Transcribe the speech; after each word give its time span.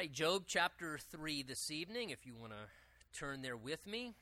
right, 0.00 0.12
Job 0.12 0.44
chapter 0.46 0.96
3 0.96 1.42
this 1.42 1.70
evening, 1.70 2.08
if 2.08 2.24
you 2.24 2.34
want 2.34 2.52
to 2.52 3.18
turn 3.18 3.42
there 3.42 3.54
with 3.54 3.86
me. 3.86 4.14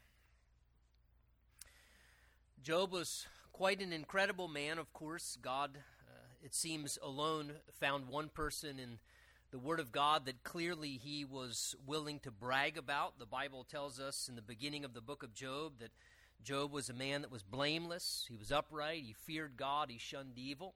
Job 2.61 2.91
was 2.91 3.29
quite 3.53 3.81
an 3.81 3.93
incredible 3.93 4.49
man, 4.49 4.79
of 4.79 4.93
course. 4.93 5.39
God, 5.41 5.79
uh, 5.79 6.45
it 6.45 6.53
seems, 6.53 6.99
alone 7.01 7.53
found 7.79 8.09
one 8.09 8.29
person 8.29 8.81
in 8.81 8.99
the 9.53 9.61
Word 9.61 9.79
of 9.79 9.93
God 9.93 10.27
that 10.27 10.43
clearly 10.43 10.99
he 11.01 11.25
was 11.25 11.77
willing 11.87 12.19
to 12.25 12.33
brag 12.33 12.77
about. 12.77 13.21
The 13.21 13.25
Bible 13.25 13.63
tells 13.63 14.01
us 14.01 14.29
in 14.29 14.35
the 14.35 14.43
beginning 14.43 14.85
of 14.85 14.95
the 14.95 15.01
book 15.01 15.23
of 15.23 15.33
Job 15.33 15.75
that 15.79 15.93
Job 16.43 16.73
was 16.73 16.91
a 16.91 16.93
man 16.93 17.23
that 17.23 17.31
was 17.31 17.45
blameless, 17.45 18.27
he 18.29 18.37
was 18.37 18.51
upright, 18.51 19.05
he 19.05 19.13
feared 19.13 19.57
God, 19.57 19.93
he 19.93 19.99
shunned 19.99 20.39
evil. 20.39 20.75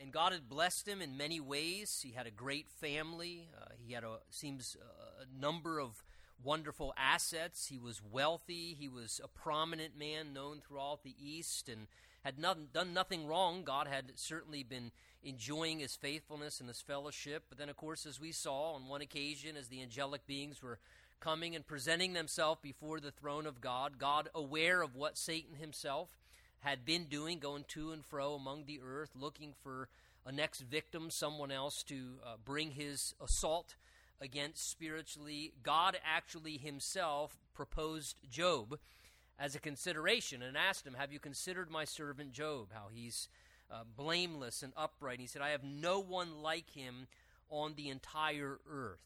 And 0.00 0.12
God 0.12 0.32
had 0.32 0.48
blessed 0.48 0.86
him 0.86 1.00
in 1.00 1.16
many 1.16 1.40
ways. 1.40 2.00
He 2.04 2.12
had 2.12 2.26
a 2.26 2.30
great 2.30 2.68
family. 2.68 3.48
Uh, 3.60 3.66
he 3.78 3.94
had 3.94 4.04
a 4.04 4.18
seems 4.30 4.76
a 5.20 5.40
number 5.40 5.78
of 5.78 6.02
wonderful 6.42 6.94
assets. 6.96 7.66
He 7.66 7.78
was 7.78 8.00
wealthy. 8.02 8.76
He 8.78 8.88
was 8.88 9.20
a 9.22 9.28
prominent 9.28 9.98
man 9.98 10.32
known 10.32 10.60
throughout 10.60 11.02
the 11.02 11.14
East 11.20 11.68
and 11.68 11.86
had 12.24 12.38
not, 12.38 12.72
done 12.72 12.92
nothing 12.92 13.26
wrong. 13.26 13.64
God 13.64 13.86
had 13.86 14.12
certainly 14.16 14.62
been 14.62 14.92
enjoying 15.22 15.80
his 15.80 15.96
faithfulness 15.96 16.60
and 16.60 16.68
his 16.68 16.80
fellowship. 16.80 17.44
But 17.48 17.58
then, 17.58 17.68
of 17.68 17.76
course, 17.76 18.06
as 18.06 18.20
we 18.20 18.32
saw 18.32 18.74
on 18.74 18.88
one 18.88 19.00
occasion, 19.00 19.56
as 19.56 19.68
the 19.68 19.82
angelic 19.82 20.26
beings 20.26 20.62
were 20.62 20.78
coming 21.20 21.56
and 21.56 21.66
presenting 21.66 22.12
themselves 22.12 22.60
before 22.62 23.00
the 23.00 23.10
throne 23.10 23.46
of 23.46 23.60
God, 23.60 23.98
God 23.98 24.28
aware 24.34 24.82
of 24.82 24.94
what 24.94 25.18
Satan 25.18 25.56
himself 25.56 26.08
had 26.60 26.84
been 26.84 27.04
doing, 27.04 27.38
going 27.38 27.64
to 27.68 27.92
and 27.92 28.04
fro 28.04 28.34
among 28.34 28.64
the 28.64 28.80
earth, 28.84 29.10
looking 29.14 29.54
for 29.62 29.88
a 30.26 30.32
next 30.32 30.60
victim, 30.60 31.10
someone 31.10 31.50
else 31.50 31.82
to 31.84 32.18
uh, 32.24 32.34
bring 32.44 32.72
his 32.72 33.14
assault 33.22 33.76
against 34.20 34.70
spiritually. 34.70 35.52
God 35.62 35.98
actually 36.04 36.58
himself 36.58 37.38
proposed 37.54 38.16
Job 38.30 38.78
as 39.38 39.54
a 39.54 39.60
consideration 39.60 40.42
and 40.42 40.56
asked 40.56 40.86
him, 40.86 40.94
Have 40.94 41.12
you 41.12 41.20
considered 41.20 41.70
my 41.70 41.84
servant 41.84 42.32
Job? 42.32 42.68
How 42.72 42.88
he's 42.92 43.28
uh, 43.70 43.84
blameless 43.96 44.62
and 44.62 44.72
upright. 44.76 45.14
And 45.14 45.20
he 45.20 45.26
said, 45.26 45.42
I 45.42 45.50
have 45.50 45.64
no 45.64 46.00
one 46.00 46.42
like 46.42 46.70
him 46.70 47.06
on 47.50 47.74
the 47.74 47.88
entire 47.88 48.58
earth. 48.70 49.00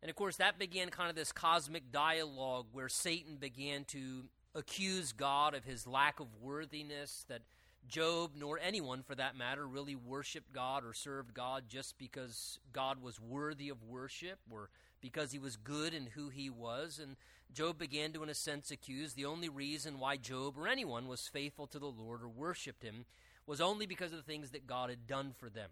And 0.00 0.10
of 0.10 0.16
course, 0.16 0.36
that 0.36 0.58
began 0.58 0.88
kind 0.88 1.10
of 1.10 1.16
this 1.16 1.32
cosmic 1.32 1.92
dialogue 1.92 2.66
where 2.72 2.88
Satan 2.88 3.36
began 3.36 3.84
to 3.86 4.24
accuse 4.54 5.12
God 5.12 5.54
of 5.54 5.64
his 5.64 5.86
lack 5.86 6.20
of 6.20 6.26
worthiness, 6.40 7.24
that 7.28 7.42
Job, 7.88 8.32
nor 8.36 8.58
anyone 8.58 9.02
for 9.02 9.14
that 9.14 9.36
matter, 9.36 9.66
really 9.66 9.96
worshiped 9.96 10.52
God 10.52 10.84
or 10.84 10.92
served 10.92 11.34
God 11.34 11.64
just 11.68 11.98
because 11.98 12.58
God 12.72 13.02
was 13.02 13.20
worthy 13.20 13.68
of 13.68 13.82
worship 13.82 14.38
or 14.50 14.70
because 15.00 15.32
he 15.32 15.38
was 15.38 15.56
good 15.56 15.92
in 15.92 16.06
who 16.14 16.28
he 16.28 16.48
was. 16.48 17.00
And 17.02 17.16
Job 17.52 17.78
began 17.78 18.12
to, 18.12 18.22
in 18.22 18.28
a 18.28 18.34
sense, 18.34 18.70
accuse 18.70 19.14
the 19.14 19.24
only 19.24 19.48
reason 19.48 19.98
why 19.98 20.16
Job 20.16 20.54
or 20.56 20.68
anyone 20.68 21.08
was 21.08 21.28
faithful 21.28 21.66
to 21.68 21.78
the 21.78 21.86
Lord 21.86 22.22
or 22.22 22.28
worshiped 22.28 22.84
him 22.84 23.04
was 23.46 23.60
only 23.60 23.86
because 23.86 24.12
of 24.12 24.18
the 24.18 24.32
things 24.32 24.50
that 24.50 24.66
God 24.66 24.88
had 24.88 25.08
done 25.08 25.34
for 25.36 25.50
them. 25.50 25.70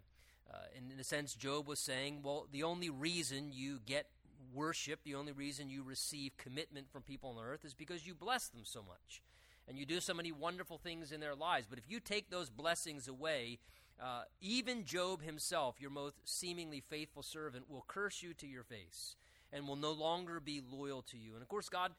Uh, 0.51 0.57
and 0.75 0.91
in 0.91 0.99
a 0.99 1.03
sense, 1.03 1.33
Job 1.33 1.65
was 1.65 1.79
saying, 1.79 2.19
well, 2.23 2.45
the 2.51 2.63
only 2.63 2.89
reason 2.89 3.51
you 3.53 3.79
get 3.85 4.07
worship, 4.53 4.99
the 5.03 5.15
only 5.15 5.31
reason 5.31 5.69
you 5.69 5.83
receive 5.83 6.37
commitment 6.37 6.89
from 6.91 7.01
people 7.03 7.35
on 7.37 7.43
earth 7.43 7.65
is 7.65 7.73
because 7.73 8.05
you 8.05 8.13
bless 8.13 8.47
them 8.47 8.61
so 8.63 8.81
much. 8.81 9.21
And 9.67 9.77
you 9.77 9.85
do 9.85 9.99
so 9.99 10.13
many 10.13 10.31
wonderful 10.31 10.77
things 10.77 11.11
in 11.11 11.19
their 11.19 11.35
lives. 11.35 11.67
But 11.69 11.79
if 11.79 11.85
you 11.87 11.99
take 11.99 12.29
those 12.29 12.49
blessings 12.49 13.07
away, 13.07 13.59
uh, 14.01 14.23
even 14.41 14.85
Job 14.85 15.21
himself, 15.21 15.75
your 15.79 15.91
most 15.91 16.15
seemingly 16.25 16.81
faithful 16.81 17.23
servant, 17.23 17.69
will 17.69 17.85
curse 17.87 18.23
you 18.23 18.33
to 18.33 18.47
your 18.47 18.63
face 18.63 19.15
and 19.53 19.67
will 19.67 19.75
no 19.75 19.91
longer 19.91 20.39
be 20.39 20.61
loyal 20.61 21.03
to 21.03 21.17
you. 21.17 21.33
And 21.33 21.41
of 21.41 21.47
course, 21.47 21.69
God 21.69 21.91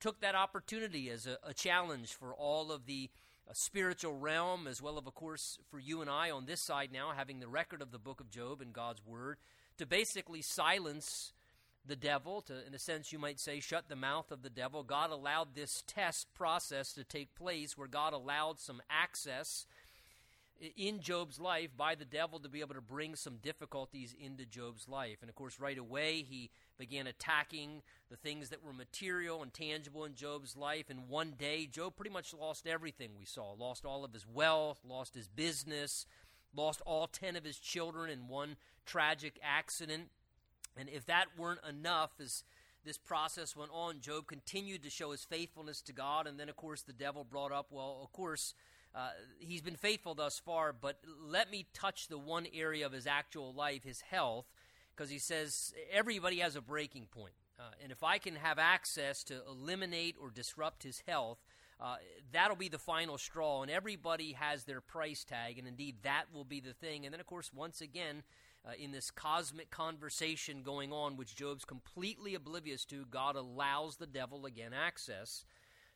took 0.00 0.20
that 0.20 0.34
opportunity 0.34 1.10
as 1.10 1.26
a, 1.26 1.38
a 1.42 1.52
challenge 1.52 2.14
for 2.14 2.32
all 2.32 2.70
of 2.70 2.86
the 2.86 3.10
uh, 3.48 3.52
spiritual 3.54 4.16
realm, 4.16 4.66
as 4.66 4.80
well 4.80 4.98
as, 4.98 5.06
of 5.06 5.14
course, 5.14 5.58
for 5.70 5.78
you 5.78 6.00
and 6.00 6.10
I 6.10 6.30
on 6.30 6.46
this 6.46 6.60
side 6.60 6.90
now, 6.92 7.12
having 7.16 7.40
the 7.40 7.48
record 7.48 7.82
of 7.82 7.90
the 7.90 7.98
book 7.98 8.20
of 8.20 8.30
Job 8.30 8.60
and 8.60 8.72
God's 8.72 9.04
word, 9.04 9.38
to 9.78 9.86
basically 9.86 10.42
silence 10.42 11.32
the 11.88 11.96
devil, 11.96 12.42
to, 12.42 12.66
in 12.66 12.74
a 12.74 12.78
sense, 12.78 13.12
you 13.12 13.18
might 13.18 13.40
say, 13.40 13.60
shut 13.60 13.88
the 13.88 13.96
mouth 13.96 14.30
of 14.30 14.42
the 14.42 14.50
devil. 14.50 14.82
God 14.82 15.10
allowed 15.10 15.54
this 15.54 15.82
test 15.86 16.32
process 16.34 16.92
to 16.92 17.04
take 17.04 17.34
place 17.34 17.76
where 17.76 17.88
God 17.88 18.12
allowed 18.12 18.60
some 18.60 18.80
access 18.90 19.66
in 20.76 21.00
Job's 21.00 21.38
life 21.38 21.70
by 21.76 21.94
the 21.94 22.04
devil 22.04 22.38
to 22.40 22.48
be 22.48 22.60
able 22.60 22.74
to 22.74 22.80
bring 22.80 23.14
some 23.14 23.36
difficulties 23.36 24.14
into 24.18 24.44
Job's 24.44 24.88
life. 24.88 25.18
And 25.20 25.28
of 25.28 25.36
course, 25.36 25.60
right 25.60 25.78
away, 25.78 26.22
he 26.22 26.50
began 26.78 27.06
attacking 27.06 27.82
the 28.10 28.16
things 28.16 28.48
that 28.48 28.64
were 28.64 28.72
material 28.72 29.42
and 29.42 29.52
tangible 29.52 30.04
in 30.04 30.14
Job's 30.14 30.56
life. 30.56 30.90
And 30.90 31.08
one 31.08 31.34
day, 31.38 31.66
Job 31.66 31.96
pretty 31.96 32.10
much 32.10 32.34
lost 32.34 32.66
everything 32.66 33.10
we 33.18 33.24
saw 33.24 33.52
lost 33.52 33.84
all 33.84 34.04
of 34.04 34.12
his 34.12 34.26
wealth, 34.26 34.80
lost 34.84 35.14
his 35.14 35.28
business, 35.28 36.06
lost 36.54 36.82
all 36.84 37.06
10 37.06 37.36
of 37.36 37.44
his 37.44 37.58
children 37.58 38.10
in 38.10 38.28
one 38.28 38.56
tragic 38.84 39.38
accident. 39.42 40.08
And 40.78 40.88
if 40.88 41.06
that 41.06 41.26
weren't 41.36 41.60
enough, 41.68 42.12
as 42.20 42.44
this 42.84 42.98
process 42.98 43.56
went 43.56 43.70
on, 43.72 44.00
Job 44.00 44.26
continued 44.26 44.82
to 44.84 44.90
show 44.90 45.10
his 45.10 45.24
faithfulness 45.24 45.82
to 45.82 45.92
God. 45.92 46.26
And 46.26 46.38
then, 46.38 46.48
of 46.48 46.56
course, 46.56 46.82
the 46.82 46.92
devil 46.92 47.24
brought 47.24 47.52
up, 47.52 47.66
well, 47.70 48.00
of 48.02 48.12
course, 48.12 48.54
uh, 48.94 49.10
he's 49.38 49.60
been 49.60 49.76
faithful 49.76 50.14
thus 50.14 50.38
far, 50.38 50.72
but 50.72 50.98
let 51.20 51.50
me 51.50 51.66
touch 51.74 52.08
the 52.08 52.18
one 52.18 52.46
area 52.54 52.86
of 52.86 52.92
his 52.92 53.06
actual 53.06 53.52
life, 53.52 53.84
his 53.84 54.00
health, 54.00 54.46
because 54.96 55.10
he 55.10 55.18
says 55.18 55.74
everybody 55.92 56.38
has 56.38 56.56
a 56.56 56.60
breaking 56.60 57.06
point. 57.06 57.34
Uh, 57.58 57.64
and 57.82 57.92
if 57.92 58.02
I 58.02 58.18
can 58.18 58.36
have 58.36 58.58
access 58.58 59.24
to 59.24 59.42
eliminate 59.48 60.16
or 60.20 60.30
disrupt 60.30 60.84
his 60.84 61.02
health, 61.06 61.38
uh, 61.80 61.96
that'll 62.32 62.56
be 62.56 62.68
the 62.68 62.78
final 62.78 63.18
straw. 63.18 63.62
And 63.62 63.70
everybody 63.70 64.32
has 64.32 64.64
their 64.64 64.80
price 64.80 65.24
tag, 65.24 65.58
and 65.58 65.68
indeed 65.68 65.96
that 66.02 66.24
will 66.32 66.44
be 66.44 66.60
the 66.60 66.72
thing. 66.72 67.04
And 67.04 67.12
then, 67.12 67.20
of 67.20 67.26
course, 67.26 67.52
once 67.52 67.80
again, 67.80 68.22
uh, 68.66 68.72
in 68.78 68.92
this 68.92 69.10
cosmic 69.10 69.70
conversation 69.70 70.62
going 70.62 70.92
on, 70.92 71.16
which 71.16 71.36
Job's 71.36 71.64
completely 71.64 72.34
oblivious 72.34 72.84
to, 72.86 73.06
God 73.10 73.36
allows 73.36 73.96
the 73.96 74.06
devil 74.06 74.46
again 74.46 74.72
access 74.72 75.44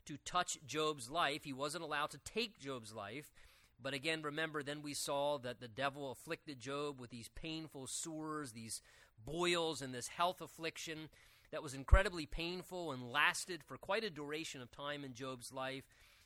to 0.07 0.17
touch 0.25 0.59
Job's 0.67 1.11
life. 1.11 1.45
He 1.45 1.53
wasn't 1.53 1.85
allowed 1.85 2.11
to 2.11 2.19
take 2.19 2.59
Job's 2.59 2.93
life. 2.93 3.33
But 3.81 3.95
again, 3.95 4.23
remember, 4.23 4.63
then 4.63 4.83
we 4.83 4.95
saw 4.95 5.39
that 5.39 5.61
the 5.61 5.69
devil 5.69 6.11
afflicted 6.11 6.61
Job 6.61 7.01
with 7.01 7.11
these 7.11 7.29
painful 7.29 7.89
sores, 7.89 8.53
these 8.53 8.81
boils, 9.25 9.83
and 9.83 9.93
this 9.93 10.09
health 10.09 10.41
affliction 10.41 11.09
that 11.51 11.63
was 11.63 11.75
incredibly 11.75 12.25
painful 12.25 12.93
and 12.93 13.13
lasted 13.13 13.63
for 13.65 13.77
quite 13.77 14.05
a 14.05 14.11
duration 14.11 14.63
of 14.63 14.71
time 14.71 15.05
in 15.05 15.15
Job's 15.15 15.53
life. 15.53 15.85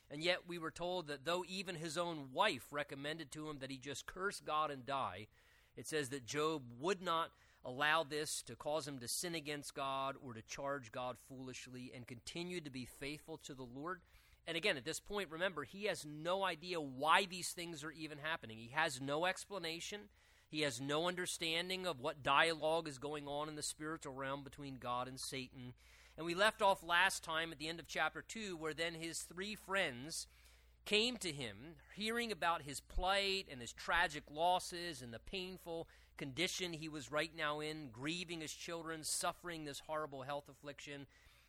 And 0.09 0.23
yet, 0.23 0.47
we 0.47 0.57
were 0.57 0.71
told 0.71 1.07
that 1.07 1.25
though 1.25 1.43
even 1.47 1.75
his 1.75 1.97
own 1.97 2.29
wife 2.31 2.67
recommended 2.71 3.31
to 3.31 3.49
him 3.49 3.57
that 3.59 3.71
he 3.71 3.77
just 3.77 4.05
curse 4.05 4.39
God 4.39 4.71
and 4.71 4.85
die, 4.85 5.27
it 5.77 5.87
says 5.87 6.09
that 6.09 6.25
Job 6.25 6.63
would 6.79 7.01
not 7.01 7.29
allow 7.63 8.03
this 8.03 8.41
to 8.43 8.55
cause 8.55 8.87
him 8.87 8.99
to 8.99 9.07
sin 9.07 9.35
against 9.35 9.75
God 9.75 10.15
or 10.23 10.33
to 10.33 10.41
charge 10.41 10.91
God 10.91 11.17
foolishly 11.27 11.91
and 11.95 12.07
continue 12.07 12.61
to 12.61 12.69
be 12.69 12.85
faithful 12.85 13.37
to 13.39 13.53
the 13.53 13.67
Lord. 13.75 14.01
And 14.47 14.55
again, 14.55 14.77
at 14.77 14.85
this 14.85 15.01
point, 15.01 15.29
remember, 15.29 15.63
he 15.63 15.85
has 15.85 16.05
no 16.05 16.43
idea 16.43 16.79
why 16.79 17.25
these 17.25 17.51
things 17.51 17.83
are 17.83 17.91
even 17.91 18.17
happening. 18.17 18.57
He 18.57 18.71
has 18.73 19.01
no 19.01 19.25
explanation. 19.25 20.01
He 20.49 20.61
has 20.61 20.79
no 20.79 21.07
understanding 21.07 21.85
of 21.85 21.99
what 21.99 22.23
dialogue 22.23 22.87
is 22.87 22.97
going 22.97 23.27
on 23.27 23.49
in 23.49 23.55
the 23.55 23.63
spiritual 23.63 24.13
realm 24.13 24.43
between 24.43 24.77
God 24.77 25.09
and 25.09 25.19
Satan. 25.19 25.73
And 26.15 26.25
we 26.25 26.33
left 26.33 26.61
off 26.61 26.81
last 26.81 27.23
time 27.23 27.51
at 27.51 27.59
the 27.59 27.67
end 27.67 27.79
of 27.79 27.87
chapter 27.87 28.23
2, 28.25 28.55
where 28.55 28.73
then 28.73 28.93
his 28.93 29.19
three 29.19 29.55
friends 29.55 30.27
came 30.87 31.17
to 31.17 31.33
him, 31.33 31.75
hearing 31.97 32.31
about 32.31 32.61
his 32.61 32.79
plight 32.79 33.45
and 33.51 33.59
his 33.59 33.73
tragic 33.73 34.23
losses 34.33 35.01
and 35.01 35.13
the 35.13 35.19
painful 35.19 35.85
condition 36.15 36.71
he 36.71 36.87
was 36.87 37.11
right 37.11 37.33
now 37.37 37.59
in, 37.59 37.89
grieving 37.91 38.39
his 38.39 38.53
children, 38.53 39.03
suffering 39.03 39.65
this 39.65 39.81
horrible 39.85 40.21
health 40.21 40.45
affliction. 40.49 41.05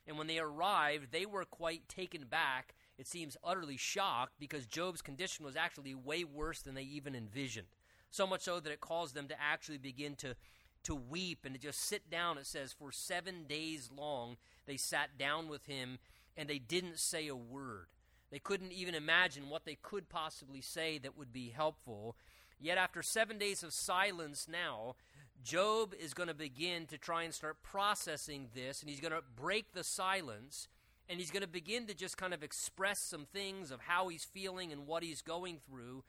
And 0.08 0.19
when 0.19 0.26
they 0.26 0.40
arrived, 0.40 1.12
they 1.12 1.25
were 1.25 1.44
quite 1.44 1.88
taken 1.88 2.25
back, 2.25 2.75
it 2.99 3.06
seems 3.06 3.37
utterly 3.44 3.76
shocked, 3.76 4.32
because 4.40 4.67
Job's 4.67 5.02
condition 5.02 5.44
was 5.44 5.55
actually 5.55 5.94
way 5.94 6.25
worse 6.25 6.61
than 6.61 6.75
they 6.75 6.82
even 6.82 7.14
envisioned. 7.14 7.69
So 8.11 8.26
much 8.26 8.40
so 8.40 8.58
that 8.58 8.73
it 8.73 8.81
caused 8.81 9.14
them 9.14 9.29
to 9.29 9.40
actually 9.40 9.79
begin 9.79 10.17
to, 10.17 10.35
to 10.82 10.96
weep 10.96 11.44
and 11.44 11.55
to 11.55 11.61
just 11.61 11.79
sit 11.79 12.11
down. 12.11 12.38
It 12.38 12.46
says, 12.46 12.73
for 12.73 12.90
seven 12.90 13.44
days 13.49 13.88
long, 13.96 14.37
they 14.67 14.76
sat 14.76 15.17
down 15.17 15.46
with 15.46 15.67
him 15.67 15.99
and 16.37 16.49
they 16.49 16.58
didn't 16.58 16.99
say 16.99 17.29
a 17.29 17.37
word. 17.37 17.87
They 18.30 18.38
couldn't 18.38 18.72
even 18.72 18.94
imagine 18.94 19.48
what 19.48 19.64
they 19.64 19.76
could 19.80 20.08
possibly 20.08 20.60
say 20.60 20.98
that 20.98 21.16
would 21.16 21.32
be 21.32 21.50
helpful. 21.50 22.16
Yet, 22.60 22.78
after 22.78 23.02
seven 23.02 23.38
days 23.38 23.62
of 23.62 23.72
silence 23.72 24.46
now, 24.50 24.96
Job 25.42 25.94
is 25.98 26.14
going 26.14 26.28
to 26.28 26.34
begin 26.34 26.86
to 26.86 26.98
try 26.98 27.22
and 27.22 27.32
start 27.32 27.62
processing 27.62 28.48
this, 28.54 28.80
and 28.80 28.90
he's 28.90 29.00
going 29.00 29.12
to 29.12 29.22
break 29.36 29.72
the 29.72 29.84
silence, 29.84 30.69
and 31.08 31.19
he's 31.19 31.30
going 31.30 31.42
to 31.42 31.48
begin 31.48 31.86
to 31.86 31.94
just 31.94 32.19
kind 32.19 32.34
of 32.34 32.42
express 32.42 33.00
some 33.00 33.25
things 33.32 33.70
of 33.70 33.80
how 33.82 34.08
he's 34.08 34.25
feeling 34.25 34.72
and 34.72 34.86
what 34.86 35.02
he's 35.02 35.22
going 35.22 35.58
through. 35.66 36.02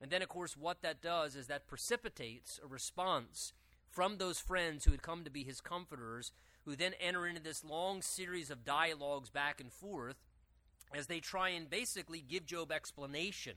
And 0.00 0.10
then, 0.10 0.22
of 0.22 0.28
course, 0.28 0.56
what 0.56 0.80
that 0.82 1.02
does 1.02 1.34
is 1.34 1.48
that 1.48 1.66
precipitates 1.66 2.60
a 2.64 2.68
response 2.68 3.52
from 3.90 4.16
those 4.16 4.38
friends 4.38 4.84
who 4.84 4.92
had 4.92 5.02
come 5.02 5.24
to 5.24 5.30
be 5.30 5.42
his 5.42 5.60
comforters, 5.60 6.30
who 6.64 6.76
then 6.76 6.92
enter 7.00 7.26
into 7.26 7.42
this 7.42 7.64
long 7.64 8.00
series 8.00 8.50
of 8.50 8.64
dialogues 8.64 9.28
back 9.28 9.60
and 9.60 9.72
forth 9.72 10.16
as 10.94 11.06
they 11.06 11.20
try 11.20 11.50
and 11.50 11.68
basically 11.68 12.20
give 12.20 12.46
Job 12.46 12.72
explanation 12.72 13.54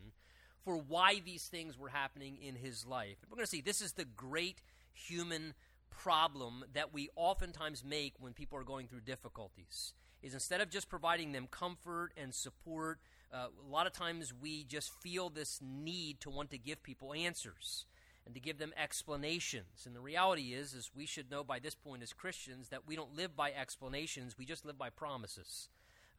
for 0.63 0.77
why 0.77 1.21
these 1.25 1.47
things 1.47 1.77
were 1.77 1.89
happening 1.89 2.37
in 2.41 2.55
his 2.55 2.85
life. 2.85 3.17
We're 3.29 3.35
going 3.35 3.45
to 3.45 3.49
see 3.49 3.61
this 3.61 3.81
is 3.81 3.93
the 3.93 4.05
great 4.05 4.61
human 4.93 5.53
problem 5.89 6.63
that 6.73 6.93
we 6.93 7.09
oftentimes 7.15 7.83
make 7.83 8.13
when 8.19 8.33
people 8.33 8.57
are 8.57 8.63
going 8.63 8.87
through 8.87 9.01
difficulties 9.01 9.93
is 10.23 10.33
instead 10.33 10.61
of 10.61 10.69
just 10.69 10.89
providing 10.89 11.31
them 11.31 11.47
comfort 11.49 12.11
and 12.15 12.33
support 12.33 12.99
uh, 13.33 13.47
a 13.65 13.71
lot 13.71 13.87
of 13.87 13.93
times 13.93 14.33
we 14.33 14.63
just 14.63 14.91
feel 15.01 15.29
this 15.29 15.59
need 15.61 16.19
to 16.19 16.29
want 16.29 16.49
to 16.49 16.57
give 16.57 16.81
people 16.81 17.13
answers 17.13 17.85
and 18.25 18.33
to 18.33 18.41
give 18.41 18.57
them 18.57 18.73
explanations 18.81 19.85
and 19.85 19.95
the 19.95 19.99
reality 19.99 20.53
is 20.53 20.73
is 20.73 20.91
we 20.95 21.05
should 21.05 21.29
know 21.29 21.43
by 21.43 21.59
this 21.59 21.75
point 21.75 22.01
as 22.01 22.13
christians 22.13 22.69
that 22.69 22.87
we 22.87 22.95
don't 22.95 23.15
live 23.15 23.35
by 23.35 23.51
explanations 23.51 24.37
we 24.37 24.45
just 24.45 24.65
live 24.65 24.77
by 24.77 24.89
promises 24.89 25.69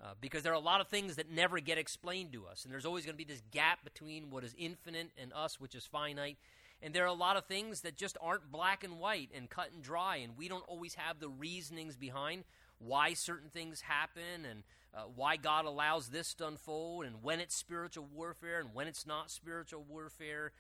uh, 0.03 0.15
because 0.21 0.43
there 0.43 0.53
are 0.53 0.57
a 0.57 0.61
lot 0.61 0.81
of 0.81 0.89
things 0.89 1.17
that 1.17 1.31
never 1.31 1.61
get 1.61 1.79
explained 1.79 2.33
to 2.33 2.47
us. 2.47 2.65
And 2.65 2.73
there's 2.73 2.87
always 2.87 3.05
going 3.05 3.15
to 3.15 3.25
be 3.25 3.31
this 3.31 3.43
gap 3.53 3.85
between 3.85 4.31
what 4.31 4.45
is 4.45 4.55
infinite 4.59 5.11
and 5.21 5.33
us 5.33 5.61
which 5.61 5.75
is 5.75 5.87
finite. 5.87 6.39
And 6.83 6.93
there 6.93 7.05
are 7.05 7.09
a 7.09 7.13
lot 7.13 7.37
of 7.37 7.47
things 7.47 7.83
that 7.83 7.97
just 7.97 8.19
aren't 8.21 8.51
black 8.51 8.83
and 8.83 8.99
white 8.99 9.31
and 9.35 9.49
cut 9.49 9.71
and 9.73 9.83
dry, 9.83 10.17
and 10.17 10.37
we 10.37 10.49
don't 10.49 10.65
always 10.67 10.95
have 10.95 11.21
the 11.21 11.29
reasonings 11.29 11.97
behind 11.97 12.43
why 12.81 13.15
certain 13.15 13.51
things 13.51 13.83
happen 13.83 14.45
and 14.51 14.65
uh, 14.93 15.03
why 15.15 15.37
God 15.37 15.65
allows 15.65 16.09
this 16.09 16.35
to 16.35 16.49
unfold 16.49 17.05
and 17.05 17.23
when 17.23 17.39
it's 17.39 17.55
spiritual 17.55 18.09
warfare 18.13 18.59
and 18.59 18.71
when 18.75 18.89
it's 18.89 19.07
not 19.07 19.31
spiritual 19.31 19.85
warfare. 19.89 20.51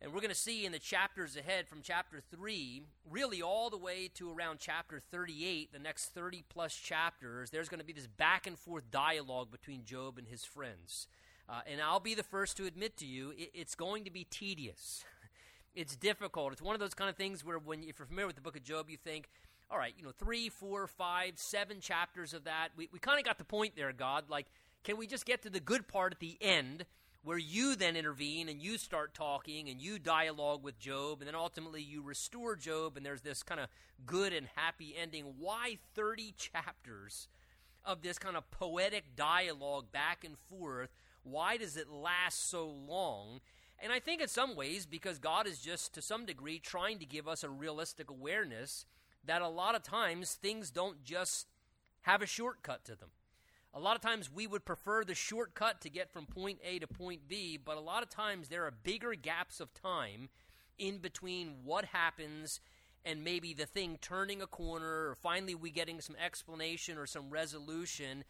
And 0.00 0.12
we're 0.12 0.20
going 0.20 0.30
to 0.30 0.34
see 0.34 0.64
in 0.64 0.70
the 0.70 0.78
chapters 0.78 1.36
ahead 1.36 1.66
from 1.66 1.80
chapter 1.82 2.22
3, 2.30 2.82
really 3.10 3.42
all 3.42 3.68
the 3.68 3.76
way 3.76 4.08
to 4.14 4.30
around 4.30 4.58
chapter 4.60 5.00
38, 5.10 5.72
the 5.72 5.78
next 5.80 6.10
30 6.14 6.44
plus 6.48 6.72
chapters, 6.74 7.50
there's 7.50 7.68
going 7.68 7.80
to 7.80 7.86
be 7.86 7.92
this 7.92 8.06
back 8.06 8.46
and 8.46 8.56
forth 8.56 8.88
dialogue 8.92 9.50
between 9.50 9.84
Job 9.84 10.16
and 10.16 10.28
his 10.28 10.44
friends. 10.44 11.08
Uh, 11.48 11.62
and 11.66 11.80
I'll 11.80 11.98
be 11.98 12.14
the 12.14 12.22
first 12.22 12.56
to 12.58 12.66
admit 12.66 12.96
to 12.98 13.06
you, 13.06 13.32
it, 13.36 13.50
it's 13.54 13.74
going 13.74 14.04
to 14.04 14.10
be 14.10 14.22
tedious. 14.22 15.04
it's 15.74 15.96
difficult. 15.96 16.52
It's 16.52 16.62
one 16.62 16.76
of 16.76 16.80
those 16.80 16.94
kind 16.94 17.10
of 17.10 17.16
things 17.16 17.44
where, 17.44 17.58
when 17.58 17.82
if 17.82 17.98
you're 17.98 18.06
familiar 18.06 18.28
with 18.28 18.36
the 18.36 18.42
book 18.42 18.56
of 18.56 18.62
Job, 18.62 18.88
you 18.88 18.96
think, 18.96 19.28
all 19.68 19.78
right, 19.78 19.94
you 19.98 20.04
know, 20.04 20.12
three, 20.16 20.48
four, 20.48 20.86
five, 20.86 21.32
seven 21.36 21.80
chapters 21.80 22.34
of 22.34 22.44
that. 22.44 22.68
We, 22.76 22.88
we 22.92 23.00
kind 23.00 23.18
of 23.18 23.24
got 23.24 23.38
the 23.38 23.44
point 23.44 23.74
there, 23.74 23.92
God. 23.92 24.30
Like, 24.30 24.46
can 24.84 24.96
we 24.96 25.08
just 25.08 25.26
get 25.26 25.42
to 25.42 25.50
the 25.50 25.60
good 25.60 25.88
part 25.88 26.12
at 26.12 26.20
the 26.20 26.38
end 26.40 26.84
where 27.22 27.38
you 27.38 27.74
then 27.76 27.96
intervene 27.96 28.48
and 28.48 28.62
you 28.62 28.78
start 28.78 29.14
talking 29.14 29.68
and 29.68 29.80
you 29.80 29.98
dialogue 29.98 30.62
with 30.62 30.78
Job 30.78 31.20
and 31.20 31.28
then 31.28 31.34
ultimately 31.34 31.82
you 31.82 32.02
restore 32.02 32.56
Job 32.56 32.96
and 32.96 33.04
there's 33.04 33.22
this 33.22 33.42
kind 33.42 33.60
of 33.60 33.68
good 34.06 34.32
and 34.32 34.48
happy 34.54 34.94
ending? 35.00 35.34
Why 35.38 35.78
30 35.94 36.34
chapters 36.36 37.28
of 37.84 38.02
this 38.02 38.18
kind 38.18 38.36
of 38.36 38.50
poetic 38.50 39.16
dialogue 39.16 39.90
back 39.92 40.24
and 40.24 40.36
forth? 40.38 40.90
Why 41.22 41.56
does 41.56 41.76
it 41.76 41.90
last 41.90 42.48
so 42.48 42.66
long? 42.66 43.40
And 43.80 43.92
I 43.92 44.00
think 44.00 44.20
in 44.20 44.28
some 44.28 44.56
ways, 44.56 44.86
because 44.86 45.18
God 45.18 45.46
is 45.46 45.60
just 45.60 45.94
to 45.94 46.02
some 46.02 46.26
degree 46.26 46.58
trying 46.58 46.98
to 46.98 47.06
give 47.06 47.28
us 47.28 47.44
a 47.44 47.48
realistic 47.48 48.10
awareness 48.10 48.86
that 49.24 49.42
a 49.42 49.48
lot 49.48 49.74
of 49.74 49.82
times 49.82 50.34
things 50.34 50.70
don't 50.70 51.04
just 51.04 51.46
have 52.02 52.22
a 52.22 52.26
shortcut 52.26 52.84
to 52.84 52.96
them. 52.96 53.10
A 53.74 53.80
lot 53.80 53.96
of 53.96 54.02
times 54.02 54.32
we 54.32 54.46
would 54.46 54.64
prefer 54.64 55.04
the 55.04 55.14
shortcut 55.14 55.80
to 55.82 55.90
get 55.90 56.10
from 56.10 56.26
point 56.26 56.58
A 56.64 56.78
to 56.78 56.86
point 56.86 57.28
B, 57.28 57.58
but 57.62 57.76
a 57.76 57.80
lot 57.80 58.02
of 58.02 58.08
times 58.08 58.48
there 58.48 58.64
are 58.64 58.70
bigger 58.70 59.14
gaps 59.14 59.60
of 59.60 59.74
time 59.74 60.28
in 60.78 60.98
between 60.98 61.56
what 61.64 61.86
happens 61.86 62.60
and 63.04 63.22
maybe 63.22 63.54
the 63.54 63.66
thing 63.66 63.98
turning 64.00 64.42
a 64.42 64.46
corner 64.46 65.10
or 65.10 65.16
finally 65.20 65.54
we 65.54 65.70
getting 65.70 66.00
some 66.00 66.16
explanation 66.16 66.98
or 66.98 67.06
some 67.06 67.30
resolution 67.30 68.24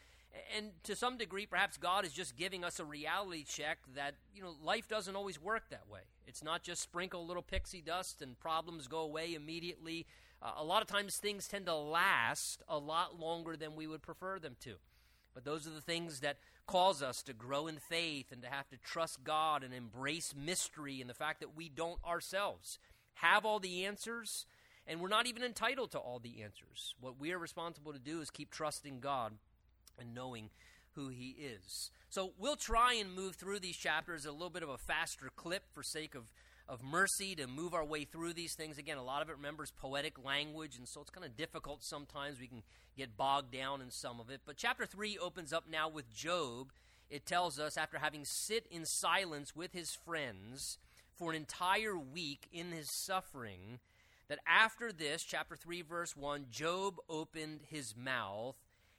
and 0.56 0.70
to 0.85 0.94
some 0.94 1.17
degree, 1.17 1.46
perhaps 1.46 1.76
God 1.76 2.05
is 2.05 2.12
just 2.12 2.37
giving 2.37 2.64
us 2.64 2.79
a 2.79 2.85
reality 2.85 3.44
check 3.44 3.79
that, 3.94 4.14
you 4.35 4.43
know, 4.43 4.55
life 4.62 4.88
doesn't 4.88 5.17
always 5.17 5.40
work 5.40 5.70
that 5.70 5.88
way. 5.88 6.00
It's 6.26 6.44
not 6.44 6.62
just 6.62 6.82
sprinkle 6.82 7.23
a 7.23 7.26
little 7.26 7.43
pixie 7.43 7.81
dust 7.81 8.23
and 8.23 8.38
problems 8.38 8.88
go 8.88 9.00
away 9.00 9.35
immediately. 9.35 10.06
Uh, 10.43 10.52
a 10.58 10.64
lot 10.64 10.82
of 10.82 10.88
times 10.88 11.17
things 11.17 11.49
tend 11.49 11.67
to 11.67 11.75
last 11.75 12.62
a 12.69 12.79
lot 12.79 13.19
longer 13.19 13.56
than 13.56 13.75
we 13.75 13.87
would 13.87 14.02
prefer 14.02 14.38
them 14.38 14.56
to. 14.61 14.75
But 15.38 15.44
those 15.44 15.69
are 15.69 15.70
the 15.70 15.81
things 15.81 16.19
that 16.19 16.38
cause 16.67 17.00
us 17.00 17.23
to 17.23 17.32
grow 17.32 17.69
in 17.69 17.76
faith 17.76 18.32
and 18.32 18.43
to 18.43 18.49
have 18.49 18.69
to 18.70 18.76
trust 18.76 19.23
God 19.23 19.62
and 19.62 19.73
embrace 19.73 20.35
mystery 20.37 21.00
and 21.00 21.08
the 21.08 21.14
fact 21.14 21.38
that 21.38 21.55
we 21.55 21.69
don't 21.69 22.05
ourselves 22.05 22.81
have 23.14 23.44
all 23.44 23.61
the 23.61 23.85
answers 23.85 24.46
and 24.85 25.00
we're 25.00 25.06
not 25.06 25.29
even 25.29 25.44
entitled 25.44 25.93
to 25.93 25.99
all 25.99 26.19
the 26.19 26.43
answers. 26.43 26.96
What 27.00 27.20
we 27.20 27.32
are 27.32 27.38
responsible 27.38 27.93
to 27.93 28.00
do 28.00 28.20
is 28.20 28.31
keep 28.31 28.50
trusting 28.50 28.99
God 28.99 29.35
and 29.96 30.12
knowing 30.12 30.50
who 30.96 31.06
he 31.06 31.37
is. 31.38 31.93
So 32.11 32.32
we'll 32.37 32.56
try 32.56 32.94
and 32.94 33.14
move 33.14 33.37
through 33.37 33.61
these 33.61 33.76
chapters 33.76 34.26
a 34.26 34.32
little 34.32 34.50
bit 34.50 34.64
of 34.64 34.70
a 34.70 34.76
faster 34.76 35.31
clip 35.37 35.73
for 35.73 35.85
sake 35.85 36.17
of, 36.17 36.32
of 36.69 36.82
mercy 36.82 37.35
to 37.35 37.47
move 37.47 37.73
our 37.73 37.85
way 37.85 38.05
through 38.05 38.35
these 38.35 38.55
things. 38.55 38.76
Again, 38.76 38.99
a 38.99 39.03
lot 39.03 39.23
of 39.23 39.31
it 39.31 39.37
remembers 39.37 39.70
poetic 39.70 40.23
language, 40.23 40.76
and 40.76 40.87
so 40.87 41.00
it's 41.00 41.11
kind 41.11 41.25
of 41.25 41.37
difficult 41.37 41.82
sometimes. 41.82 42.38
We 42.38 42.47
can 42.47 42.62
get 42.97 43.17
bogged 43.17 43.53
down 43.53 43.81
in 43.81 43.91
some 43.91 44.20
of 44.20 44.29
it. 44.29 44.43
But 44.44 44.56
chapter 44.56 44.85
3 44.85 45.19
opens 45.19 45.53
up 45.53 45.65
now 45.70 45.88
with 45.88 46.12
Job. 46.12 46.73
It 47.09 47.25
tells 47.25 47.59
us, 47.59 47.79
after 47.79 47.99
having 47.99 48.25
sit 48.25 48.67
in 48.70 48.85
silence 48.85 49.56
with 49.56 49.73
his 49.73 49.97
friends 50.05 50.79
for 51.17 51.31
an 51.31 51.37
entire 51.37 51.99
week 51.99 52.49
in 52.53 52.71
his 52.71 52.88
suffering, 53.05 53.79
that 54.29 54.41
after 54.47 54.93
this, 54.93 55.23
chapter 55.23 55.56
3, 55.56 55.81
verse 55.82 56.14
1, 56.14 56.47
Job 56.50 56.97
opened 57.09 57.61
his 57.71 57.94
mouth 57.97 58.56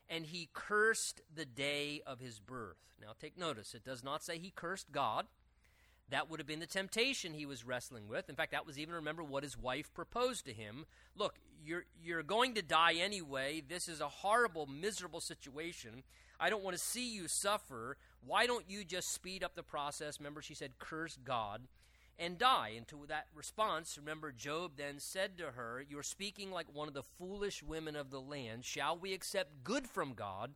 and 0.10 0.26
he 0.26 0.50
cursed 0.54 1.22
the 1.34 1.46
day 1.46 2.02
of 2.08 2.20
his 2.20 2.40
birth. 2.40 2.78
Now 3.00 3.10
take 3.20 3.38
notice, 3.38 3.76
it 3.76 3.86
does 3.86 4.04
not 4.04 4.24
say 4.24 4.40
he 4.40 4.52
cursed 4.56 4.92
God. 4.92 5.28
That 6.10 6.30
would 6.30 6.40
have 6.40 6.48
been 6.48 6.60
the 6.60 6.66
temptation 6.66 7.34
he 7.34 7.46
was 7.46 7.66
wrestling 7.66 8.08
with. 8.08 8.30
In 8.30 8.36
fact, 8.36 8.52
that 8.52 8.66
was 8.66 8.80
even 8.80 8.96
remember 8.96 9.24
what 9.24 9.44
his 9.44 9.58
wife 9.58 9.94
proposed 9.94 10.46
to 10.46 10.54
him. 10.54 10.86
Look, 11.16 11.36
you're 11.64 11.86
you're 12.04 12.24
going 12.24 12.56
to 12.56 12.62
die 12.62 12.94
anyway. 12.94 13.62
This 13.68 13.88
is 13.88 14.02
a 14.02 14.10
horrible, 14.10 14.66
miserable 14.66 15.22
situation. 15.22 16.04
I 16.40 16.50
don't 16.50 16.64
want 16.64 16.78
to 16.78 16.84
see 16.84 17.14
you 17.14 17.28
suffer. 17.28 17.98
Why 18.26 18.48
don't 18.48 18.70
you 18.70 18.84
just 18.84 19.14
speed 19.14 19.44
up 19.44 19.56
the 19.56 19.64
process? 19.64 20.20
Remember, 20.20 20.42
she 20.42 20.54
said, 20.54 20.80
curse 20.80 21.18
God 21.24 21.68
and 22.18 22.38
die. 22.38 22.74
And 22.76 22.88
to 22.90 23.06
that 23.08 23.28
response, 23.36 23.98
remember, 23.98 24.32
Job 24.32 24.74
then 24.78 25.00
said 25.00 25.38
to 25.38 25.52
her, 25.52 25.84
You're 25.88 26.04
speaking 26.04 26.52
like 26.52 26.74
one 26.74 26.88
of 26.88 26.94
the 26.94 27.04
foolish 27.04 27.62
women 27.64 27.96
of 27.96 28.10
the 28.10 28.22
land. 28.22 28.66
Shall 28.66 28.98
we 28.98 29.14
accept 29.14 29.64
good 29.64 29.88
from 29.88 30.14
God 30.14 30.54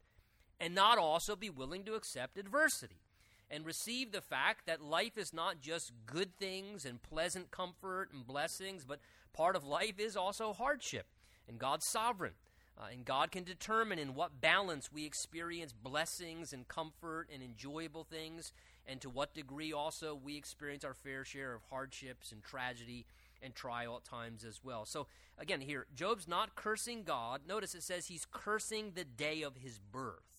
and 0.60 0.74
not 0.75 0.98
also 0.98 1.36
be 1.36 1.50
willing 1.50 1.83
to 1.86 1.95
accept 1.95 2.38
adversity? 2.38 3.02
And 3.50 3.65
receive 3.65 4.12
the 4.12 4.21
fact 4.21 4.65
that 4.65 4.81
life 4.81 5.17
is 5.17 5.33
not 5.33 5.62
just 5.62 5.91
good 6.05 6.38
things 6.38 6.85
and 6.85 7.01
pleasant 7.01 7.51
comfort 7.51 8.09
and 8.12 8.25
blessings, 8.25 8.83
but 8.83 9.00
part 9.31 9.55
of 9.55 9.63
life 9.63 10.00
is 10.00 10.15
also 10.15 10.53
hardship. 10.53 11.05
And 11.47 11.59
God's 11.59 11.85
sovereign. 11.85 12.33
Uh, 12.75 12.85
and 12.91 13.05
God 13.05 13.31
can 13.31 13.43
determine 13.43 14.00
in 14.00 14.15
what 14.15 14.41
balance 14.41 14.91
we 14.91 15.05
experience 15.05 15.73
blessings 15.73 16.53
and 16.53 16.67
comfort 16.67 17.27
and 17.31 17.43
enjoyable 17.43 18.03
things 18.03 18.51
and 18.88 19.00
to 19.01 19.09
what 19.09 19.33
degree 19.33 19.71
also 19.71 20.15
we 20.15 20.38
experience 20.38 20.83
our 20.83 20.93
fair 20.93 21.23
share 21.23 21.53
of 21.53 21.62
hardships 21.69 22.31
and 22.31 22.43
tragedy 22.43 23.05
and 23.41 23.53
trial 23.53 23.97
at 23.97 24.03
times 24.03 24.43
as 24.43 24.62
well. 24.63 24.85
So, 24.85 25.07
again, 25.38 25.62
here, 25.62 25.85
Job's 25.95 26.27
not 26.27 26.55
cursing 26.55 27.03
God. 27.03 27.41
Notice 27.47 27.75
it 27.75 27.83
says 27.83 28.07
he's 28.07 28.25
cursing 28.29 28.91
the 28.95 29.03
day 29.03 29.41
of 29.41 29.57
his 29.57 29.79
birth. 29.79 30.32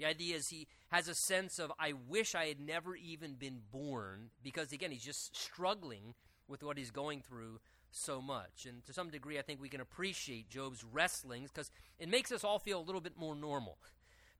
The 0.00 0.06
idea 0.06 0.36
is 0.36 0.48
he 0.48 0.66
has 0.88 1.08
a 1.08 1.14
sense 1.14 1.58
of, 1.58 1.70
I 1.78 1.92
wish 2.08 2.34
I 2.34 2.46
had 2.46 2.58
never 2.58 2.96
even 2.96 3.34
been 3.34 3.58
born, 3.70 4.30
because, 4.42 4.72
again, 4.72 4.92
he's 4.92 5.04
just 5.04 5.36
struggling 5.36 6.14
with 6.48 6.62
what 6.62 6.78
he's 6.78 6.90
going 6.90 7.20
through 7.20 7.60
so 7.90 8.22
much. 8.22 8.64
And 8.66 8.82
to 8.86 8.94
some 8.94 9.10
degree, 9.10 9.38
I 9.38 9.42
think 9.42 9.60
we 9.60 9.68
can 9.68 9.82
appreciate 9.82 10.48
Job's 10.48 10.82
wrestlings 10.82 11.50
because 11.50 11.70
it 11.98 12.08
makes 12.08 12.32
us 12.32 12.44
all 12.44 12.58
feel 12.58 12.80
a 12.80 12.82
little 12.82 13.02
bit 13.02 13.18
more 13.18 13.34
normal. 13.34 13.76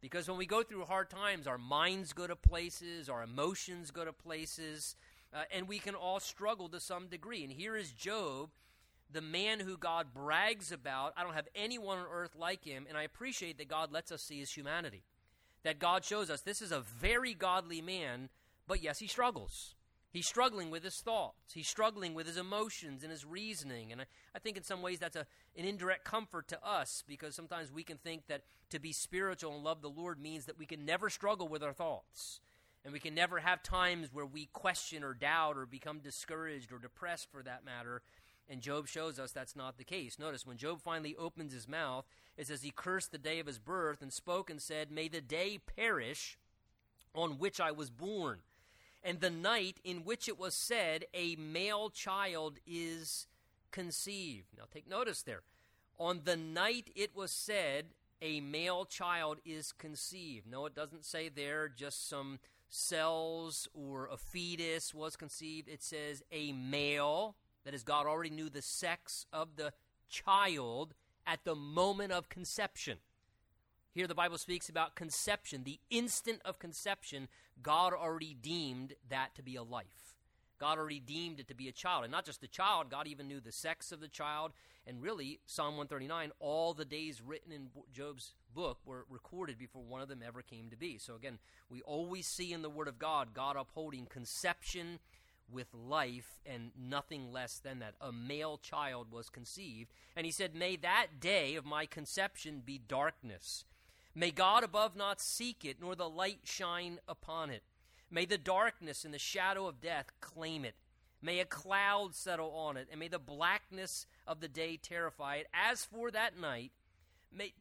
Because 0.01 0.31
when 0.31 0.39
we 0.39 0.47
go 0.47 0.63
through 0.63 0.87
hard 0.87 1.11
times, 1.11 1.47
our 1.47 1.59
minds 1.59 2.15
go 2.15 2.27
to 2.27 2.37
places, 2.37 3.11
our 3.11 3.23
emotions 3.23 3.91
go 3.91 4.07
to 4.07 4.15
places, 4.15 4.97
uh, 5.35 5.43
and 5.55 5.69
we 5.69 5.79
can 5.79 5.95
all 5.95 6.21
struggle 6.21 6.71
to 6.71 6.81
some 6.81 7.09
degree. 7.09 7.45
And 7.45 7.53
here 7.53 7.77
is 7.77 7.93
Job, 7.93 8.49
the 9.13 9.21
man 9.21 9.61
who 9.61 9.77
God 9.77 10.15
brags 10.15 10.73
about. 10.73 11.13
I 11.19 11.23
don't 11.23 11.35
have 11.35 11.49
anyone 11.55 11.99
on 11.99 12.07
earth 12.11 12.35
like 12.35 12.65
him, 12.65 12.87
and 12.89 12.97
I 12.97 13.03
appreciate 13.03 13.59
that 13.59 13.69
God 13.69 13.93
lets 13.93 14.11
us 14.11 14.23
see 14.23 14.39
his 14.39 14.51
humanity. 14.51 15.03
That 15.63 15.79
God 15.79 16.05
shows 16.05 16.31
us 16.31 16.41
this 16.41 16.63
is 16.63 16.73
a 16.73 16.81
very 16.81 17.35
godly 17.35 17.83
man, 17.83 18.29
but 18.67 18.83
yes, 18.83 18.99
he 18.99 19.07
struggles. 19.07 19.75
He's 20.11 20.27
struggling 20.27 20.71
with 20.71 20.83
his 20.83 21.01
thoughts. 21.01 21.55
He's 21.55 21.69
struggling 21.69 22.15
with 22.15 22.27
his 22.27 22.37
emotions 22.37 23.05
and 23.05 23.13
his 23.13 23.25
reasoning. 23.25 23.93
And 23.93 24.01
I, 24.01 24.05
I, 24.35 24.41
think 24.41 24.57
in 24.57 24.65
some 24.65 24.83
ways 24.83 24.99
that's 24.99 25.15
a, 25.15 25.25
an 25.57 25.65
indirect 25.65 26.05
comfort 26.05 26.49
to 26.49 26.67
us 26.67 27.05
because 27.07 27.37
sometimes 27.37 27.71
we 27.71 27.85
can 27.85 27.97
think 27.97 28.27
that 28.27 28.43
to 28.71 28.81
be 28.81 28.93
spiritual 28.93 29.55
and 29.55 29.63
love 29.63 29.83
the 29.83 29.89
Lord 29.89 30.21
means 30.21 30.47
that 30.47 30.59
we 30.59 30.67
can 30.67 30.85
never 30.85 31.11
struggle 31.11 31.47
with 31.47 31.63
our 31.63 31.73
thoughts. 31.73 32.41
And 32.85 32.93
we 32.93 32.99
can 32.99 33.15
never 33.15 33.39
have 33.39 33.63
times 33.63 34.09
where 34.13 34.27
we 34.27 34.47
question 34.47 35.05
or 35.05 35.15
doubt 35.15 35.57
or 35.57 35.67
become 35.67 36.01
discouraged 36.01 36.73
or 36.73 36.79
depressed 36.79 37.31
for 37.31 37.43
that 37.43 37.65
matter. 37.65 38.03
And 38.51 38.61
Job 38.61 38.89
shows 38.89 39.21
us 39.21 39.31
that's 39.31 39.55
not 39.55 39.79
the 39.79 39.85
case. 39.85 40.19
Notice 40.19 40.45
when 40.45 40.57
Job 40.57 40.81
finally 40.83 41.15
opens 41.15 41.53
his 41.53 41.69
mouth, 41.69 42.05
it 42.37 42.49
says 42.49 42.63
he 42.63 42.73
cursed 42.75 43.13
the 43.13 43.19
day 43.19 43.39
of 43.39 43.47
his 43.47 43.61
birth 43.61 44.03
and 44.03 44.13
spoke 44.13 44.51
and 44.51 44.61
said, 44.61 44.91
May 44.91 45.07
the 45.07 45.21
day 45.21 45.59
perish 45.77 46.37
on 47.15 47.39
which 47.39 47.61
I 47.61 47.71
was 47.71 47.91
born, 47.91 48.41
and 49.05 49.21
the 49.21 49.31
night 49.31 49.79
in 49.85 50.05
which 50.05 50.29
it 50.29 50.39
was 50.39 50.55
said, 50.55 51.05
A 51.15 51.37
male 51.37 51.91
child 51.91 52.59
is 52.67 53.29
conceived. 53.71 54.49
Now 54.59 54.65
take 54.73 54.89
notice 54.89 55.23
there. 55.23 55.43
On 55.99 56.23
the 56.25 56.37
night 56.37 56.91
it 56.97 57.15
was 57.15 57.31
said, 57.31 57.87
A 58.21 58.41
male 58.41 58.85
child 58.85 59.39
is 59.45 59.71
conceived. 59.71 60.51
No, 60.51 60.67
it 60.67 60.75
doesn't 60.75 61.05
say 61.05 61.29
there 61.29 61.69
just 61.69 62.09
some 62.09 62.41
cells 62.69 63.69
or 63.75 64.09
a 64.09 64.17
fetus 64.17 64.93
was 64.93 65.15
conceived. 65.15 65.69
It 65.69 65.85
says, 65.85 66.23
A 66.33 66.53
male. 66.53 67.37
That 67.65 67.75
is, 67.75 67.83
God 67.83 68.07
already 68.07 68.31
knew 68.31 68.49
the 68.49 68.63
sex 68.63 69.27
of 69.33 69.57
the 69.57 69.73
child 70.09 70.95
at 71.27 71.45
the 71.45 71.55
moment 71.55 72.13
of 72.13 72.29
conception. 72.29 72.99
Here 73.93 74.07
the 74.07 74.15
Bible 74.15 74.39
speaks 74.39 74.69
about 74.69 74.95
conception. 74.95 75.65
The 75.65 75.81
instant 75.91 76.41
of 76.45 76.59
conception, 76.59 77.29
God 77.63 77.93
already 77.93 78.35
deemed 78.41 78.95
that 79.09 79.35
to 79.35 79.43
be 79.43 79.57
a 79.57 79.63
life. 79.63 80.17
God 80.59 80.79
already 80.79 81.01
deemed 81.01 81.41
it 81.41 81.49
to 81.49 81.55
be 81.55 81.69
a 81.69 81.73
child. 81.73 82.05
And 82.05 82.13
not 82.13 82.27
just 82.27 82.43
a 82.45 82.49
child, 82.49 82.91
God 82.91 83.07
even 83.07 83.27
knew 83.27 83.41
the 83.41 83.51
sex 83.51 83.93
of 83.93 84.01
the 84.01 84.09
child. 84.09 84.53
And 84.87 85.03
really, 85.03 85.41
Psalm 85.47 85.77
139, 85.77 86.33
all 86.39 86.75
the 86.75 86.85
days 86.85 87.23
written 87.23 87.51
in 87.51 87.69
Job's 87.93 88.35
book 88.55 88.79
were 88.85 89.07
recorded 89.09 89.59
before 89.59 89.83
one 89.83 90.03
of 90.03 90.09
them 90.09 90.23
ever 90.27 90.43
came 90.43 90.69
to 90.71 90.77
be. 90.77 90.99
So 90.99 91.15
again, 91.15 91.39
we 91.71 91.81
always 91.83 92.27
see 92.27 92.53
in 92.53 92.63
the 92.63 92.71
Word 92.71 92.89
of 92.89 92.99
God, 92.99 93.29
God 93.35 93.57
upholding 93.57 94.07
conception 94.07 94.99
with 95.53 95.69
life 95.75 96.41
and 96.47 96.71
nothing 96.79 97.33
less 97.33 97.59
than 97.59 97.79
that. 97.81 97.95
A 98.01 98.13
male 98.13 98.59
child 98.59 99.11
was 99.11 99.29
conceived. 99.29 99.93
And 100.17 100.27
he 100.27 100.33
said, 100.33 100.55
May 100.55 100.77
that 100.77 101.21
day 101.21 101.55
of 101.55 101.65
my 101.65 101.87
conception 101.87 102.63
be 102.65 102.79
darkness 102.79 103.65
May 104.15 104.33
God 104.33 104.65
above 104.65 104.97
not 104.97 105.21
seek 105.21 105.65
it, 105.65 105.77
nor 105.81 105.95
the 105.95 106.09
light 106.09 106.41
shine 106.45 106.99
upon 107.07 107.51
it. 107.51 107.63
May 108.11 108.25
the 108.25 108.39
darkness 108.39 109.05
and 109.05 109.15
the 109.15 109.19
shadow 109.19 109.67
of 109.67 109.81
death 109.81 110.11
claim 110.21 110.65
it. 110.65 110.75
May 111.23 111.39
a 111.39 111.45
cloud 111.45 112.15
settle 112.15 112.51
on 112.51 112.77
it, 112.77 112.89
and 112.91 112.99
may 112.99 113.09
the 113.09 113.19
blackness 113.19 114.07
of 114.27 114.41
the 114.41 114.49
day 114.49 114.77
terrify 114.77 115.37
it. 115.37 115.47
As 115.55 115.85
for 115.85 116.11
that 116.11 116.39
night, 116.39 116.73
may 117.33 117.53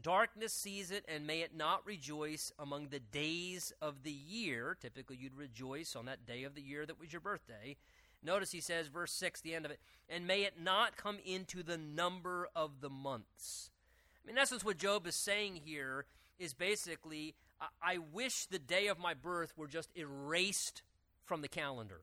darkness 0.00 0.52
seize 0.52 0.90
it, 0.90 1.04
and 1.06 1.26
may 1.26 1.40
it 1.40 1.54
not 1.54 1.84
rejoice 1.84 2.52
among 2.58 2.88
the 2.88 3.00
days 3.00 3.72
of 3.82 4.02
the 4.04 4.12
year. 4.12 4.76
Typically, 4.80 5.16
you'd 5.16 5.36
rejoice 5.36 5.94
on 5.94 6.06
that 6.06 6.26
day 6.26 6.44
of 6.44 6.54
the 6.54 6.62
year 6.62 6.86
that 6.86 6.98
was 6.98 7.12
your 7.12 7.20
birthday. 7.20 7.76
Notice 8.22 8.52
he 8.52 8.60
says, 8.60 8.86
verse 8.86 9.12
6, 9.12 9.40
the 9.40 9.54
end 9.54 9.64
of 9.64 9.72
it, 9.72 9.80
and 10.08 10.26
may 10.26 10.42
it 10.42 10.54
not 10.60 10.96
come 10.96 11.18
into 11.24 11.62
the 11.62 11.76
number 11.76 12.48
of 12.54 12.80
the 12.80 12.90
months. 12.90 13.70
I 14.22 14.26
mean, 14.26 14.36
in 14.36 14.42
essence, 14.42 14.64
what 14.64 14.78
Job 14.78 15.06
is 15.06 15.16
saying 15.16 15.60
here 15.64 16.06
is 16.38 16.54
basically, 16.54 17.34
I 17.82 17.98
wish 17.98 18.46
the 18.46 18.60
day 18.60 18.86
of 18.86 18.98
my 18.98 19.14
birth 19.14 19.52
were 19.56 19.66
just 19.66 19.90
erased 19.96 20.82
from 21.24 21.42
the 21.42 21.48
calendar. 21.48 22.02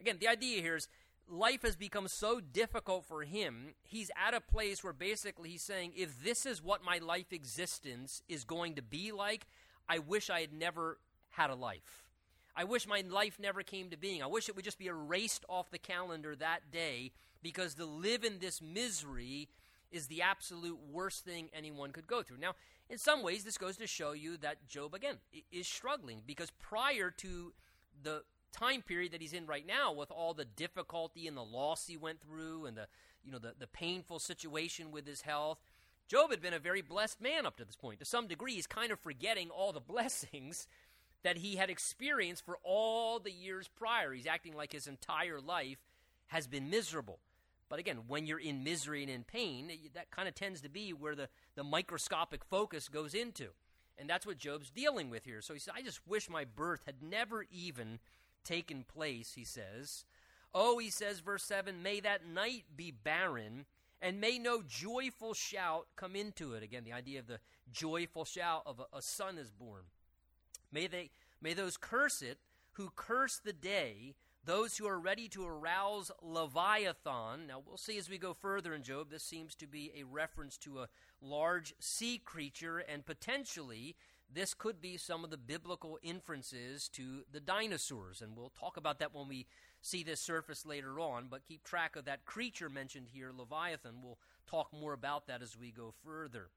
Again, 0.00 0.16
the 0.18 0.28
idea 0.28 0.60
here 0.62 0.76
is 0.76 0.88
life 1.28 1.62
has 1.62 1.76
become 1.76 2.08
so 2.08 2.40
difficult 2.40 3.04
for 3.04 3.22
him, 3.22 3.74
he's 3.82 4.10
at 4.16 4.34
a 4.34 4.40
place 4.40 4.82
where 4.84 4.92
basically 4.92 5.50
he's 5.50 5.62
saying, 5.62 5.92
if 5.96 6.22
this 6.22 6.46
is 6.46 6.62
what 6.62 6.84
my 6.84 6.98
life 6.98 7.32
existence 7.32 8.22
is 8.28 8.44
going 8.44 8.74
to 8.74 8.82
be 8.82 9.12
like, 9.12 9.46
I 9.88 9.98
wish 9.98 10.30
I 10.30 10.40
had 10.40 10.52
never 10.52 10.98
had 11.30 11.50
a 11.50 11.54
life. 11.54 12.04
I 12.56 12.64
wish 12.64 12.86
my 12.86 13.02
life 13.08 13.38
never 13.40 13.62
came 13.62 13.90
to 13.90 13.96
being. 13.96 14.22
I 14.22 14.26
wish 14.26 14.48
it 14.48 14.54
would 14.54 14.64
just 14.64 14.78
be 14.78 14.86
erased 14.86 15.44
off 15.48 15.70
the 15.70 15.78
calendar 15.78 16.36
that 16.36 16.70
day 16.70 17.12
because 17.42 17.74
to 17.74 17.84
live 17.84 18.22
in 18.22 18.38
this 18.38 18.62
misery 18.62 19.48
is 19.90 20.06
the 20.06 20.22
absolute 20.22 20.78
worst 20.90 21.24
thing 21.24 21.48
anyone 21.52 21.90
could 21.90 22.06
go 22.06 22.22
through. 22.22 22.38
Now, 22.38 22.52
in 22.88 22.98
some 22.98 23.22
ways, 23.22 23.44
this 23.44 23.58
goes 23.58 23.76
to 23.78 23.86
show 23.86 24.12
you 24.12 24.36
that 24.38 24.68
Job, 24.68 24.94
again, 24.94 25.16
is 25.50 25.66
struggling 25.66 26.22
because 26.26 26.50
prior 26.60 27.10
to 27.18 27.52
the 28.02 28.22
time 28.54 28.82
period 28.82 29.12
that 29.12 29.20
he's 29.20 29.32
in 29.32 29.46
right 29.46 29.66
now, 29.66 29.92
with 29.92 30.10
all 30.10 30.34
the 30.34 30.44
difficulty 30.44 31.26
and 31.26 31.36
the 31.36 31.44
loss 31.44 31.86
he 31.86 31.96
went 31.96 32.20
through 32.20 32.66
and 32.66 32.76
the, 32.76 32.86
you 33.24 33.32
know, 33.32 33.38
the, 33.38 33.54
the 33.58 33.66
painful 33.66 34.18
situation 34.18 34.90
with 34.90 35.06
his 35.06 35.22
health, 35.22 35.58
Job 36.08 36.30
had 36.30 36.42
been 36.42 36.54
a 36.54 36.58
very 36.58 36.82
blessed 36.82 37.20
man 37.20 37.46
up 37.46 37.56
to 37.56 37.64
this 37.64 37.76
point. 37.76 37.98
To 38.00 38.04
some 38.04 38.26
degree, 38.26 38.54
he's 38.54 38.66
kind 38.66 38.92
of 38.92 39.00
forgetting 39.00 39.50
all 39.50 39.72
the 39.72 39.80
blessings 39.92 40.66
that 41.22 41.38
he 41.38 41.56
had 41.56 41.70
experienced 41.70 42.44
for 42.44 42.58
all 42.62 43.18
the 43.18 43.32
years 43.32 43.68
prior. 43.68 44.12
He's 44.12 44.26
acting 44.26 44.54
like 44.54 44.72
his 44.72 44.86
entire 44.86 45.40
life 45.40 45.78
has 46.28 46.46
been 46.46 46.70
miserable. 46.70 47.18
But 47.70 47.78
again, 47.78 48.00
when 48.06 48.26
you're 48.26 48.38
in 48.38 48.62
misery 48.62 49.02
and 49.02 49.10
in 49.10 49.24
pain, 49.24 49.72
that 49.94 50.10
kind 50.10 50.28
of 50.28 50.34
tends 50.34 50.60
to 50.60 50.68
be 50.68 50.92
where 50.92 51.14
the, 51.14 51.28
the 51.54 51.64
microscopic 51.64 52.44
focus 52.44 52.88
goes 52.88 53.14
into. 53.14 53.48
And 53.96 54.08
that's 54.08 54.26
what 54.26 54.38
Job's 54.38 54.70
dealing 54.70 55.08
with 55.08 55.24
here. 55.24 55.40
So 55.40 55.54
he 55.54 55.60
says, 55.60 55.74
I 55.74 55.82
just 55.82 56.06
wish 56.06 56.28
my 56.28 56.44
birth 56.44 56.82
had 56.84 57.02
never 57.02 57.46
even 57.50 58.00
taken 58.44 58.84
place, 58.84 59.32
he 59.34 59.44
says. 59.44 60.04
Oh, 60.54 60.78
he 60.78 60.90
says, 60.90 61.20
verse 61.20 61.44
7 61.44 61.82
May 61.82 62.00
that 62.00 62.26
night 62.26 62.64
be 62.76 62.90
barren, 62.90 63.66
and 64.00 64.20
may 64.20 64.38
no 64.38 64.62
joyful 64.62 65.34
shout 65.34 65.86
come 65.96 66.14
into 66.14 66.54
it. 66.54 66.62
Again, 66.62 66.84
the 66.84 66.92
idea 66.92 67.20
of 67.20 67.26
the 67.26 67.40
joyful 67.72 68.24
shout 68.24 68.62
of 68.66 68.80
a, 68.80 68.96
a 68.96 69.02
son 69.02 69.38
is 69.38 69.50
born. 69.50 69.82
May, 70.70 70.86
they, 70.86 71.10
may 71.40 71.54
those 71.54 71.76
curse 71.76 72.22
it 72.22 72.38
who 72.72 72.90
curse 72.94 73.38
the 73.38 73.52
day 73.52 74.14
those 74.44 74.76
who 74.76 74.86
are 74.86 74.98
ready 74.98 75.28
to 75.28 75.46
arouse 75.46 76.10
Leviathan. 76.22 77.46
Now, 77.46 77.62
we'll 77.66 77.78
see 77.78 77.96
as 77.96 78.10
we 78.10 78.18
go 78.18 78.34
further 78.34 78.74
in 78.74 78.82
Job, 78.82 79.10
this 79.10 79.22
seems 79.22 79.54
to 79.56 79.66
be 79.66 79.90
a 79.96 80.04
reference 80.04 80.58
to 80.58 80.80
a 80.80 80.88
large 81.22 81.74
sea 81.78 82.20
creature, 82.22 82.78
and 82.78 83.06
potentially 83.06 83.96
this 84.32 84.54
could 84.54 84.80
be 84.80 84.96
some 84.96 85.24
of 85.24 85.30
the 85.30 85.36
biblical 85.36 85.98
inferences 86.02 86.88
to 86.90 87.24
the 87.32 87.40
dinosaurs. 87.40 88.20
And 88.20 88.36
we'll 88.36 88.52
talk 88.58 88.76
about 88.76 88.98
that 88.98 89.14
when 89.14 89.28
we 89.28 89.46
see 89.80 90.02
this 90.02 90.20
surface 90.20 90.64
later 90.66 90.98
on, 90.98 91.26
but 91.30 91.44
keep 91.46 91.62
track 91.62 91.96
of 91.96 92.04
that 92.06 92.24
creature 92.24 92.68
mentioned 92.68 93.08
here, 93.12 93.30
Leviathan. 93.36 94.02
We'll 94.02 94.18
talk 94.46 94.72
more 94.72 94.92
about 94.92 95.26
that 95.26 95.42
as 95.42 95.56
we 95.56 95.70
go 95.70 95.94
further. 96.04 96.48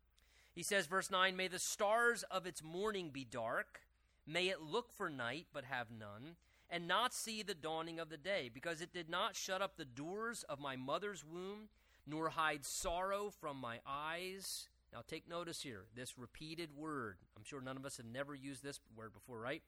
He 0.56 0.64
says, 0.64 0.88
verse 0.88 1.12
9, 1.12 1.36
May 1.36 1.48
the 1.48 1.60
stars 1.60 2.24
of 2.32 2.48
its 2.48 2.64
morning 2.64 3.12
be 3.12 3.24
dark, 3.24 3.82
may 4.26 4.48
it 4.48 4.62
look 4.62 4.92
for 4.92 5.10
night, 5.10 5.46
but 5.54 5.66
have 5.66 5.88
none 5.92 6.36
and 6.70 6.88
not 6.88 7.14
see 7.14 7.44
the 7.44 7.54
dawning 7.54 8.00
of 8.00 8.10
the 8.10 8.18
day, 8.18 8.50
because 8.54 8.82
it 8.82 8.94
did 8.94 9.10
not 9.10 9.36
shut 9.36 9.62
up 9.62 9.78
the 9.78 9.86
doors 9.86 10.44
of 10.50 10.60
my 10.60 10.76
mother's 10.76 11.24
womb, 11.24 11.70
nor 12.06 12.30
hide 12.30 12.66
sorrow 12.66 13.30
from 13.30 13.58
my 13.58 13.80
eyes. 13.88 14.68
Now, 14.94 15.00
take 15.08 15.30
notice 15.30 15.62
here, 15.62 15.86
this 15.96 16.18
repeated 16.18 16.70
word. 16.76 17.18
I'm 17.36 17.44
sure 17.44 17.62
none 17.62 17.78
of 17.78 17.86
us 17.86 17.98
have 17.98 18.06
never 18.06 18.34
used 18.34 18.64
this 18.64 18.80
word 18.96 19.14
before, 19.14 19.40
right? 19.40 19.62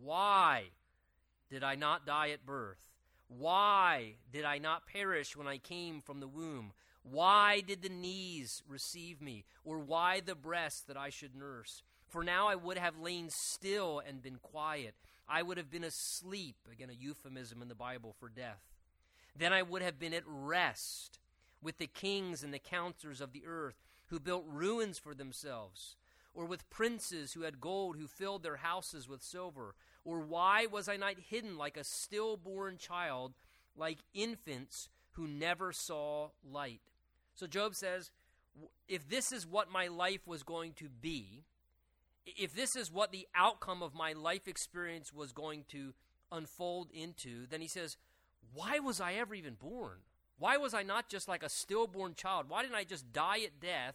Why 0.00 0.64
did 1.50 1.64
I 1.64 1.74
not 1.74 2.06
die 2.06 2.30
at 2.30 2.46
birth? 2.46 2.90
Why 3.28 4.14
did 4.32 4.44
I 4.44 4.58
not 4.58 4.86
perish 4.86 5.36
when 5.36 5.48
I 5.48 5.58
came 5.58 6.00
from 6.00 6.20
the 6.20 6.28
womb? 6.28 6.72
Why 7.02 7.60
did 7.60 7.82
the 7.82 7.88
knees 7.88 8.62
receive 8.68 9.20
me? 9.20 9.44
Or 9.64 9.78
why 9.78 10.20
the 10.20 10.34
breast 10.34 10.86
that 10.88 10.96
I 10.96 11.10
should 11.10 11.34
nurse? 11.34 11.82
For 12.08 12.22
now 12.22 12.48
I 12.48 12.54
would 12.54 12.78
have 12.78 12.98
lain 12.98 13.28
still 13.30 14.00
and 14.06 14.22
been 14.22 14.38
quiet. 14.40 14.94
I 15.28 15.42
would 15.42 15.56
have 15.56 15.70
been 15.70 15.84
asleep, 15.84 16.56
again, 16.70 16.90
a 16.90 16.92
euphemism 16.92 17.62
in 17.62 17.68
the 17.68 17.74
Bible 17.74 18.14
for 18.18 18.28
death. 18.28 18.62
Then 19.36 19.52
I 19.52 19.62
would 19.62 19.82
have 19.82 19.98
been 19.98 20.14
at 20.14 20.22
rest 20.26 21.18
with 21.60 21.78
the 21.78 21.88
kings 21.88 22.42
and 22.42 22.54
the 22.54 22.58
counselors 22.58 23.20
of 23.20 23.32
the 23.32 23.42
earth 23.46 23.76
who 24.06 24.20
built 24.20 24.44
ruins 24.46 24.98
for 24.98 25.14
themselves, 25.14 25.96
or 26.34 26.44
with 26.44 26.70
princes 26.70 27.32
who 27.32 27.42
had 27.42 27.60
gold 27.60 27.96
who 27.96 28.06
filled 28.06 28.42
their 28.42 28.56
houses 28.56 29.08
with 29.08 29.22
silver. 29.22 29.74
Or 30.04 30.20
why 30.20 30.66
was 30.66 30.88
I 30.88 30.96
not 30.96 31.14
hidden 31.18 31.56
like 31.56 31.76
a 31.76 31.82
stillborn 31.82 32.78
child, 32.78 33.34
like 33.76 33.98
infants 34.14 34.88
who 35.12 35.26
never 35.26 35.72
saw 35.72 36.28
light? 36.48 36.82
So 37.34 37.46
Job 37.46 37.74
says, 37.74 38.12
if 38.88 39.08
this 39.08 39.32
is 39.32 39.46
what 39.46 39.70
my 39.70 39.88
life 39.88 40.26
was 40.26 40.42
going 40.42 40.74
to 40.74 40.88
be, 40.88 41.44
if 42.24 42.54
this 42.54 42.76
is 42.76 42.92
what 42.92 43.12
the 43.12 43.26
outcome 43.34 43.82
of 43.82 43.94
my 43.94 44.12
life 44.12 44.48
experience 44.48 45.12
was 45.12 45.32
going 45.32 45.64
to 45.68 45.94
unfold 46.32 46.90
into, 46.92 47.46
then 47.46 47.60
he 47.60 47.68
says, 47.68 47.96
Why 48.52 48.78
was 48.78 49.00
I 49.00 49.14
ever 49.14 49.34
even 49.34 49.54
born? 49.54 49.98
Why 50.38 50.56
was 50.56 50.74
I 50.74 50.82
not 50.82 51.08
just 51.08 51.28
like 51.28 51.42
a 51.42 51.48
stillborn 51.48 52.14
child? 52.14 52.48
Why 52.48 52.62
didn't 52.62 52.76
I 52.76 52.84
just 52.84 53.12
die 53.12 53.40
at 53.40 53.60
death 53.60 53.94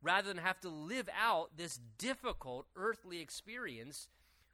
rather 0.00 0.28
than 0.28 0.38
have 0.38 0.60
to 0.60 0.68
live 0.68 1.08
out 1.18 1.56
this 1.56 1.80
difficult 1.98 2.66
earthly 2.76 3.20
experience 3.20 4.08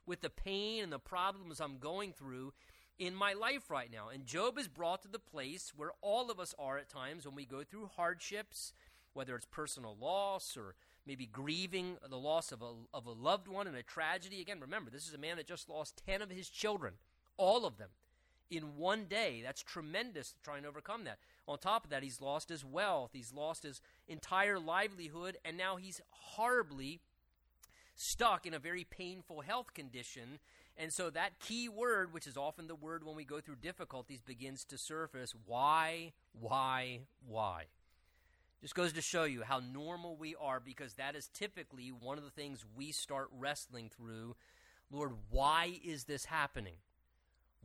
with 0.05 0.21
the 0.21 0.29
pain 0.29 0.83
and 0.83 0.91
the 0.91 0.99
problems 0.99 1.59
I'm 1.59 1.77
going 1.77 2.13
through 2.13 2.53
in 2.97 3.13
my 3.13 3.33
life 3.33 3.69
right 3.69 3.91
now? 3.91 4.09
And 4.09 4.25
Job 4.25 4.57
is 4.57 4.67
brought 4.67 5.03
to 5.03 5.07
the 5.07 5.19
place 5.19 5.71
where 5.75 5.91
all 6.01 6.31
of 6.31 6.39
us 6.39 6.55
are 6.57 6.79
at 6.79 6.89
times 6.89 7.25
when 7.25 7.35
we 7.35 7.45
go 7.45 7.63
through 7.63 7.91
hardships, 7.95 8.73
whether 9.13 9.35
it's 9.35 9.45
personal 9.45 9.95
loss 9.99 10.57
or 10.57 10.73
maybe 11.05 11.27
grieving 11.27 11.97
the 12.09 12.17
loss 12.17 12.51
of 12.51 12.63
a, 12.63 12.71
of 12.93 13.05
a 13.05 13.11
loved 13.11 13.47
one 13.47 13.67
in 13.67 13.75
a 13.75 13.83
tragedy. 13.83 14.41
Again, 14.41 14.59
remember, 14.59 14.89
this 14.89 15.07
is 15.07 15.13
a 15.13 15.19
man 15.19 15.37
that 15.37 15.47
just 15.47 15.69
lost 15.69 16.01
10 16.07 16.23
of 16.23 16.31
his 16.31 16.49
children, 16.49 16.95
all 17.37 17.65
of 17.65 17.77
them, 17.77 17.89
in 18.49 18.77
one 18.77 19.05
day. 19.05 19.41
That's 19.43 19.61
tremendous 19.61 20.31
to 20.31 20.39
try 20.41 20.57
and 20.57 20.65
overcome 20.65 21.03
that. 21.05 21.19
On 21.47 21.57
top 21.57 21.85
of 21.85 21.89
that, 21.91 22.03
he's 22.03 22.21
lost 22.21 22.49
his 22.49 22.63
wealth, 22.63 23.11
he's 23.13 23.33
lost 23.33 23.63
his 23.63 23.81
entire 24.07 24.59
livelihood, 24.59 25.37
and 25.43 25.57
now 25.57 25.77
he's 25.77 26.01
horribly 26.09 27.01
stuck 27.95 28.45
in 28.45 28.53
a 28.53 28.59
very 28.59 28.83
painful 28.83 29.41
health 29.41 29.73
condition. 29.73 30.39
And 30.77 30.93
so 30.93 31.09
that 31.09 31.39
key 31.39 31.67
word, 31.67 32.13
which 32.13 32.27
is 32.27 32.37
often 32.37 32.67
the 32.67 32.75
word 32.75 33.03
when 33.03 33.15
we 33.15 33.25
go 33.25 33.41
through 33.41 33.57
difficulties, 33.57 34.21
begins 34.21 34.63
to 34.65 34.77
surface. 34.77 35.33
Why, 35.45 36.13
why, 36.39 37.01
why? 37.27 37.65
Just 38.61 38.75
goes 38.75 38.93
to 38.93 39.01
show 39.01 39.23
you 39.23 39.43
how 39.43 39.59
normal 39.59 40.15
we 40.17 40.35
are 40.35 40.59
because 40.59 40.93
that 40.95 41.15
is 41.15 41.29
typically 41.33 41.89
one 41.89 42.17
of 42.17 42.23
the 42.23 42.29
things 42.29 42.65
we 42.75 42.91
start 42.91 43.29
wrestling 43.37 43.89
through. 43.95 44.35
Lord, 44.91 45.11
why 45.29 45.79
is 45.83 46.05
this 46.05 46.25
happening? 46.25 46.75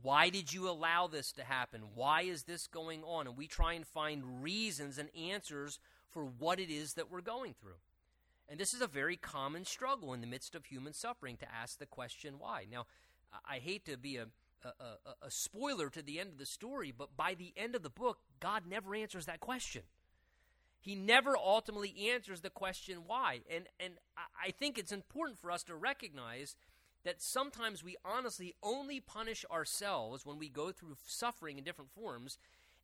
Why 0.01 0.29
did 0.29 0.53
you 0.53 0.69
allow 0.69 1.07
this 1.07 1.31
to 1.33 1.43
happen? 1.43 1.81
Why 1.95 2.21
is 2.21 2.43
this 2.43 2.67
going 2.67 3.03
on? 3.03 3.27
And 3.27 3.37
we 3.37 3.47
try 3.47 3.73
and 3.73 3.87
find 3.87 4.43
reasons 4.43 4.97
and 4.97 5.09
answers 5.15 5.79
for 6.11 6.25
what 6.25 6.59
it 6.59 6.69
is 6.69 6.93
that 6.93 7.11
we're 7.11 7.21
going 7.21 7.55
through. 7.59 7.79
And 8.47 8.59
this 8.59 8.73
is 8.73 8.81
a 8.81 8.87
very 8.87 9.17
common 9.17 9.65
struggle 9.65 10.13
in 10.13 10.21
the 10.21 10.27
midst 10.27 10.53
of 10.53 10.65
human 10.65 10.93
suffering 10.93 11.37
to 11.37 11.51
ask 11.51 11.79
the 11.79 11.85
question 11.85 12.35
why. 12.37 12.65
Now, 12.71 12.85
I 13.49 13.57
hate 13.57 13.85
to 13.85 13.97
be 13.97 14.17
a, 14.17 14.27
a, 14.63 14.67
a, 14.67 15.25
a, 15.25 15.31
spoiler 15.31 15.89
to 15.89 16.01
the 16.01 16.19
end 16.19 16.29
of 16.29 16.37
the 16.37 16.45
story, 16.45 16.93
but 16.95 17.17
by 17.17 17.33
the 17.33 17.53
end 17.57 17.75
of 17.75 17.83
the 17.83 17.89
book, 17.89 18.19
God 18.39 18.63
never 18.69 18.95
answers 18.95 19.25
that 19.25 19.39
question. 19.39 19.81
He 20.79 20.95
never 20.95 21.35
ultimately 21.35 22.11
answers 22.11 22.41
the 22.41 22.51
question 22.51 22.99
why. 23.07 23.39
And, 23.49 23.65
and 23.79 23.93
I 24.15 24.51
think 24.51 24.77
it's 24.77 24.91
important 24.91 25.39
for 25.39 25.49
us 25.49 25.63
to 25.63 25.75
recognize 25.75 26.55
that 27.05 27.21
sometimes 27.21 27.83
we 27.83 27.95
honestly 28.03 28.53
only 28.61 28.99
punish 28.99 29.45
ourselves 29.49 30.25
when 30.25 30.37
we 30.37 30.49
go 30.49 30.71
through 30.71 30.97
suffering 31.05 31.57
in 31.57 31.63
different 31.63 31.91
forms 31.91 32.37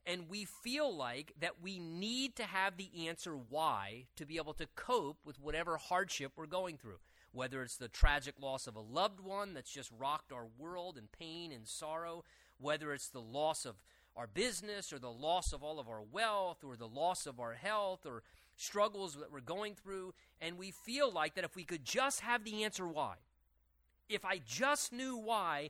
and 0.06 0.30
we 0.30 0.46
feel 0.46 0.96
like 0.96 1.34
that 1.40 1.62
we 1.62 1.80
need 1.80 2.36
to 2.36 2.44
have 2.44 2.78
the 2.78 3.08
answer 3.08 3.34
why 3.36 4.06
to 4.16 4.26
be 4.26 4.38
able 4.38 4.54
to 4.54 4.68
cope 4.76 5.18
with 5.26 5.40
whatever 5.40 5.78
hardship 5.78 6.32
we're 6.36 6.48
going 6.48 6.78
through. 6.78 7.00
Whether 7.34 7.62
it's 7.62 7.78
the 7.78 7.88
tragic 7.88 8.36
loss 8.42 8.68
of 8.68 8.76
a 8.76 8.82
loved 8.82 9.20
one 9.20 9.54
that's 9.54 9.72
just 9.72 9.92
rocked 9.98 10.32
our 10.32 10.48
world 10.58 10.98
in 10.98 11.08
pain 11.18 11.52
and 11.52 11.68
sorrow, 11.68 12.24
whether 12.58 12.94
it's 12.94 13.10
the 13.10 13.22
loss 13.22 13.66
of 13.66 13.76
our 14.16 14.28
business 14.28 14.92
or 14.92 15.00
the 15.00 15.12
loss 15.12 15.54
of 15.54 15.64
all 15.64 15.80
of 15.80 15.88
our 15.88 16.02
wealth 16.02 16.64
or 16.64 16.76
the 16.76 16.88
loss 16.88 17.26
of 17.26 17.40
our 17.40 17.54
health 17.54 18.06
or 18.06 18.24
struggles 18.58 19.16
that 19.16 19.32
we're 19.32 19.40
going 19.40 19.76
through, 19.76 20.14
and 20.42 20.58
we 20.58 20.72
feel 20.72 21.12
like 21.12 21.36
that 21.36 21.46
if 21.46 21.56
we 21.56 21.64
could 21.64 21.86
just 21.86 22.20
have 22.20 22.44
the 22.44 22.64
answer 22.64 22.88
why, 22.88 23.16
if 24.12 24.26
I 24.26 24.42
just 24.46 24.92
knew 24.92 25.18
why, 25.18 25.70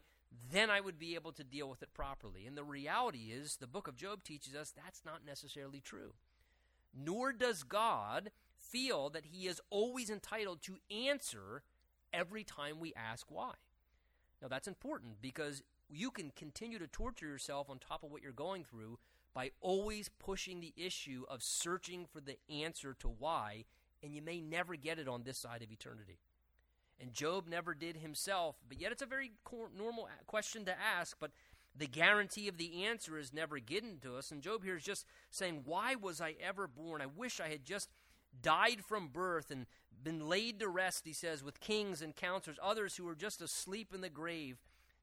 then 0.52 0.70
I 0.70 0.82
would 0.82 0.98
be 0.98 1.16
able 1.16 1.32
to 1.34 1.44
deal 1.44 1.70
with 1.70 1.84
it 1.84 1.94
properly. 1.94 2.46
And 2.46 2.58
the 2.58 2.64
reality 2.64 3.32
is, 3.32 3.58
the 3.58 3.68
book 3.68 3.88
of 3.88 3.96
Job 3.96 4.24
teaches 4.24 4.56
us 4.56 4.72
that's 4.76 5.04
not 5.06 5.26
necessarily 5.26 5.82
true. 5.82 6.14
Nor 6.94 7.34
does 7.34 7.64
God 7.64 8.32
feel 8.58 9.10
that 9.10 9.26
he 9.26 9.48
is 9.48 9.62
always 9.70 10.10
entitled 10.10 10.62
to 10.64 10.78
answer 10.90 11.64
every 12.14 12.44
time 12.44 12.80
we 12.80 12.94
ask 12.96 13.28
why. 13.30 13.54
Now, 14.42 14.48
that's 14.48 14.68
important 14.68 15.22
because 15.22 15.62
you 15.90 16.12
can 16.12 16.32
continue 16.36 16.80
to 16.80 16.88
torture 16.88 17.28
yourself 17.28 17.70
on 17.70 17.80
top 17.80 18.04
of 18.04 18.12
what 18.12 18.24
you're 18.24 18.32
going 18.32 18.64
through 18.64 18.98
by 19.34 19.52
always 19.62 20.10
pushing 20.20 20.60
the 20.60 20.74
issue 20.76 21.24
of 21.30 21.44
searching 21.44 22.06
for 22.12 22.20
the 22.20 22.38
answer 22.50 22.96
to 23.00 23.08
why, 23.08 23.66
and 24.04 24.14
you 24.14 24.22
may 24.22 24.42
never 24.42 24.76
get 24.76 25.00
it 25.00 25.08
on 25.08 25.24
this 25.24 25.38
side 25.38 25.62
of 25.62 25.72
eternity. 25.72 26.20
And 27.02 27.14
Job 27.14 27.48
never 27.48 27.74
did 27.74 27.98
himself, 27.98 28.58
but 28.70 28.80
yet 28.80 28.92
it's 28.92 29.02
a 29.02 29.08
very 29.08 29.32
normal 29.76 30.08
question 30.28 30.66
to 30.66 30.76
ask, 30.80 31.18
but 31.20 31.32
the 31.76 31.88
guarantee 31.88 32.48
of 32.48 32.58
the 32.58 32.84
answer 32.84 33.18
is 33.18 33.34
never 33.34 33.58
given 33.58 33.98
to 34.04 34.18
us. 34.18 34.32
And 34.32 34.42
Job 34.42 34.64
here 34.64 34.76
is 34.76 34.84
just 34.84 35.06
saying, 35.32 35.62
Why 35.66 35.96
was 35.96 36.22
I 36.22 36.36
ever 36.42 36.68
born? 36.68 37.02
I 37.02 37.08
wish 37.08 37.40
I 37.40 37.48
had 37.48 37.66
just 37.66 37.90
died 38.42 38.84
from 38.86 39.08
birth 39.08 39.50
and 39.50 39.66
been 40.04 40.28
laid 40.28 40.60
to 40.60 40.68
rest, 40.68 41.06
he 41.06 41.14
says, 41.14 41.44
with 41.44 41.60
kings 41.60 42.02
and 42.02 42.16
counselors, 42.16 42.58
others 42.62 42.96
who 42.96 43.06
were 43.06 43.16
just 43.16 43.42
asleep 43.42 43.94
in 43.94 44.02
the 44.02 44.10
grave. 44.10 44.58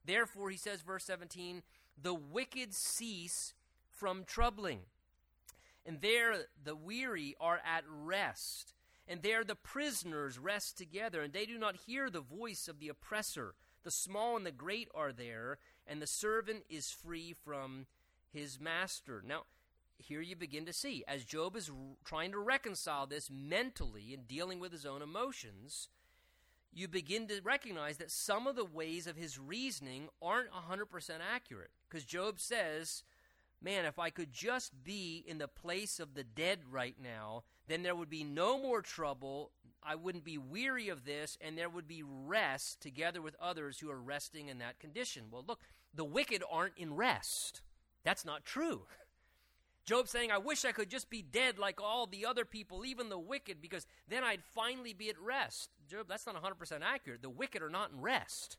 Therefore, 0.04 0.50
he 0.50 0.56
says, 0.56 0.82
verse 0.82 1.04
17, 1.04 1.62
the 2.00 2.14
wicked 2.14 2.74
cease 2.74 3.54
from 3.90 4.24
troubling. 4.24 4.80
And 5.86 6.00
there 6.00 6.46
the 6.62 6.76
weary 6.76 7.34
are 7.40 7.60
at 7.64 7.84
rest 7.88 8.74
and 9.08 9.22
there 9.22 9.42
the 9.42 9.54
prisoners 9.54 10.38
rest 10.38 10.76
together, 10.76 11.22
and 11.22 11.32
they 11.32 11.46
do 11.46 11.58
not 11.58 11.76
hear 11.86 12.10
the 12.10 12.20
voice 12.20 12.68
of 12.68 12.78
the 12.78 12.88
oppressor. 12.88 13.54
The 13.84 13.90
small 13.90 14.36
and 14.36 14.44
the 14.44 14.52
great 14.52 14.88
are 14.94 15.12
there, 15.12 15.58
and 15.86 16.02
the 16.02 16.06
servant 16.06 16.64
is 16.68 16.90
free 16.90 17.34
from 17.44 17.86
his 18.30 18.60
master. 18.60 19.22
Now, 19.26 19.44
here 19.96 20.20
you 20.20 20.36
begin 20.36 20.66
to 20.66 20.72
see, 20.72 21.04
as 21.08 21.24
Job 21.24 21.56
is 21.56 21.70
trying 22.04 22.32
to 22.32 22.38
reconcile 22.38 23.06
this 23.06 23.30
mentally 23.30 24.12
and 24.12 24.28
dealing 24.28 24.60
with 24.60 24.72
his 24.72 24.86
own 24.86 25.02
emotions, 25.02 25.88
you 26.72 26.86
begin 26.86 27.26
to 27.28 27.40
recognize 27.42 27.96
that 27.96 28.10
some 28.10 28.46
of 28.46 28.54
the 28.54 28.64
ways 28.64 29.06
of 29.06 29.16
his 29.16 29.38
reasoning 29.38 30.08
aren't 30.20 30.50
100% 30.52 30.84
accurate. 31.34 31.70
Because 31.88 32.04
Job 32.04 32.38
says, 32.38 33.02
Man, 33.60 33.84
if 33.84 33.98
I 33.98 34.10
could 34.10 34.32
just 34.32 34.84
be 34.84 35.24
in 35.26 35.38
the 35.38 35.48
place 35.48 35.98
of 35.98 36.14
the 36.14 36.22
dead 36.22 36.60
right 36.70 36.94
now, 37.02 37.42
then 37.66 37.82
there 37.82 37.96
would 37.96 38.10
be 38.10 38.22
no 38.22 38.60
more 38.60 38.82
trouble. 38.82 39.50
I 39.82 39.96
wouldn't 39.96 40.24
be 40.24 40.38
weary 40.38 40.88
of 40.88 41.04
this, 41.04 41.36
and 41.40 41.58
there 41.58 41.68
would 41.68 41.88
be 41.88 42.04
rest 42.04 42.80
together 42.80 43.20
with 43.20 43.34
others 43.40 43.80
who 43.80 43.90
are 43.90 44.00
resting 44.00 44.48
in 44.48 44.58
that 44.58 44.78
condition. 44.78 45.24
Well, 45.30 45.44
look, 45.46 45.60
the 45.92 46.04
wicked 46.04 46.42
aren't 46.48 46.78
in 46.78 46.94
rest. 46.94 47.62
That's 48.04 48.24
not 48.24 48.44
true. 48.44 48.82
Job 49.84 50.06
saying, 50.06 50.30
I 50.30 50.38
wish 50.38 50.64
I 50.64 50.72
could 50.72 50.90
just 50.90 51.10
be 51.10 51.22
dead 51.22 51.58
like 51.58 51.80
all 51.80 52.06
the 52.06 52.26
other 52.26 52.44
people, 52.44 52.84
even 52.84 53.08
the 53.08 53.18
wicked, 53.18 53.60
because 53.60 53.86
then 54.06 54.22
I'd 54.22 54.44
finally 54.44 54.92
be 54.92 55.08
at 55.08 55.18
rest. 55.18 55.70
Job, 55.90 56.06
that's 56.08 56.26
not 56.26 56.40
100% 56.40 56.80
accurate. 56.82 57.22
The 57.22 57.30
wicked 57.30 57.62
are 57.62 57.70
not 57.70 57.90
in 57.90 58.00
rest. 58.00 58.58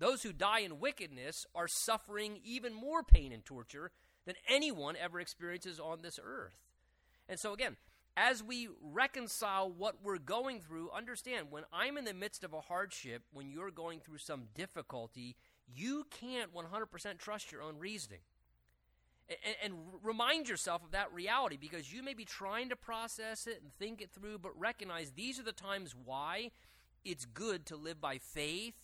Those 0.00 0.22
who 0.22 0.32
die 0.32 0.60
in 0.60 0.80
wickedness 0.80 1.46
are 1.54 1.68
suffering 1.68 2.40
even 2.44 2.74
more 2.74 3.02
pain 3.02 3.32
and 3.32 3.44
torture 3.44 3.90
than 4.28 4.36
anyone 4.46 4.94
ever 4.94 5.18
experiences 5.20 5.80
on 5.80 6.02
this 6.02 6.20
earth. 6.22 6.60
And 7.30 7.40
so, 7.40 7.54
again, 7.54 7.78
as 8.14 8.42
we 8.42 8.68
reconcile 8.82 9.70
what 9.70 10.02
we're 10.02 10.18
going 10.18 10.60
through, 10.60 10.90
understand 10.90 11.46
when 11.48 11.62
I'm 11.72 11.96
in 11.96 12.04
the 12.04 12.12
midst 12.12 12.44
of 12.44 12.52
a 12.52 12.60
hardship, 12.60 13.22
when 13.32 13.48
you're 13.48 13.70
going 13.70 14.00
through 14.00 14.18
some 14.18 14.48
difficulty, 14.54 15.34
you 15.74 16.04
can't 16.10 16.54
100% 16.54 17.18
trust 17.18 17.50
your 17.50 17.62
own 17.62 17.78
reasoning. 17.78 18.20
And, 19.30 19.56
and, 19.64 19.74
remind 20.02 20.46
yourself 20.46 20.84
of 20.84 20.90
that 20.90 21.10
reality 21.10 21.56
because 21.58 21.90
you 21.90 22.02
may 22.02 22.12
be 22.12 22.26
trying 22.26 22.68
to 22.68 22.76
process 22.76 23.46
it 23.46 23.60
and 23.62 23.72
think 23.78 24.02
it 24.02 24.10
through, 24.10 24.40
but 24.40 24.58
recognize 24.58 25.12
these 25.12 25.40
are 25.40 25.42
the 25.42 25.52
times 25.52 25.94
why 26.04 26.50
it's 27.02 27.24
good 27.24 27.64
to 27.66 27.76
live 27.76 27.98
by 27.98 28.18
faith 28.18 28.74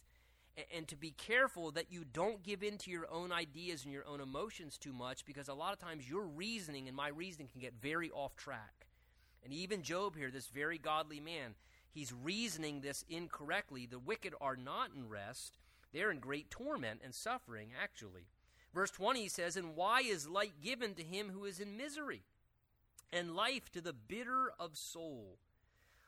and, 0.75 0.87
to 0.89 0.97
be 0.97 1.11
careful 1.11 1.71
that 1.73 1.91
you 1.91 2.05
don't 2.05 2.43
give 2.43 2.63
in 2.63 2.79
to 2.79 2.91
your 2.91 3.11
own 3.11 3.33
ideas 3.33 3.85
and 3.85 3.93
your 3.93 4.07
own 4.07 4.21
emotions 4.21 4.79
too 4.79 4.93
much 4.93 5.25
because 5.25 5.49
a 5.49 5.55
lot 5.55 5.73
of 5.73 5.79
times 5.79 6.09
your 6.09 6.27
reasoning 6.27 6.87
and 6.87 6.97
my 6.97 7.09
reasoning 7.09 7.49
can 7.49 7.61
get 7.61 7.75
very 7.81 8.11
off 8.11 8.37
track. 8.37 8.87
And 9.43 9.53
even 9.53 9.83
Job 9.83 10.17
here, 10.17 10.31
this 10.31 10.47
very 10.47 10.79
godly 10.79 11.21
man, 11.21 11.55
he's 11.91 12.13
reasoning 12.13 12.81
this 12.81 13.05
incorrectly. 13.09 13.87
The 13.87 13.99
wicked 13.99 14.35
are 14.41 14.57
not 14.57 14.91
in 14.95 15.09
rest, 15.09 15.59
they're 15.93 16.11
in 16.11 16.19
great 16.19 16.51
torment 16.51 17.01
and 17.05 17.15
suffering, 17.15 17.71
actually. 17.81 18.27
Verse 18.73 18.91
20 18.91 19.23
he 19.23 19.29
says, 19.29 19.57
And 19.57 19.77
why 19.77 20.01
is 20.01 20.29
light 20.29 20.61
given 20.63 20.95
to 20.95 21.03
him 21.03 21.31
who 21.31 21.45
is 21.45 21.61
in 21.61 21.77
misery, 21.77 22.23
and 23.13 23.37
life 23.37 23.71
to 23.73 23.81
the 23.81 23.93
bitter 23.93 24.53
of 24.59 24.77
soul, 24.77 25.39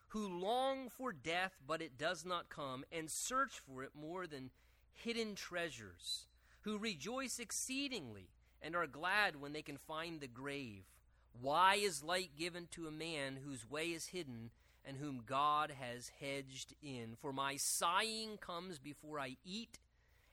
who 0.09 0.29
long 0.29 0.88
for 0.88 1.12
death, 1.12 1.53
but 1.66 1.83
it 1.83 1.99
does 1.99 2.25
not 2.25 2.49
come, 2.49 2.85
and 2.92 3.11
search 3.11 3.61
for 3.61 3.83
it 3.83 3.90
more 3.95 4.27
than 4.27 4.51
hidden 4.92 5.35
treasures, 5.35 6.27
who 6.62 6.79
rejoice 6.79 7.38
exceedingly, 7.38 8.29
and 8.62 8.75
are 8.75 8.87
glad 8.87 9.40
when 9.40 9.53
they 9.53 9.62
can 9.62 9.77
find 9.77 10.21
the 10.21 10.27
grave? 10.27 10.85
Why 11.40 11.75
is 11.75 12.03
light 12.03 12.31
given 12.37 12.69
to 12.73 12.87
a 12.87 12.92
man 12.92 13.38
whose 13.45 13.69
way 13.69 13.88
is 13.88 14.07
hidden 14.07 14.51
and 14.85 14.97
whom 14.97 15.23
God 15.27 15.73
has 15.79 16.11
hedged 16.21 16.75
in? 16.83 17.16
For 17.21 17.33
my 17.33 17.57
sighing 17.57 18.38
comes 18.38 18.79
before 18.79 19.21
I 19.21 19.37
eat, 19.45 19.79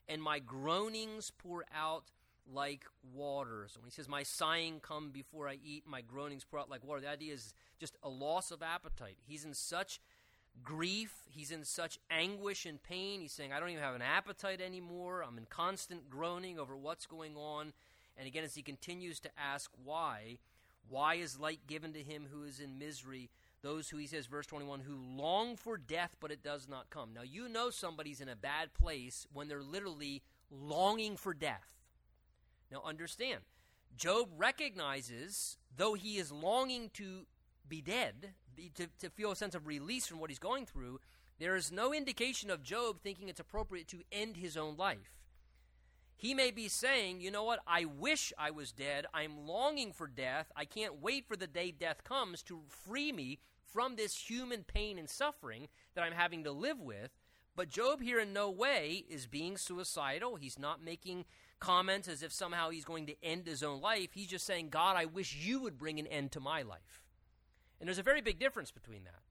and 0.08 0.22
my 0.22 0.38
groanings 0.38 1.30
pour 1.36 1.64
out 1.74 2.04
like 2.52 2.84
water. 3.14 3.66
So 3.68 3.80
when 3.80 3.88
he 3.88 3.92
says, 3.92 4.08
My 4.08 4.22
sighing 4.22 4.80
come 4.80 5.10
before 5.10 5.48
I 5.48 5.58
eat, 5.64 5.84
my 5.86 6.00
groanings 6.00 6.44
pour 6.44 6.60
out 6.60 6.70
like 6.70 6.84
water, 6.84 7.00
the 7.00 7.08
idea 7.08 7.32
is 7.32 7.54
just 7.78 7.96
a 8.02 8.08
loss 8.08 8.50
of 8.50 8.62
appetite. 8.62 9.16
He's 9.26 9.44
in 9.44 9.54
such 9.54 10.00
grief, 10.62 11.12
he's 11.30 11.50
in 11.50 11.64
such 11.64 11.98
anguish 12.10 12.66
and 12.66 12.82
pain. 12.82 13.20
He's 13.20 13.32
saying, 13.32 13.52
I 13.52 13.60
don't 13.60 13.70
even 13.70 13.82
have 13.82 13.94
an 13.94 14.02
appetite 14.02 14.60
anymore. 14.60 15.22
I'm 15.22 15.38
in 15.38 15.46
constant 15.46 16.10
groaning 16.10 16.58
over 16.58 16.76
what's 16.76 17.06
going 17.06 17.36
on. 17.36 17.72
And 18.16 18.26
again, 18.26 18.44
as 18.44 18.54
he 18.54 18.62
continues 18.62 19.18
to 19.20 19.30
ask 19.38 19.70
why, 19.82 20.38
why 20.88 21.16
is 21.16 21.38
light 21.38 21.66
given 21.66 21.92
to 21.94 22.02
him 22.02 22.26
who 22.30 22.44
is 22.44 22.60
in 22.60 22.78
misery? 22.78 23.30
Those 23.62 23.88
who, 23.88 23.96
he 23.96 24.06
says, 24.06 24.26
verse 24.26 24.46
21, 24.46 24.80
who 24.80 24.96
long 25.16 25.56
for 25.56 25.78
death, 25.78 26.16
but 26.20 26.30
it 26.30 26.42
does 26.42 26.68
not 26.68 26.90
come. 26.90 27.14
Now, 27.14 27.22
you 27.22 27.48
know 27.48 27.70
somebody's 27.70 28.20
in 28.20 28.28
a 28.28 28.36
bad 28.36 28.74
place 28.74 29.26
when 29.32 29.48
they're 29.48 29.62
literally 29.62 30.22
longing 30.50 31.16
for 31.16 31.32
death. 31.32 31.74
Now, 32.74 32.82
understand, 32.84 33.42
Job 33.96 34.28
recognizes, 34.36 35.58
though 35.76 35.94
he 35.94 36.18
is 36.18 36.32
longing 36.32 36.90
to 36.94 37.26
be 37.68 37.80
dead, 37.80 38.34
to, 38.74 38.88
to 38.98 39.10
feel 39.10 39.30
a 39.30 39.36
sense 39.36 39.54
of 39.54 39.68
release 39.68 40.08
from 40.08 40.18
what 40.18 40.28
he's 40.28 40.40
going 40.40 40.66
through, 40.66 40.98
there 41.38 41.54
is 41.54 41.70
no 41.70 41.94
indication 41.94 42.50
of 42.50 42.64
Job 42.64 43.00
thinking 43.00 43.28
it's 43.28 43.38
appropriate 43.38 43.86
to 43.88 44.02
end 44.10 44.36
his 44.36 44.56
own 44.56 44.76
life. 44.76 45.20
He 46.16 46.34
may 46.34 46.50
be 46.50 46.66
saying, 46.66 47.20
you 47.20 47.30
know 47.30 47.44
what, 47.44 47.60
I 47.64 47.84
wish 47.84 48.32
I 48.36 48.50
was 48.50 48.72
dead. 48.72 49.06
I'm 49.14 49.46
longing 49.46 49.92
for 49.92 50.08
death. 50.08 50.50
I 50.56 50.64
can't 50.64 51.00
wait 51.00 51.28
for 51.28 51.36
the 51.36 51.46
day 51.46 51.70
death 51.70 52.02
comes 52.02 52.42
to 52.44 52.62
free 52.68 53.12
me 53.12 53.38
from 53.64 53.94
this 53.94 54.16
human 54.16 54.64
pain 54.64 54.98
and 54.98 55.08
suffering 55.08 55.68
that 55.94 56.02
I'm 56.02 56.12
having 56.12 56.42
to 56.42 56.50
live 56.50 56.80
with. 56.80 57.10
But 57.54 57.68
Job 57.68 58.02
here 58.02 58.18
in 58.18 58.32
no 58.32 58.50
way 58.50 59.04
is 59.08 59.28
being 59.28 59.56
suicidal. 59.56 60.34
He's 60.34 60.58
not 60.58 60.82
making 60.82 61.24
comments 61.64 62.08
as 62.08 62.22
if 62.22 62.30
somehow 62.30 62.68
he's 62.68 62.84
going 62.84 63.06
to 63.06 63.24
end 63.24 63.46
his 63.46 63.62
own 63.62 63.80
life. 63.80 64.10
He's 64.12 64.26
just 64.26 64.44
saying, 64.44 64.68
God, 64.68 64.96
I 64.96 65.06
wish 65.06 65.34
you 65.34 65.60
would 65.60 65.78
bring 65.78 65.98
an 65.98 66.06
end 66.06 66.32
to 66.32 66.40
my 66.40 66.60
life. 66.60 67.02
And 67.80 67.88
there's 67.88 67.98
a 67.98 68.02
very 68.02 68.20
big 68.20 68.38
difference 68.38 68.70
between 68.70 69.04
that. 69.04 69.22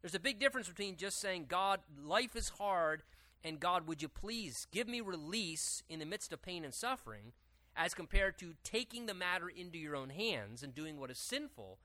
There's 0.00 0.14
a 0.14 0.20
big 0.20 0.38
difference 0.38 0.68
between 0.68 0.96
just 0.96 1.18
saying, 1.18 1.46
God, 1.48 1.80
life 2.00 2.36
is 2.36 2.50
hard, 2.50 3.02
and 3.42 3.58
God, 3.58 3.88
would 3.88 4.00
you 4.00 4.08
please 4.08 4.68
give 4.70 4.86
me 4.86 5.00
release 5.00 5.82
in 5.88 5.98
the 5.98 6.06
midst 6.06 6.32
of 6.32 6.40
pain 6.40 6.64
and 6.64 6.72
suffering, 6.72 7.32
as 7.74 7.94
compared 7.94 8.38
to 8.38 8.54
taking 8.62 9.06
the 9.06 9.14
matter 9.14 9.48
into 9.48 9.76
your 9.76 9.96
own 9.96 10.10
hands 10.10 10.62
and 10.62 10.72
doing 10.72 11.00
what 11.00 11.10
is 11.10 11.18
sinful 11.18 11.78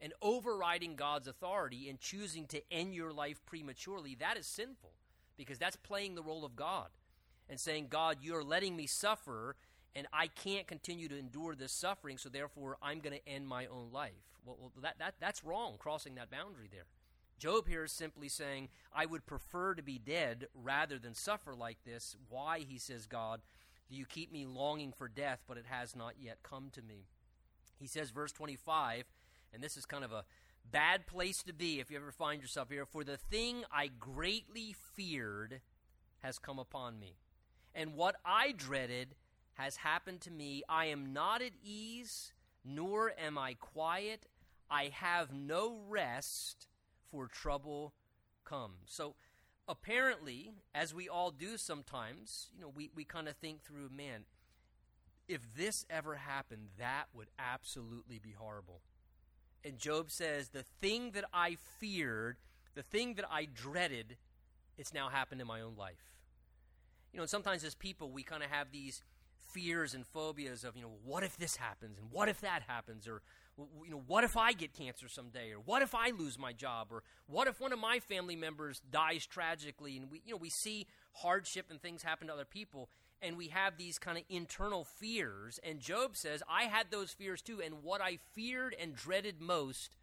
and 0.00 0.12
overriding 0.20 0.96
God's 0.96 1.28
authority 1.28 1.88
and 1.88 2.00
choosing 2.00 2.46
to 2.48 2.62
end 2.72 2.96
your 2.96 3.12
life 3.12 3.40
prematurely. 3.46 4.16
That 4.16 4.36
is 4.36 4.46
sinful 4.46 4.90
because 5.36 5.58
that's 5.58 5.76
playing 5.76 6.16
the 6.16 6.22
role 6.22 6.44
of 6.44 6.56
God 6.56 6.88
and 7.50 7.60
saying, 7.60 7.88
God, 7.90 8.18
you're 8.22 8.44
letting 8.44 8.76
me 8.76 8.86
suffer, 8.86 9.56
and 9.94 10.06
I 10.12 10.28
can't 10.28 10.68
continue 10.68 11.08
to 11.08 11.18
endure 11.18 11.54
this 11.54 11.72
suffering, 11.72 12.16
so 12.16 12.28
therefore 12.28 12.78
I'm 12.80 13.00
going 13.00 13.18
to 13.18 13.28
end 13.28 13.48
my 13.48 13.66
own 13.66 13.88
life. 13.92 14.12
Well, 14.46 14.56
well, 14.58 14.72
that, 14.80 14.98
that, 15.00 15.16
that's 15.20 15.44
wrong, 15.44 15.74
crossing 15.78 16.14
that 16.14 16.30
boundary 16.30 16.68
there. 16.70 16.84
Job 17.38 17.66
here 17.66 17.84
is 17.84 17.92
simply 17.92 18.28
saying, 18.28 18.68
I 18.94 19.06
would 19.06 19.26
prefer 19.26 19.74
to 19.74 19.82
be 19.82 19.98
dead 19.98 20.46
rather 20.54 20.98
than 20.98 21.14
suffer 21.14 21.54
like 21.54 21.78
this. 21.84 22.14
Why, 22.28 22.60
he 22.60 22.78
says, 22.78 23.06
God, 23.06 23.40
do 23.90 23.96
you 23.96 24.06
keep 24.06 24.30
me 24.30 24.46
longing 24.46 24.92
for 24.92 25.08
death, 25.08 25.40
but 25.48 25.56
it 25.56 25.66
has 25.68 25.96
not 25.96 26.14
yet 26.20 26.38
come 26.42 26.68
to 26.74 26.82
me? 26.82 27.06
He 27.78 27.86
says, 27.86 28.10
verse 28.10 28.30
25, 28.30 29.04
and 29.52 29.62
this 29.62 29.76
is 29.76 29.86
kind 29.86 30.04
of 30.04 30.12
a 30.12 30.24
bad 30.70 31.06
place 31.06 31.42
to 31.42 31.52
be 31.52 31.80
if 31.80 31.90
you 31.90 31.96
ever 31.96 32.12
find 32.12 32.40
yourself 32.42 32.68
here. 32.70 32.86
For 32.86 33.02
the 33.02 33.16
thing 33.16 33.64
I 33.72 33.88
greatly 33.88 34.76
feared 34.94 35.62
has 36.18 36.38
come 36.38 36.58
upon 36.58 36.98
me, 37.00 37.16
and 37.74 37.94
what 37.94 38.16
I 38.24 38.52
dreaded 38.52 39.14
has 39.54 39.76
happened 39.76 40.20
to 40.22 40.30
me. 40.30 40.62
I 40.68 40.86
am 40.86 41.12
not 41.12 41.42
at 41.42 41.52
ease, 41.62 42.32
nor 42.64 43.12
am 43.18 43.36
I 43.38 43.54
quiet. 43.54 44.26
I 44.70 44.90
have 44.94 45.32
no 45.32 45.78
rest, 45.88 46.68
for 47.10 47.26
trouble 47.26 47.92
comes. 48.44 48.76
So, 48.86 49.14
apparently, 49.68 50.52
as 50.74 50.94
we 50.94 51.08
all 51.08 51.30
do 51.30 51.56
sometimes, 51.56 52.48
you 52.54 52.62
know, 52.62 52.72
we, 52.74 52.90
we 52.94 53.04
kind 53.04 53.28
of 53.28 53.36
think 53.36 53.62
through, 53.62 53.90
man, 53.90 54.24
if 55.28 55.40
this 55.54 55.84
ever 55.90 56.16
happened, 56.16 56.68
that 56.78 57.04
would 57.14 57.28
absolutely 57.38 58.18
be 58.18 58.32
horrible. 58.32 58.80
And 59.64 59.78
Job 59.78 60.10
says, 60.10 60.48
The 60.48 60.64
thing 60.80 61.12
that 61.12 61.24
I 61.32 61.56
feared, 61.78 62.38
the 62.74 62.82
thing 62.82 63.14
that 63.14 63.26
I 63.30 63.46
dreaded, 63.46 64.16
it's 64.78 64.94
now 64.94 65.08
happened 65.08 65.40
in 65.40 65.46
my 65.46 65.60
own 65.60 65.76
life. 65.76 66.10
You 67.12 67.20
know, 67.20 67.26
sometimes 67.26 67.64
as 67.64 67.74
people, 67.74 68.10
we 68.10 68.22
kind 68.22 68.42
of 68.42 68.50
have 68.50 68.70
these 68.72 69.02
fears 69.52 69.94
and 69.94 70.06
phobias 70.06 70.64
of, 70.64 70.76
you 70.76 70.82
know, 70.82 70.92
what 71.04 71.24
if 71.24 71.36
this 71.36 71.56
happens 71.56 71.98
and 71.98 72.08
what 72.10 72.28
if 72.28 72.40
that 72.40 72.62
happens 72.68 73.08
or, 73.08 73.22
you 73.84 73.90
know, 73.90 74.02
what 74.06 74.22
if 74.22 74.36
I 74.36 74.52
get 74.52 74.72
cancer 74.72 75.08
someday 75.08 75.50
or 75.50 75.58
what 75.58 75.82
if 75.82 75.94
I 75.94 76.10
lose 76.10 76.38
my 76.38 76.52
job 76.52 76.88
or 76.90 77.02
what 77.26 77.48
if 77.48 77.60
one 77.60 77.72
of 77.72 77.78
my 77.78 77.98
family 77.98 78.36
members 78.36 78.80
dies 78.90 79.26
tragically 79.26 79.96
and 79.96 80.10
we, 80.10 80.22
you 80.24 80.32
know, 80.32 80.38
we 80.38 80.50
see 80.50 80.86
hardship 81.14 81.66
and 81.68 81.82
things 81.82 82.02
happen 82.02 82.28
to 82.28 82.32
other 82.32 82.44
people 82.44 82.88
and 83.22 83.36
we 83.36 83.48
have 83.48 83.76
these 83.76 83.98
kind 83.98 84.18
of 84.18 84.24
internal 84.28 84.84
fears. 84.84 85.60
And 85.62 85.80
Job 85.80 86.16
says, 86.16 86.42
I 86.48 86.64
had 86.64 86.90
those 86.90 87.10
fears 87.10 87.42
too, 87.42 87.60
and 87.60 87.82
what 87.82 88.00
I 88.00 88.18
feared 88.32 88.74
and 88.80 88.94
dreaded 88.94 89.40
most, 89.40 89.96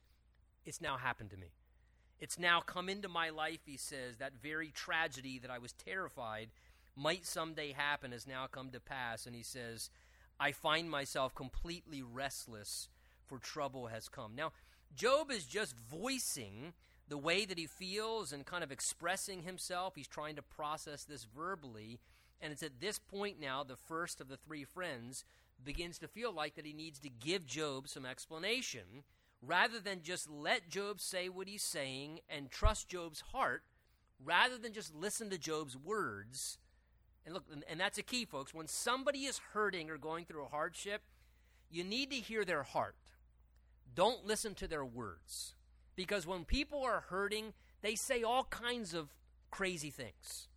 it's 0.66 0.82
now 0.82 0.98
happened 0.98 1.32
to 1.32 1.38
me. 1.38 1.48
It's 2.20 2.40
now 2.40 2.62
come 2.62 2.90
into 2.90 3.08
my 3.08 3.30
life, 3.30 3.62
he 3.66 3.78
says. 3.78 4.18
That 4.18 4.34
very 4.42 4.70
tragedy 4.70 5.40
that 5.40 5.52
I 5.52 5.60
was 5.60 5.74
terrified 5.74 6.50
might 6.98 7.26
someday 7.26 7.72
happen 7.72 8.12
has 8.12 8.28
now 8.28 8.48
come 8.48 8.70
to 8.72 8.80
pass. 8.80 9.26
And 9.26 9.36
he 9.36 9.44
says, 9.44 9.90
I 10.40 10.52
find 10.52 10.90
myself 10.90 11.34
completely 11.36 12.02
restless, 12.02 12.90
for 13.26 13.38
trouble 13.38 13.88
has 13.88 14.10
come. 14.10 14.34
Now, 14.36 14.52
Job 14.96 15.32
is 15.32 15.46
just 15.46 15.76
voicing 15.76 16.74
the 17.08 17.18
way 17.18 17.46
that 17.46 17.58
he 17.58 17.68
feels 17.68 18.34
and 18.34 18.46
kind 18.46 18.64
of 18.64 18.72
expressing 18.72 19.44
himself. 19.44 19.96
He's 19.96 20.08
trying 20.08 20.36
to 20.36 20.42
process 20.42 21.04
this 21.04 21.26
verbally. 21.26 22.00
And 22.42 22.52
it's 22.52 22.64
at 22.64 22.80
this 22.80 23.00
point 23.00 23.40
now, 23.40 23.64
the 23.64 23.76
first 23.76 24.22
of 24.22 24.28
the 24.28 24.38
three 24.38 24.64
friends 24.64 25.24
begins 25.64 25.98
to 26.00 26.08
feel 26.08 26.32
like 26.32 26.56
that 26.56 26.66
he 26.66 26.74
needs 26.74 27.00
to 27.00 27.10
give 27.10 27.46
Job 27.46 27.88
some 27.88 28.06
explanation 28.06 29.04
rather 29.42 29.80
than 29.80 30.02
just 30.02 30.30
let 30.30 30.70
Job 30.70 31.00
say 31.00 31.30
what 31.30 31.48
he's 31.48 31.64
saying 31.64 32.20
and 32.30 32.50
trust 32.50 32.90
Job's 32.90 33.22
heart, 33.32 33.64
rather 34.24 34.58
than 34.58 34.74
just 34.74 34.96
listen 34.96 35.30
to 35.30 35.38
Job's 35.38 35.78
words. 35.78 36.58
And 37.28 37.36
look, 37.36 37.44
and, 37.52 37.64
and 37.70 37.80
that's 37.80 38.00
a 38.00 38.04
key, 38.04 38.26
folks. 38.26 38.56
When 38.56 38.68
somebody 38.68 39.26
is 39.26 39.40
hurting 39.54 39.92
or 39.92 40.00
going 40.00 40.26
through 40.26 40.46
a 40.46 40.50
hardship, 40.50 41.04
you 41.70 41.84
need 41.84 42.10
to 42.10 42.16
hear 42.16 42.44
their 42.44 42.64
heart. 42.64 42.96
Don't 43.94 44.26
listen 44.26 44.56
to 44.56 44.68
their 44.68 44.86
words. 44.86 45.54
Because 45.96 46.26
when 46.26 46.44
people 46.44 46.82
are 46.84 47.04
hurting, 47.10 47.54
they 47.84 47.94
say 47.94 48.24
all 48.24 48.46
kinds 48.46 48.96
of 48.96 49.14
crazy 49.52 49.92
things 49.92 50.48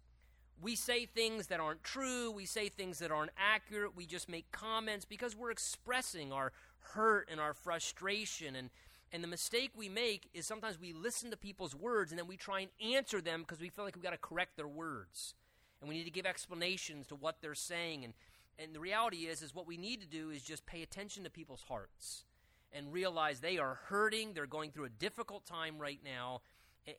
we 0.63 0.77
say 0.77 1.07
things 1.07 1.47
that 1.47 1.61
aren't 1.61 1.83
true, 1.83 2.31
we 2.31 2.45
say 2.45 2.69
things 2.69 2.99
that 2.99 3.11
aren't 3.11 3.31
accurate, 3.37 3.97
we 3.97 4.07
just 4.07 4.29
make 4.29 4.51
comments 4.53 5.05
because 5.05 5.35
we're 5.35 5.51
expressing 5.51 6.33
our 6.33 6.53
hurt 6.81 7.29
and 7.31 7.41
our 7.41 7.55
frustration 7.55 8.57
and 8.57 8.71
and 9.13 9.25
the 9.25 9.29
mistake 9.29 9.73
we 9.75 9.89
make 9.89 10.31
is 10.35 10.47
sometimes 10.47 10.79
we 10.81 10.93
listen 10.93 11.33
to 11.33 11.37
people's 11.37 11.75
words 11.75 12.13
and 12.13 12.19
then 12.19 12.29
we 12.29 12.37
try 12.37 12.61
and 12.61 12.71
answer 12.95 13.21
them 13.21 13.41
because 13.41 13.59
we 13.59 13.69
feel 13.69 13.85
like 13.85 13.97
we've 13.97 14.05
got 14.05 14.13
to 14.13 14.19
correct 14.19 14.57
their 14.57 14.69
words. 14.69 15.35
And 15.81 15.89
we 15.89 15.97
need 15.97 16.05
to 16.05 16.11
give 16.11 16.27
explanations 16.27 17.07
to 17.09 17.15
what 17.15 17.37
they're 17.41 17.55
saying 17.55 18.05
and 18.05 18.15
and 18.63 18.75
the 18.75 18.81
reality 18.81 19.27
is 19.27 19.41
is 19.41 19.55
what 19.55 19.67
we 19.67 19.79
need 19.79 20.01
to 20.03 20.07
do 20.07 20.31
is 20.31 20.43
just 20.43 20.67
pay 20.67 20.83
attention 20.83 21.25
to 21.25 21.31
people's 21.31 21.65
hearts 21.67 22.25
and 22.73 22.93
realize 22.93 23.41
they 23.41 23.59
are 23.59 23.79
hurting, 23.87 24.35
they're 24.35 24.47
going 24.47 24.71
through 24.71 24.85
a 24.85 24.91
difficult 24.91 25.45
time 25.45 25.79
right 25.79 26.01
now, 26.05 26.43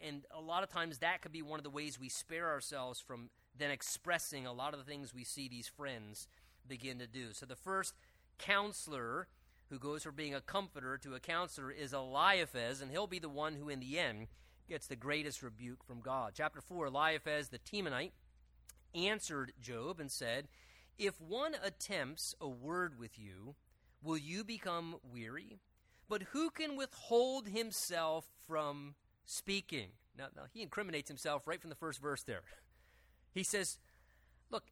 and 0.03 0.25
a 0.35 0.41
lot 0.41 0.63
of 0.63 0.69
times 0.69 0.97
that 0.97 1.21
could 1.21 1.31
be 1.31 1.41
one 1.41 1.59
of 1.59 1.63
the 1.63 1.69
ways 1.69 1.99
we 1.99 2.09
spare 2.09 2.49
ourselves 2.49 2.99
from 2.99 3.29
then 3.57 3.71
expressing 3.71 4.45
a 4.45 4.53
lot 4.53 4.73
of 4.73 4.79
the 4.79 4.85
things 4.85 5.13
we 5.13 5.23
see 5.23 5.47
these 5.47 5.67
friends 5.67 6.27
begin 6.67 6.99
to 6.99 7.07
do. 7.07 7.31
So 7.31 7.45
the 7.45 7.55
first 7.55 7.93
counselor 8.37 9.27
who 9.69 9.79
goes 9.79 10.03
from 10.03 10.15
being 10.15 10.35
a 10.35 10.41
comforter 10.41 10.97
to 10.97 11.15
a 11.15 11.19
counselor 11.19 11.71
is 11.71 11.93
Eliphaz, 11.93 12.81
and 12.81 12.91
he'll 12.91 13.07
be 13.07 13.19
the 13.19 13.29
one 13.29 13.55
who, 13.55 13.69
in 13.69 13.79
the 13.79 13.97
end, 13.97 14.27
gets 14.67 14.87
the 14.87 14.95
greatest 14.95 15.41
rebuke 15.41 15.83
from 15.83 16.01
God. 16.01 16.33
Chapter 16.35 16.59
4 16.59 16.87
Eliphaz 16.87 17.49
the 17.49 17.59
Temanite 17.59 18.11
answered 18.95 19.53
Job 19.61 19.99
and 19.99 20.11
said, 20.11 20.47
If 20.97 21.19
one 21.19 21.55
attempts 21.63 22.35
a 22.39 22.47
word 22.47 22.97
with 22.99 23.17
you, 23.17 23.55
will 24.03 24.17
you 24.17 24.43
become 24.43 24.95
weary? 25.11 25.59
But 26.09 26.23
who 26.33 26.49
can 26.49 26.75
withhold 26.75 27.47
himself 27.47 28.25
from 28.45 28.95
speaking? 29.25 29.89
Now, 30.17 30.25
now 30.35 30.43
he 30.53 30.61
incriminates 30.61 31.07
himself 31.07 31.47
right 31.47 31.61
from 31.61 31.69
the 31.69 31.75
first 31.75 32.01
verse 32.01 32.23
there. 32.23 32.41
He 33.33 33.43
says, 33.43 33.77
Look, 34.49 34.65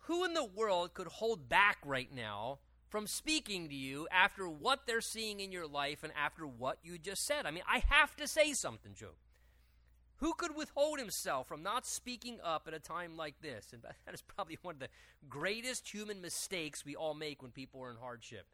who 0.00 0.24
in 0.26 0.34
the 0.34 0.44
world 0.44 0.92
could 0.92 1.06
hold 1.06 1.48
back 1.48 1.78
right 1.86 2.14
now 2.14 2.58
from 2.90 3.06
speaking 3.06 3.68
to 3.70 3.74
you 3.74 4.06
after 4.10 4.46
what 4.46 4.86
they're 4.86 5.00
seeing 5.00 5.40
in 5.40 5.52
your 5.52 5.66
life 5.66 6.02
and 6.02 6.12
after 6.14 6.46
what 6.46 6.78
you 6.82 6.98
just 6.98 7.24
said? 7.26 7.46
I 7.46 7.50
mean, 7.50 7.62
I 7.66 7.82
have 7.88 8.14
to 8.16 8.28
say 8.28 8.52
something, 8.52 8.92
Job. 8.92 9.14
Who 10.18 10.34
could 10.34 10.56
withhold 10.56 10.98
himself 10.98 11.46
from 11.46 11.62
not 11.62 11.86
speaking 11.86 12.38
up 12.42 12.66
at 12.66 12.74
a 12.74 12.80
time 12.80 13.16
like 13.16 13.40
this? 13.40 13.68
And 13.72 13.82
that 13.82 14.14
is 14.14 14.22
probably 14.22 14.58
one 14.62 14.74
of 14.74 14.80
the 14.80 14.88
greatest 15.28 15.88
human 15.88 16.20
mistakes 16.20 16.84
we 16.84 16.96
all 16.96 17.14
make 17.14 17.40
when 17.40 17.52
people 17.52 17.80
are 17.82 17.90
in 17.90 17.96
hardship. 17.96 18.46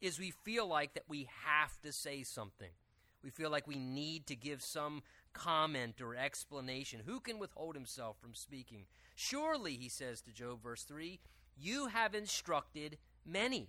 Is 0.00 0.18
we 0.18 0.32
feel 0.32 0.66
like 0.66 0.94
that 0.94 1.04
we 1.08 1.28
have 1.44 1.80
to 1.82 1.92
say 1.92 2.24
something. 2.24 2.70
We 3.22 3.30
feel 3.30 3.50
like 3.50 3.68
we 3.68 3.78
need 3.78 4.26
to 4.26 4.34
give 4.34 4.62
some 4.62 5.02
comment 5.32 6.00
or 6.00 6.16
explanation. 6.16 7.02
Who 7.06 7.20
can 7.20 7.38
withhold 7.38 7.76
himself 7.76 8.16
from 8.20 8.34
speaking? 8.34 8.86
Surely, 9.14 9.76
he 9.76 9.88
says 9.88 10.20
to 10.22 10.32
Job, 10.32 10.60
verse 10.60 10.82
3, 10.82 11.20
you 11.56 11.86
have 11.86 12.16
instructed 12.16 12.98
many, 13.24 13.68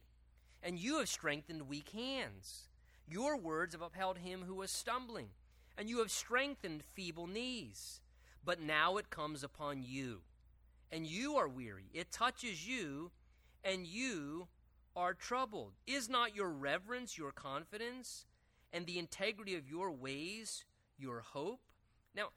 and 0.63 0.79
you 0.79 0.97
have 0.97 1.09
strengthened 1.09 1.67
weak 1.67 1.89
hands. 1.89 2.69
Your 3.07 3.37
words 3.37 3.75
have 3.75 3.83
upheld 3.83 4.17
him 4.17 4.45
who 4.47 4.55
was 4.55 4.71
stumbling, 4.71 5.27
and 5.77 5.89
you 5.89 5.99
have 5.99 6.11
strengthened 6.11 6.83
feeble 6.93 7.27
knees. 7.27 8.01
But 8.45 8.61
now 8.61 8.97
it 8.97 9.09
comes 9.09 9.43
upon 9.43 9.83
you, 9.83 10.21
and 10.91 11.07
you 11.07 11.35
are 11.35 11.47
weary. 11.47 11.89
It 11.93 12.11
touches 12.11 12.67
you, 12.67 13.11
and 13.63 13.87
you 13.87 14.47
are 14.95 15.13
troubled. 15.13 15.73
Is 15.87 16.09
not 16.09 16.35
your 16.35 16.49
reverence 16.49 17.17
your 17.17 17.31
confidence, 17.31 18.25
and 18.71 18.85
the 18.85 18.99
integrity 18.99 19.55
of 19.55 19.69
your 19.69 19.91
ways 19.91 20.65
your 20.97 21.21
hope? 21.21 21.61
Now, 22.15 22.29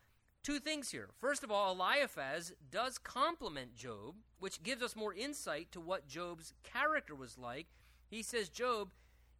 two 0.42 0.60
things 0.60 0.90
here. 0.90 1.08
First 1.18 1.42
of 1.42 1.50
all, 1.50 1.72
Eliphaz 1.72 2.52
does 2.70 2.98
compliment 2.98 3.74
Job, 3.74 4.14
which 4.38 4.62
gives 4.62 4.82
us 4.82 4.94
more 4.94 5.12
insight 5.12 5.72
to 5.72 5.80
what 5.80 6.06
Job's 6.06 6.54
character 6.62 7.14
was 7.14 7.36
like. 7.36 7.66
He 8.08 8.22
says, 8.22 8.48
Job, 8.48 8.90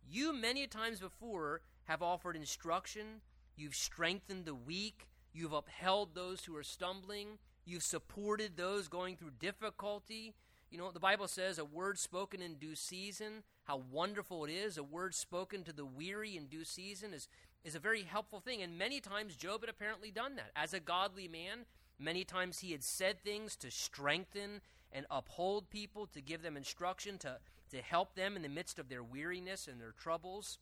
you 0.09 0.33
many 0.33 0.67
times 0.67 1.01
before 1.01 1.61
have 1.85 2.03
offered 2.03 2.35
instruction, 2.35 3.21
you've 3.57 3.75
strengthened 3.75 4.45
the 4.45 4.55
weak, 4.55 5.09
you've 5.33 5.53
upheld 5.53 6.15
those 6.15 6.45
who 6.45 6.57
are 6.57 6.63
stumbling, 6.63 7.39
you've 7.65 7.83
supported 7.83 8.57
those 8.57 8.89
going 8.89 9.17
through 9.17 9.33
difficulty. 9.39 10.35
You 10.71 10.79
know, 10.79 10.91
the 10.91 11.01
Bible 11.01 11.29
says 11.29 11.59
a 11.59 11.65
word 11.65 11.99
spoken 11.99 12.43
in 12.43 12.55
due 12.55 12.75
season, 12.75 13.45
how 13.65 13.83
wonderful 13.91 14.45
it 14.45 14.51
is. 14.51 14.79
A 14.79 14.83
word 14.83 15.15
spoken 15.15 15.63
to 15.65 15.73
the 15.73 15.87
weary 15.87 16.37
in 16.37 16.47
due 16.47 16.65
season 16.65 17.15
is, 17.15 17.29
is 17.65 17.75
a 17.75 17.81
very 17.81 18.03
helpful 18.03 18.41
thing. 18.41 18.63
And 18.63 18.77
many 18.77 19.01
times 19.01 19.37
Job 19.37 19.61
had 19.63 19.71
apparently 19.71 20.11
done 20.11 20.37
that. 20.37 20.51
As 20.57 20.75
a 20.75 20.81
godly 20.81 21.29
man, 21.29 21.67
many 21.99 22.25
times 22.25 22.59
he 22.59 22.73
had 22.73 22.83
said 22.83 23.23
things 23.23 23.57
to 23.57 23.71
strengthen 23.71 24.61
and 24.93 25.07
uphold 25.11 25.71
people, 25.71 26.07
to 26.07 26.21
give 26.21 26.43
them 26.43 26.57
instruction, 26.57 27.19
to, 27.19 27.39
to 27.71 27.79
help 27.83 28.15
them 28.15 28.37
in 28.37 28.43
the 28.43 28.49
midst 28.49 28.79
of 28.79 28.89
their 28.89 29.03
weariness 29.03 29.69
and 29.69 29.81
their 29.81 29.93
troubles. 29.93 30.59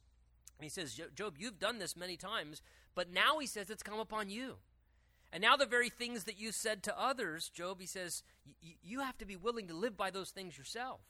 And 0.59 0.65
he 0.65 0.71
says, 0.71 1.01
Job, 1.15 1.35
you've 1.39 1.59
done 1.59 1.79
this 1.79 1.97
many 1.97 2.17
times, 2.17 2.63
but 2.95 3.13
now 3.13 3.39
he 3.39 3.47
says 3.47 3.71
it's 3.71 3.83
come 3.83 4.01
upon 4.01 4.31
you. 4.31 4.57
And 5.33 5.43
now 5.43 5.57
the 5.57 5.67
very 5.67 5.91
things 5.91 6.25
that 6.25 6.39
you 6.39 6.53
said 6.53 6.83
to 6.85 7.01
others, 7.01 7.49
Job, 7.49 7.81
he 7.81 7.87
says, 7.87 8.23
you 8.61 9.01
have 9.01 9.19
to 9.19 9.27
be 9.27 9.37
willing 9.37 9.67
to 9.67 9.75
live 9.75 9.97
by 9.97 10.11
those 10.11 10.31
things 10.31 10.57
yourself. 10.57 11.01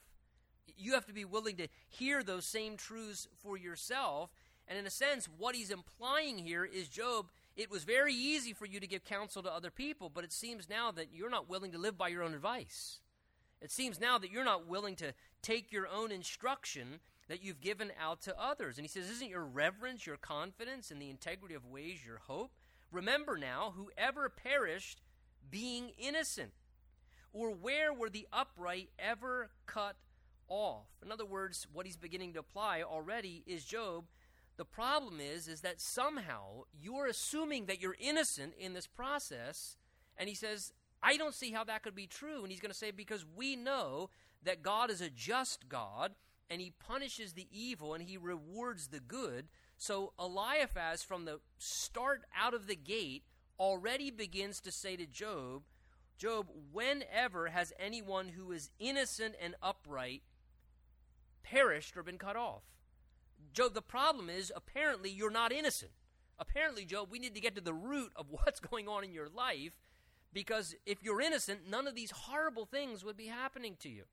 You 0.78 0.94
have 0.94 1.06
to 1.06 1.12
be 1.12 1.26
willing 1.26 1.56
to 1.56 1.68
hear 1.88 2.22
those 2.22 2.46
same 2.46 2.76
truths 2.78 3.28
for 3.42 3.58
yourself. 3.58 4.30
And 4.66 4.78
in 4.78 4.86
a 4.86 4.90
sense, 4.90 5.28
what 5.38 5.54
he's 5.54 5.70
implying 5.70 6.38
here 6.38 6.64
is, 6.64 6.88
Job, 6.88 7.26
it 7.54 7.70
was 7.70 7.84
very 7.84 8.14
easy 8.14 8.54
for 8.54 8.64
you 8.64 8.80
to 8.80 8.86
give 8.86 9.04
counsel 9.04 9.42
to 9.42 9.52
other 9.52 9.70
people, 9.70 10.08
but 10.08 10.24
it 10.24 10.32
seems 10.32 10.70
now 10.70 10.90
that 10.92 11.08
you're 11.12 11.28
not 11.28 11.50
willing 11.50 11.72
to 11.72 11.78
live 11.78 11.98
by 11.98 12.08
your 12.08 12.22
own 12.22 12.32
advice. 12.32 13.00
It 13.60 13.70
seems 13.70 14.00
now 14.00 14.18
that 14.18 14.30
you're 14.30 14.44
not 14.44 14.66
willing 14.66 14.96
to 14.96 15.12
take 15.42 15.70
your 15.70 15.86
own 15.86 16.10
instruction 16.10 17.00
that 17.28 17.42
you've 17.42 17.60
given 17.60 17.92
out 18.00 18.20
to 18.22 18.40
others. 18.40 18.76
And 18.76 18.84
he 18.84 18.88
says, 18.88 19.10
Isn't 19.10 19.30
your 19.30 19.44
reverence, 19.44 20.06
your 20.06 20.16
confidence, 20.16 20.90
and 20.90 21.00
the 21.00 21.10
integrity 21.10 21.54
of 21.54 21.66
ways 21.66 22.04
your 22.04 22.18
hope? 22.18 22.52
Remember 22.90 23.36
now, 23.36 23.74
whoever 23.76 24.28
perished 24.28 25.00
being 25.50 25.90
innocent, 25.98 26.52
or 27.32 27.50
where 27.50 27.92
were 27.92 28.10
the 28.10 28.28
upright 28.32 28.90
ever 28.98 29.50
cut 29.66 29.96
off? 30.48 30.86
In 31.04 31.10
other 31.10 31.26
words, 31.26 31.66
what 31.72 31.86
he's 31.86 31.96
beginning 31.96 32.32
to 32.34 32.40
apply 32.40 32.82
already 32.82 33.42
is 33.46 33.64
Job. 33.64 34.04
The 34.56 34.64
problem 34.64 35.18
is, 35.20 35.48
is 35.48 35.62
that 35.62 35.80
somehow 35.80 36.62
you're 36.80 37.06
assuming 37.06 37.66
that 37.66 37.80
you're 37.80 37.96
innocent 37.98 38.54
in 38.56 38.72
this 38.72 38.86
process, 38.86 39.76
and 40.16 40.28
he 40.28 40.34
says, 40.36 40.72
I 41.02 41.16
don't 41.16 41.34
see 41.34 41.50
how 41.50 41.64
that 41.64 41.82
could 41.82 41.96
be 41.96 42.06
true. 42.06 42.42
And 42.42 42.52
he's 42.52 42.60
going 42.60 42.70
to 42.70 42.78
say, 42.78 42.92
because 42.92 43.26
we 43.36 43.56
know 43.56 44.10
that 44.44 44.62
God 44.62 44.90
is 44.90 45.00
a 45.00 45.10
just 45.10 45.68
God 45.68 46.12
and 46.50 46.60
he 46.60 46.70
punishes 46.70 47.32
the 47.32 47.48
evil 47.50 47.94
and 47.94 48.04
he 48.04 48.16
rewards 48.16 48.88
the 48.88 49.00
good. 49.00 49.48
So 49.76 50.12
Eliphaz, 50.18 51.02
from 51.02 51.24
the 51.24 51.40
start 51.58 52.22
out 52.36 52.54
of 52.54 52.66
the 52.66 52.76
gate, 52.76 53.24
already 53.58 54.10
begins 54.10 54.60
to 54.60 54.72
say 54.72 54.96
to 54.96 55.06
Job, 55.06 55.62
Job, 56.16 56.46
whenever 56.72 57.48
has 57.48 57.72
anyone 57.78 58.28
who 58.28 58.52
is 58.52 58.70
innocent 58.78 59.34
and 59.40 59.54
upright 59.62 60.22
perished 61.42 61.96
or 61.96 62.02
been 62.02 62.18
cut 62.18 62.36
off? 62.36 62.62
Job, 63.52 63.74
the 63.74 63.82
problem 63.82 64.30
is 64.30 64.52
apparently 64.54 65.10
you're 65.10 65.30
not 65.30 65.52
innocent. 65.52 65.92
Apparently, 66.38 66.84
Job, 66.84 67.08
we 67.10 67.18
need 67.18 67.34
to 67.34 67.40
get 67.40 67.54
to 67.54 67.60
the 67.60 67.74
root 67.74 68.12
of 68.16 68.26
what's 68.30 68.60
going 68.60 68.88
on 68.88 69.04
in 69.04 69.12
your 69.12 69.28
life 69.28 69.72
because 70.32 70.74
if 70.84 71.02
you're 71.02 71.20
innocent, 71.20 71.60
none 71.68 71.86
of 71.86 71.94
these 71.94 72.10
horrible 72.10 72.66
things 72.66 73.04
would 73.04 73.16
be 73.16 73.26
happening 73.26 73.76
to 73.80 73.88
you. 73.88 74.04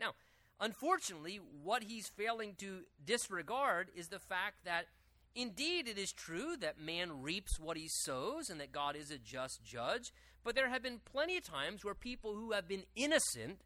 Now, 0.00 0.14
unfortunately, 0.62 1.40
what 1.62 1.82
he's 1.82 2.06
failing 2.06 2.54
to 2.58 2.82
disregard 3.04 3.88
is 3.94 4.08
the 4.08 4.20
fact 4.20 4.64
that 4.64 4.86
indeed 5.34 5.88
it 5.88 5.98
is 5.98 6.12
true 6.12 6.56
that 6.60 6.80
man 6.80 7.20
reaps 7.20 7.58
what 7.58 7.76
he 7.76 7.88
sows 7.88 8.48
and 8.48 8.60
that 8.60 8.72
God 8.72 8.96
is 8.96 9.10
a 9.10 9.18
just 9.18 9.62
judge, 9.64 10.12
but 10.44 10.54
there 10.54 10.70
have 10.70 10.82
been 10.82 11.00
plenty 11.04 11.36
of 11.36 11.42
times 11.42 11.84
where 11.84 11.94
people 11.94 12.34
who 12.34 12.52
have 12.52 12.68
been 12.68 12.84
innocent 12.94 13.60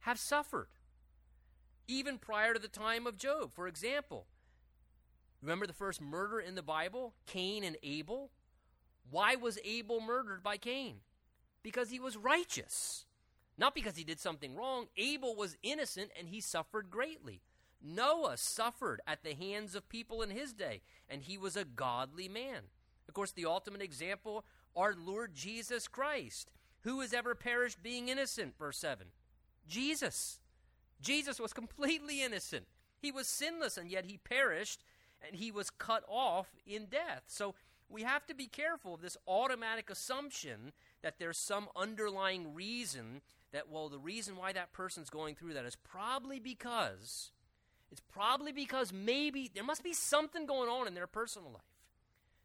have 0.00 0.18
suffered, 0.18 0.68
even 1.88 2.18
prior 2.18 2.54
to 2.54 2.60
the 2.60 2.68
time 2.68 3.06
of 3.06 3.18
Job. 3.18 3.52
For 3.52 3.66
example, 3.66 4.26
remember 5.40 5.66
the 5.66 5.72
first 5.72 6.00
murder 6.00 6.38
in 6.38 6.54
the 6.54 6.62
Bible, 6.62 7.14
Cain 7.26 7.64
and 7.64 7.76
Abel? 7.82 8.30
Why 9.10 9.34
was 9.34 9.58
Abel 9.64 10.00
murdered 10.00 10.42
by 10.42 10.56
Cain? 10.56 11.00
Because 11.64 11.90
he 11.90 11.98
was 11.98 12.16
righteous. 12.16 13.06
Not 13.58 13.74
because 13.74 13.96
he 13.96 14.04
did 14.04 14.20
something 14.20 14.56
wrong. 14.56 14.86
Abel 14.96 15.36
was 15.36 15.56
innocent 15.62 16.10
and 16.18 16.28
he 16.28 16.40
suffered 16.40 16.90
greatly. 16.90 17.40
Noah 17.82 18.36
suffered 18.36 19.00
at 19.06 19.22
the 19.22 19.34
hands 19.34 19.74
of 19.74 19.88
people 19.88 20.22
in 20.22 20.30
his 20.30 20.52
day, 20.52 20.82
and 21.08 21.22
he 21.22 21.36
was 21.36 21.56
a 21.56 21.64
godly 21.64 22.28
man. 22.28 22.62
Of 23.08 23.14
course, 23.14 23.32
the 23.32 23.46
ultimate 23.46 23.82
example, 23.82 24.44
our 24.76 24.94
Lord 24.94 25.34
Jesus 25.34 25.88
Christ. 25.88 26.52
Who 26.82 27.00
has 27.00 27.12
ever 27.12 27.34
perished 27.34 27.82
being 27.82 28.08
innocent? 28.08 28.56
Verse 28.58 28.78
7. 28.78 29.08
Jesus. 29.66 30.38
Jesus 31.00 31.40
was 31.40 31.52
completely 31.52 32.22
innocent. 32.22 32.66
He 33.00 33.10
was 33.10 33.26
sinless, 33.26 33.76
and 33.76 33.90
yet 33.90 34.04
he 34.04 34.16
perished, 34.16 34.84
and 35.26 35.36
he 35.36 35.50
was 35.50 35.70
cut 35.70 36.04
off 36.08 36.48
in 36.66 36.86
death. 36.86 37.24
So 37.26 37.54
we 37.88 38.02
have 38.02 38.26
to 38.26 38.34
be 38.34 38.46
careful 38.46 38.94
of 38.94 39.02
this 39.02 39.16
automatic 39.26 39.90
assumption 39.90 40.72
that 41.02 41.18
there's 41.18 41.38
some 41.38 41.68
underlying 41.76 42.54
reason 42.54 43.20
that, 43.52 43.70
well, 43.70 43.88
the 43.88 43.98
reason 43.98 44.36
why 44.36 44.52
that 44.52 44.72
person's 44.72 45.10
going 45.10 45.34
through 45.34 45.54
that 45.54 45.64
is 45.64 45.76
probably 45.76 46.38
because, 46.38 47.30
it's 47.90 48.02
probably 48.12 48.52
because 48.52 48.92
maybe 48.92 49.50
there 49.54 49.64
must 49.64 49.82
be 49.82 49.92
something 49.92 50.46
going 50.46 50.68
on 50.68 50.86
in 50.86 50.94
their 50.94 51.06
personal 51.06 51.52
life. 51.52 51.62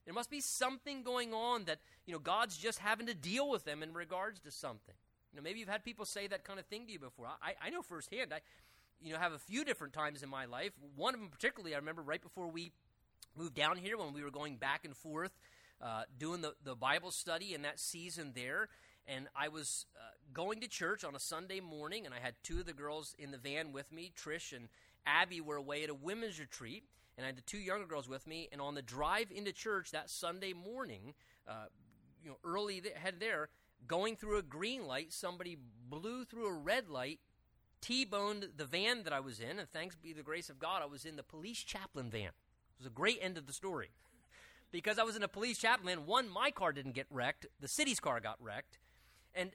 There 0.06 0.14
must 0.14 0.30
be 0.30 0.40
something 0.40 1.04
going 1.04 1.34
on 1.34 1.66
that, 1.66 1.80
you 2.06 2.14
know, 2.14 2.20
God's 2.20 2.58
just 2.58 2.80
having 2.80 3.08
to 3.08 3.14
deal 3.14 3.50
with 3.50 3.66
them 3.66 3.84
in 3.84 3.94
regards 3.94 4.40
to 4.42 4.52
something. 4.52 4.96
You 5.32 5.38
know, 5.38 5.44
maybe 5.44 5.60
you've 5.60 5.68
had 5.68 5.84
people 5.84 6.06
say 6.06 6.28
that 6.28 6.46
kind 6.46 6.60
of 6.60 6.66
thing 6.66 6.86
to 6.86 6.92
you 6.94 7.00
before. 7.00 7.28
I, 7.42 7.56
I 7.62 7.70
know 7.70 7.82
firsthand. 7.82 8.34
I, 8.34 8.40
you 9.02 9.12
know, 9.12 9.20
have 9.20 9.34
a 9.34 9.40
few 9.40 9.66
different 9.66 9.94
times 9.94 10.24
in 10.24 10.30
my 10.30 10.46
life. 10.46 10.72
One 10.96 11.14
of 11.14 11.20
them 11.20 11.30
particularly, 11.30 11.76
I 11.76 11.78
remember 11.78 12.02
right 12.02 12.22
before 12.22 12.48
we 12.48 12.72
moved 13.38 13.54
down 13.54 13.78
here 13.78 13.98
when 13.98 14.14
we 14.14 14.24
were 14.24 14.32
going 14.32 14.56
back 14.56 14.86
and 14.86 14.96
forth 14.96 15.38
uh, 15.82 16.04
doing 16.18 16.42
the, 16.42 16.54
the 16.64 16.76
Bible 16.76 17.12
study 17.12 17.54
in 17.54 17.62
that 17.64 17.80
season 17.80 18.32
there. 18.34 18.70
And 19.08 19.28
I 19.36 19.48
was 19.48 19.86
uh, 19.96 20.00
going 20.34 20.60
to 20.62 20.68
church 20.68 21.04
on 21.04 21.16
a 21.16 21.20
Sunday 21.20 21.62
morning, 21.62 22.06
and 22.06 22.14
I 22.14 22.20
had 22.20 22.36
two 22.44 22.60
of 22.60 22.66
the 22.66 22.74
girls 22.74 23.16
in 23.18 23.32
the 23.32 23.38
van 23.38 23.72
with 23.72 23.92
me. 23.92 24.12
Trish 24.16 24.56
and 24.56 24.68
Abby 25.06 25.40
were 25.40 25.56
away 25.56 25.84
at 25.84 25.90
a 25.90 25.94
women's 25.94 26.40
retreat, 26.40 26.84
and 27.18 27.24
I 27.24 27.28
had 27.28 27.38
the 27.38 27.42
two 27.42 27.58
younger 27.58 27.86
girls 27.86 28.10
with 28.10 28.28
me. 28.28 28.50
And 28.52 28.60
on 28.60 28.76
the 28.76 28.82
drive 28.82 29.32
into 29.32 29.54
church 29.54 29.92
that 29.92 30.10
Sunday 30.10 30.54
morning, 30.54 31.14
uh, 31.48 31.68
you 32.22 32.30
know, 32.30 32.38
early 32.44 32.82
ahead 32.94 33.16
there, 33.20 33.50
going 33.88 34.18
through 34.18 34.38
a 34.38 34.44
green 34.44 34.86
light, 34.86 35.14
somebody 35.14 35.58
blew 35.90 36.26
through 36.26 36.48
a 36.48 36.54
red 36.54 36.90
light, 36.90 37.20
T-boned 37.80 38.50
the 38.58 38.66
van 38.66 39.04
that 39.04 39.14
I 39.14 39.20
was 39.20 39.40
in, 39.40 39.60
and 39.60 39.70
thanks 39.70 39.96
be 39.96 40.12
the 40.12 40.24
grace 40.24 40.50
of 40.50 40.60
God, 40.60 40.82
I 40.82 40.88
was 40.88 41.06
in 41.06 41.16
the 41.16 41.24
police 41.24 41.60
chaplain 41.60 42.10
van. 42.10 42.30
It 42.30 42.80
was 42.80 42.88
a 42.88 42.92
great 42.92 43.20
end 43.22 43.38
of 43.38 43.46
the 43.46 43.54
story. 43.54 43.92
because 44.72 45.00
I 45.00 45.04
was 45.04 45.16
in 45.16 45.24
a 45.24 45.28
police 45.28 45.60
chaplain, 45.60 46.06
one, 46.06 46.28
my 46.28 46.52
car 46.52 46.74
didn't 46.74 46.94
get 46.94 47.06
wrecked, 47.12 47.46
the 47.60 47.68
city's 47.68 48.00
car 48.00 48.20
got 48.20 48.42
wrecked. 48.42 48.80
And 49.38 49.52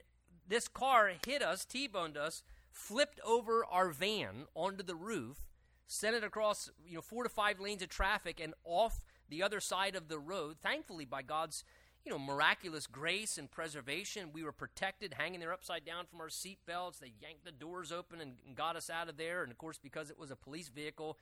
this 0.47 0.67
car 0.67 1.11
hit 1.25 1.43
us, 1.43 1.65
T 1.65 1.87
boned 1.87 2.17
us, 2.17 2.41
flipped 2.71 3.19
over 3.25 3.65
our 3.65 3.89
van 3.89 4.45
onto 4.55 4.83
the 4.83 4.95
roof, 4.95 5.37
sent 5.85 6.15
it 6.15 6.23
across 6.23 6.69
you 6.87 6.95
know 6.95 7.01
four 7.01 7.23
to 7.23 7.29
five 7.29 7.59
lanes 7.59 7.83
of 7.83 7.89
traffic 7.89 8.39
and 8.41 8.53
off 8.63 9.03
the 9.29 9.43
other 9.43 9.59
side 9.59 9.95
of 9.95 10.07
the 10.07 10.19
road. 10.19 10.57
Thankfully, 10.63 11.05
by 11.05 11.21
God's 11.21 11.65
you 12.05 12.11
know 12.11 12.17
miraculous 12.17 12.87
grace 12.87 13.37
and 13.37 13.51
preservation, 13.51 14.29
we 14.33 14.43
were 14.43 14.53
protected, 14.53 15.15
hanging 15.15 15.41
there 15.41 15.53
upside 15.53 15.85
down 15.85 16.05
from 16.05 16.21
our 16.21 16.29
seat 16.29 16.59
belts. 16.65 16.99
They 16.99 17.13
yanked 17.21 17.43
the 17.43 17.51
doors 17.51 17.91
open 17.91 18.21
and, 18.21 18.35
and 18.47 18.55
got 18.55 18.75
us 18.77 18.89
out 18.89 19.09
of 19.09 19.17
there. 19.17 19.43
And 19.43 19.51
of 19.51 19.57
course, 19.57 19.79
because 19.81 20.09
it 20.09 20.17
was 20.17 20.31
a 20.31 20.35
police 20.37 20.69
vehicle, 20.69 21.17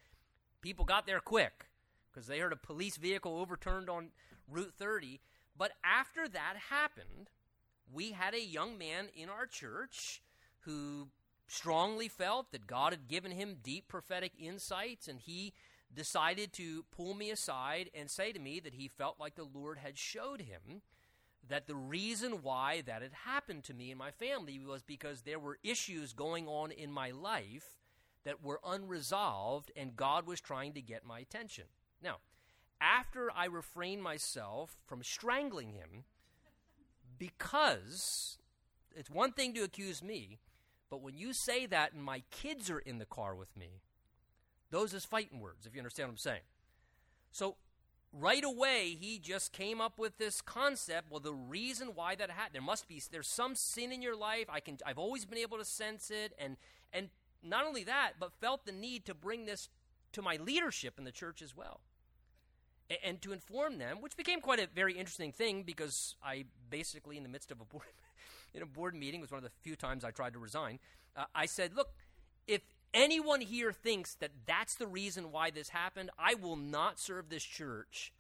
people 0.61 0.85
got 0.85 1.07
there 1.07 1.19
quick 1.19 1.65
because 2.11 2.27
they 2.27 2.39
heard 2.39 2.53
a 2.53 2.57
police 2.57 2.97
vehicle 2.97 3.39
overturned 3.39 3.89
on 3.89 4.09
Route 4.47 4.73
30. 4.77 5.19
But 5.57 5.71
after 5.83 6.27
that 6.27 6.55
happened, 6.69 7.29
we 7.93 8.11
had 8.11 8.33
a 8.33 8.41
young 8.41 8.77
man 8.77 9.07
in 9.15 9.29
our 9.29 9.45
church 9.45 10.21
who 10.61 11.07
strongly 11.47 12.07
felt 12.07 12.51
that 12.51 12.67
God 12.67 12.93
had 12.93 13.07
given 13.07 13.31
him 13.31 13.57
deep 13.61 13.87
prophetic 13.87 14.31
insights, 14.39 15.07
and 15.07 15.19
he 15.19 15.53
decided 15.93 16.53
to 16.53 16.85
pull 16.95 17.13
me 17.13 17.29
aside 17.29 17.89
and 17.93 18.09
say 18.09 18.31
to 18.31 18.39
me 18.39 18.59
that 18.61 18.75
he 18.75 18.87
felt 18.87 19.19
like 19.19 19.35
the 19.35 19.43
Lord 19.43 19.77
had 19.77 19.97
showed 19.97 20.41
him 20.41 20.81
that 21.49 21.67
the 21.67 21.75
reason 21.75 22.43
why 22.43 22.81
that 22.85 23.01
had 23.01 23.13
happened 23.25 23.63
to 23.65 23.73
me 23.73 23.89
and 23.91 23.99
my 23.99 24.11
family 24.11 24.59
was 24.59 24.83
because 24.83 25.21
there 25.21 25.39
were 25.39 25.57
issues 25.63 26.13
going 26.13 26.47
on 26.47 26.71
in 26.71 26.91
my 26.91 27.11
life 27.11 27.75
that 28.23 28.43
were 28.43 28.61
unresolved, 28.65 29.71
and 29.75 29.95
God 29.95 30.27
was 30.27 30.39
trying 30.39 30.73
to 30.73 30.81
get 30.81 31.03
my 31.03 31.19
attention. 31.19 31.65
Now, 32.01 32.17
after 32.79 33.29
I 33.35 33.45
refrained 33.45 34.03
myself 34.03 34.77
from 34.85 35.03
strangling 35.03 35.71
him, 35.71 36.05
because 37.21 38.39
it's 38.95 39.11
one 39.11 39.31
thing 39.31 39.53
to 39.53 39.61
accuse 39.61 40.01
me, 40.01 40.39
but 40.89 41.03
when 41.03 41.15
you 41.15 41.33
say 41.33 41.67
that 41.67 41.93
and 41.93 42.03
my 42.03 42.23
kids 42.31 42.67
are 42.71 42.79
in 42.79 42.97
the 42.97 43.05
car 43.05 43.35
with 43.35 43.55
me, 43.55 43.83
those 44.71 44.91
is 44.95 45.05
fighting 45.05 45.39
words, 45.39 45.67
if 45.67 45.75
you 45.75 45.81
understand 45.81 46.09
what 46.09 46.13
I'm 46.13 46.17
saying. 46.17 46.41
So 47.31 47.57
right 48.11 48.43
away 48.43 48.97
he 48.99 49.19
just 49.19 49.53
came 49.53 49.79
up 49.79 49.99
with 49.99 50.17
this 50.17 50.41
concept. 50.41 51.11
Well 51.11 51.19
the 51.19 51.31
reason 51.31 51.89
why 51.93 52.15
that 52.15 52.31
happened 52.31 52.55
there 52.55 52.61
must 52.63 52.87
be 52.87 52.99
there's 53.11 53.27
some 53.27 53.53
sin 53.53 53.91
in 53.91 54.01
your 54.01 54.15
life. 54.15 54.47
I 54.49 54.59
can 54.59 54.79
i've 54.83 54.97
always 54.97 55.23
been 55.23 55.37
able 55.37 55.59
to 55.59 55.65
sense 55.65 56.09
it. 56.09 56.33
And 56.39 56.57
and 56.91 57.09
not 57.43 57.65
only 57.67 57.83
that 57.83 58.13
but 58.19 58.33
felt 58.41 58.65
the 58.65 58.71
need 58.71 59.05
to 59.05 59.13
bring 59.13 59.45
this 59.45 59.69
to 60.13 60.23
my 60.23 60.37
leadership 60.37 60.95
in 60.97 61.03
the 61.03 61.11
church 61.11 61.43
as 61.43 61.55
well 61.55 61.81
and, 63.03 63.21
to 63.21 63.31
inform 63.31 63.77
them 63.77 64.01
which 64.01 64.17
became 64.17 64.41
quite 64.41 64.59
a 64.59 64.67
very 64.73 64.93
interesting 64.93 65.31
thing 65.31 65.63
because 65.63 66.15
i 66.23 66.45
basically 66.69 67.17
in 67.17 67.23
the 67.23 67.29
midst 67.29 67.51
of 67.51 67.61
a 67.61 67.65
board 67.65 67.85
in 68.53 68.61
a 68.61 68.65
board 68.65 68.95
meeting 68.95 69.21
was 69.21 69.31
one 69.31 69.37
of 69.37 69.43
the 69.43 69.51
few 69.61 69.75
times 69.75 70.03
i 70.03 70.11
tried 70.11 70.33
to 70.33 70.39
resign 70.39 70.79
uh, 71.15 71.25
i 71.35 71.45
said 71.45 71.75
look 71.75 71.89
if 72.47 72.61
anyone 72.93 73.41
here 73.41 73.71
thinks 73.71 74.15
that 74.15 74.31
that's 74.45 74.75
the 74.75 74.87
reason 74.87 75.31
why 75.31 75.51
this 75.51 75.69
happened, 75.69 76.09
I 76.17 76.35
will 76.35 76.55
not 76.55 76.99
serve 76.99 77.29
this 77.29 77.43
church. 77.43 78.13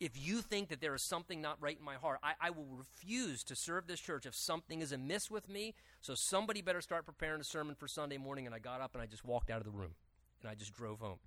If 0.00 0.12
you 0.14 0.40
think 0.40 0.68
that 0.68 0.80
there 0.80 0.94
is 0.94 1.02
something 1.02 1.40
not 1.40 1.56
right 1.60 1.78
in 1.78 1.84
my 1.84 1.94
heart, 1.94 2.18
I, 2.22 2.32
I, 2.40 2.50
will 2.50 2.66
refuse 2.66 3.44
to 3.44 3.56
serve 3.56 3.86
this 3.86 4.00
church 4.00 4.26
if 4.26 4.34
something 4.34 4.80
is 4.80 4.92
amiss 4.92 5.30
with 5.30 5.48
me. 5.48 5.74
So 6.00 6.14
somebody 6.14 6.62
better 6.62 6.80
start 6.80 7.06
preparing 7.06 7.40
a 7.40 7.44
sermon 7.44 7.74
for 7.74 7.86
Sunday 7.86 8.18
morning. 8.18 8.44
And 8.46 8.54
I 8.54 8.58
got 8.58 8.80
up 8.80 8.94
and 8.94 9.02
I 9.02 9.06
just 9.06 9.24
walked 9.24 9.50
out 9.50 9.58
of 9.58 9.64
the 9.64 9.70
room 9.70 9.94
and 10.42 10.50
I 10.50 10.54
just 10.56 10.74
drove 10.74 10.98
home. 10.98 11.18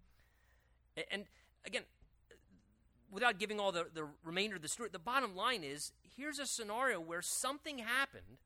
And, 0.98 1.06
and 1.12 1.26
again, 1.66 1.84
without 3.12 3.40
giving 3.40 3.60
all 3.60 3.72
the, 3.72 3.88
the 3.94 4.08
remainder 4.24 4.56
of 4.56 4.62
the 4.62 4.68
story, 4.68 4.90
the 4.92 5.00
bottom 5.00 5.36
line 5.36 5.64
is 5.64 5.92
here's 6.16 6.40
a 6.40 6.46
scenario 6.46 7.00
where 7.00 7.22
something 7.22 7.80
happened, 7.80 8.40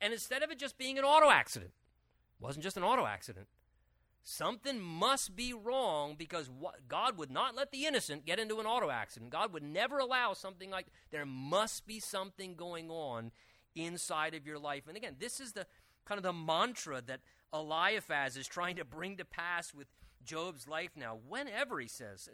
and 0.00 0.12
instead 0.12 0.42
of 0.42 0.50
it 0.50 0.58
just 0.58 0.78
being 0.78 0.98
an 0.98 1.04
auto 1.04 1.30
accident, 1.30 1.72
wasn't 2.40 2.62
just 2.62 2.76
an 2.76 2.82
auto 2.82 3.06
accident, 3.06 3.46
Something 4.28 4.80
must 4.80 5.36
be 5.36 5.52
wrong 5.52 6.16
because 6.18 6.50
what, 6.50 6.88
God 6.88 7.16
would 7.16 7.30
not 7.30 7.54
let 7.54 7.70
the 7.70 7.86
innocent 7.86 8.26
get 8.26 8.40
into 8.40 8.58
an 8.58 8.66
auto 8.66 8.90
accident. 8.90 9.30
God 9.30 9.52
would 9.52 9.62
never 9.62 10.00
allow 10.00 10.32
something 10.32 10.68
like 10.68 10.86
there 11.12 11.24
must 11.24 11.86
be 11.86 12.00
something 12.00 12.56
going 12.56 12.90
on 12.90 13.30
inside 13.76 14.34
of 14.34 14.44
your 14.44 14.58
life. 14.58 14.88
And 14.88 14.96
again, 14.96 15.14
this 15.20 15.38
is 15.38 15.52
the 15.52 15.64
kind 16.04 16.18
of 16.18 16.24
the 16.24 16.32
mantra 16.32 17.00
that 17.02 17.20
Eliphaz 17.54 18.36
is 18.36 18.48
trying 18.48 18.74
to 18.74 18.84
bring 18.84 19.16
to 19.18 19.24
pass 19.24 19.72
with 19.72 19.86
Job's 20.26 20.68
life 20.68 20.90
now. 20.96 21.18
Whenever 21.26 21.80
he 21.80 21.88
says, 21.88 22.28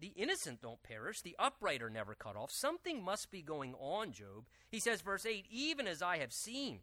the 0.00 0.12
innocent 0.16 0.62
don't 0.62 0.82
perish, 0.82 1.20
the 1.20 1.36
upright 1.38 1.82
are 1.82 1.90
never 1.90 2.14
cut 2.14 2.36
off. 2.36 2.50
Something 2.50 3.04
must 3.04 3.30
be 3.30 3.42
going 3.42 3.74
on, 3.78 4.12
Job. 4.12 4.46
He 4.70 4.80
says, 4.80 5.02
verse 5.02 5.26
8, 5.26 5.46
even 5.50 5.86
as 5.86 6.02
I 6.02 6.18
have 6.18 6.32
seen, 6.32 6.80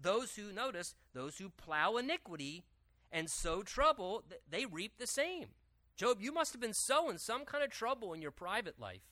those 0.00 0.34
who, 0.36 0.52
notice, 0.52 0.94
those 1.14 1.38
who 1.38 1.48
plow 1.48 1.96
iniquity 1.96 2.64
and 3.10 3.28
sow 3.30 3.62
trouble, 3.62 4.22
they 4.48 4.66
reap 4.66 4.98
the 4.98 5.06
same. 5.06 5.48
Job, 5.96 6.18
you 6.20 6.32
must 6.32 6.52
have 6.52 6.60
been 6.60 6.74
sowing 6.74 7.18
some 7.18 7.44
kind 7.44 7.64
of 7.64 7.70
trouble 7.70 8.12
in 8.12 8.20
your 8.20 8.30
private 8.30 8.80
life. 8.80 9.02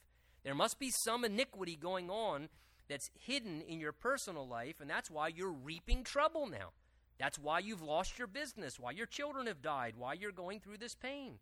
There 0.44 0.54
must 0.54 0.78
be 0.78 0.90
some 0.90 1.24
iniquity 1.24 1.76
going 1.76 2.10
on 2.10 2.48
that's 2.88 3.10
hidden 3.18 3.62
in 3.62 3.78
your 3.78 3.92
personal 3.92 4.46
life, 4.46 4.80
and 4.80 4.90
that's 4.90 5.10
why 5.10 5.28
you're 5.28 5.52
reaping 5.52 6.02
trouble 6.04 6.46
now. 6.46 6.72
That's 7.18 7.38
why 7.38 7.60
you've 7.60 7.82
lost 7.82 8.18
your 8.18 8.26
business, 8.26 8.80
why 8.80 8.90
your 8.92 9.06
children 9.06 9.46
have 9.46 9.62
died, 9.62 9.94
why 9.96 10.14
you're 10.14 10.32
going 10.32 10.60
through 10.60 10.78
this 10.78 10.94
pain. 10.94 11.38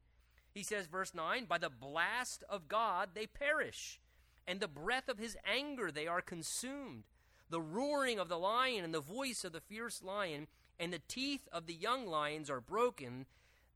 He 0.52 0.62
says, 0.62 0.87
verse 0.87 1.14
9, 1.14 1.44
By 1.44 1.59
the 1.59 1.70
blast 1.70 2.44
of 2.48 2.68
God 2.68 3.11
they 3.14 3.26
perish, 3.26 4.00
and 4.46 4.61
the 4.61 4.68
breath 4.68 5.09
of 5.09 5.18
his 5.18 5.37
anger 5.44 5.90
they 5.90 6.06
are 6.06 6.20
consumed. 6.20 7.04
The 7.48 7.61
roaring 7.61 8.18
of 8.18 8.28
the 8.28 8.38
lion 8.38 8.85
and 8.85 8.94
the 8.94 9.00
voice 9.00 9.44
of 9.44 9.52
the 9.52 9.61
fierce 9.61 10.02
lion 10.02 10.46
and 10.78 10.92
the 10.92 11.02
teeth 11.09 11.46
of 11.52 11.66
the 11.66 11.74
young 11.74 12.06
lions 12.06 12.48
are 12.48 12.61
broken. 12.61 13.26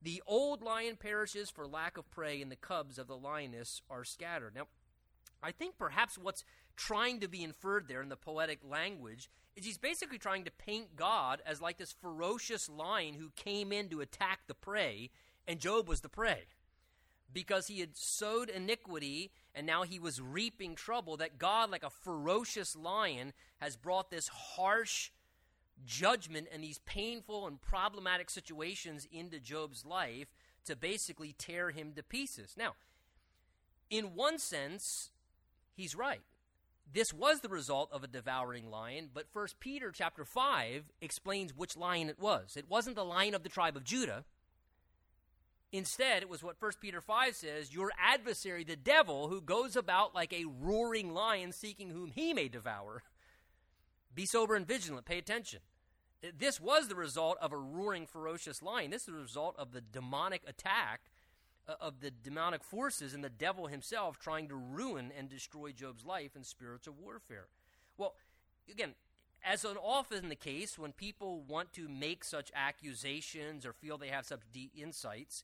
The 0.03 0.23
old 0.27 0.63
lion 0.63 0.97
perishes 0.97 1.51
for 1.51 1.67
lack 1.67 1.97
of 1.97 2.11
prey, 2.11 2.41
and 2.41 2.51
the 2.51 2.57
cubs 2.57 2.99
of 2.99 3.07
the 3.07 3.17
lioness 3.17 3.83
are 3.91 4.05
scattered. 4.05 4.55
Now, 4.55 4.69
I 5.43 5.53
think 5.53 5.77
perhaps 5.77 6.17
what's 6.17 6.45
trying 6.77 7.21
to 7.21 7.29
be 7.29 7.43
inferred 7.43 7.89
there 7.89 8.03
in 8.03 8.09
the 8.09 8.17
poetic 8.17 8.61
language 8.69 9.31
is 9.57 9.65
he's 9.65 9.79
basically 9.79 10.19
trying 10.19 10.45
to 10.45 10.51
paint 10.51 10.97
God 10.97 11.41
as 11.47 11.61
like 11.61 11.79
this 11.79 11.93
ferocious 11.93 12.69
lion 12.69 13.15
who 13.15 13.31
came 13.37 13.73
in 13.73 13.89
to 13.89 14.01
attack 14.01 14.41
the 14.47 14.55
prey, 14.55 15.11
and 15.47 15.61
Job 15.61 15.89
was 15.89 16.01
the 16.01 16.09
prey. 16.09 16.45
Because 17.33 17.67
he 17.67 17.81
had 17.81 17.97
sowed 17.97 18.49
iniquity 18.49 19.33
and 19.55 19.67
now 19.67 19.83
he 19.85 19.99
was 19.99 20.21
reaping 20.21 20.75
trouble, 20.75 21.17
that 21.19 21.39
God, 21.39 21.71
like 21.71 21.85
a 21.85 21.91
ferocious 21.91 22.75
lion, 22.75 23.33
has 23.61 23.77
brought 23.77 24.11
this 24.11 24.29
harsh 24.29 25.11
judgment 25.85 26.49
and 26.53 26.63
these 26.63 26.79
painful 26.81 27.47
and 27.47 27.61
problematic 27.61 28.31
situations 28.31 29.07
into 29.13 29.39
Job's 29.39 29.85
life 29.85 30.29
to 30.65 30.75
basically 30.75 31.35
tear 31.37 31.71
him 31.71 31.93
to 31.95 32.03
pieces. 32.03 32.55
Now, 32.57 32.75
in 33.91 34.15
one 34.15 34.39
sense, 34.39 35.11
he's 35.75 35.95
right. 35.95 36.23
This 36.93 37.13
was 37.13 37.41
the 37.41 37.49
result 37.49 37.91
of 37.93 38.05
a 38.05 38.09
devouring 38.09 38.71
lion, 38.71 39.11
but 39.13 39.33
First 39.33 39.59
Peter 39.59 39.91
chapter 39.91 40.25
5 40.25 40.85
explains 41.01 41.57
which 41.57 41.77
lion 41.77 42.09
it 42.09 42.21
was. 42.21 42.57
It 42.57 42.71
wasn't 42.71 42.97
the 42.97 43.05
lion 43.05 43.35
of 43.35 43.43
the 43.43 43.49
tribe 43.49 43.77
of 43.77 43.85
Judah. 43.85 44.25
Instead, 45.73 46.23
it 46.23 46.29
was 46.29 46.45
what 46.45 46.61
First 46.61 46.81
Peter 46.81 47.01
5 47.01 47.35
says, 47.35 47.75
your 47.75 47.91
adversary 47.99 48.63
the 48.63 48.77
devil 48.77 49.29
who 49.29 49.41
goes 49.41 49.75
about 49.75 50.15
like 50.15 50.33
a 50.33 50.45
roaring 50.45 51.13
lion 51.13 51.51
seeking 51.51 51.91
whom 51.91 52.13
he 52.13 52.33
may 52.33 52.47
devour. 52.47 53.03
Be 54.15 54.25
sober 54.25 54.55
and 54.55 54.67
vigilant. 54.67 55.05
Pay 55.05 55.19
attention. 55.19 55.59
This 56.39 56.61
was 56.61 56.87
the 56.87 56.95
result 56.95 57.39
of 57.43 57.53
a 57.53 57.59
roaring, 57.59 58.07
ferocious 58.07 58.63
lion. 58.63 58.93
This 58.93 59.03
is 59.03 59.15
the 59.15 59.21
result 59.21 59.57
of 59.59 59.73
the 59.73 59.81
demonic 59.81 60.43
attack 60.47 61.01
Uh, 61.67 61.75
of 61.81 62.01
the 62.01 62.11
demonic 62.11 62.63
forces 62.63 63.15
and 63.15 63.25
the 63.25 63.31
devil 63.31 63.69
himself 63.69 64.19
trying 64.19 64.47
to 64.49 64.55
ruin 64.55 65.11
and 65.17 65.31
destroy 65.31 65.73
Job's 65.73 66.05
life 66.05 66.37
in 66.37 66.45
spiritual 66.45 66.95
warfare. 67.01 67.47
Well, 67.97 68.17
again, 68.71 68.95
as 69.43 69.65
is 69.65 69.77
often 69.83 70.29
the 70.29 70.37
case, 70.37 70.79
when 70.79 70.93
people 70.93 71.43
want 71.49 71.73
to 71.75 71.89
make 71.89 72.23
such 72.25 72.51
accusations 72.55 73.65
or 73.65 73.73
feel 73.73 73.97
they 73.97 74.09
have 74.09 74.27
such 74.27 74.41
deep 74.53 74.73
insights, 74.77 75.43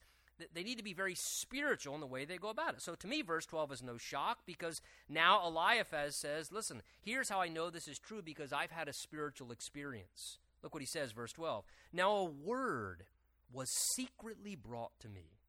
they 0.55 0.63
need 0.63 0.79
to 0.79 0.85
be 0.85 0.95
very 0.95 1.15
spiritual 1.15 1.95
in 1.95 2.01
the 2.01 2.07
way 2.07 2.25
they 2.25 2.39
go 2.39 2.49
about 2.49 2.75
it. 2.75 2.83
So 2.83 2.95
to 2.95 3.07
me, 3.07 3.23
verse 3.23 3.47
12 3.47 3.73
is 3.73 3.83
no 3.83 3.99
shock 3.99 4.39
because 4.47 4.81
now 5.09 5.47
Eliphaz 5.47 6.17
says, 6.17 6.51
Listen, 6.51 6.83
here's 7.01 7.29
how 7.29 7.41
I 7.41 7.49
know 7.49 7.69
this 7.69 7.89
is 7.89 7.99
true 7.99 8.23
because 8.23 8.53
I've 8.53 8.71
had 8.71 8.89
a 8.89 8.93
spiritual 8.95 9.53
experience. 9.53 10.39
Look 10.63 10.75
what 10.75 10.83
he 10.83 10.87
says, 10.87 11.13
verse 11.13 11.33
12. 11.33 11.65
Now 11.93 12.13
a 12.13 12.25
word 12.25 13.05
was 13.53 13.71
secretly 13.97 14.55
brought 14.55 14.93
to 15.01 15.09
me, 15.09 15.40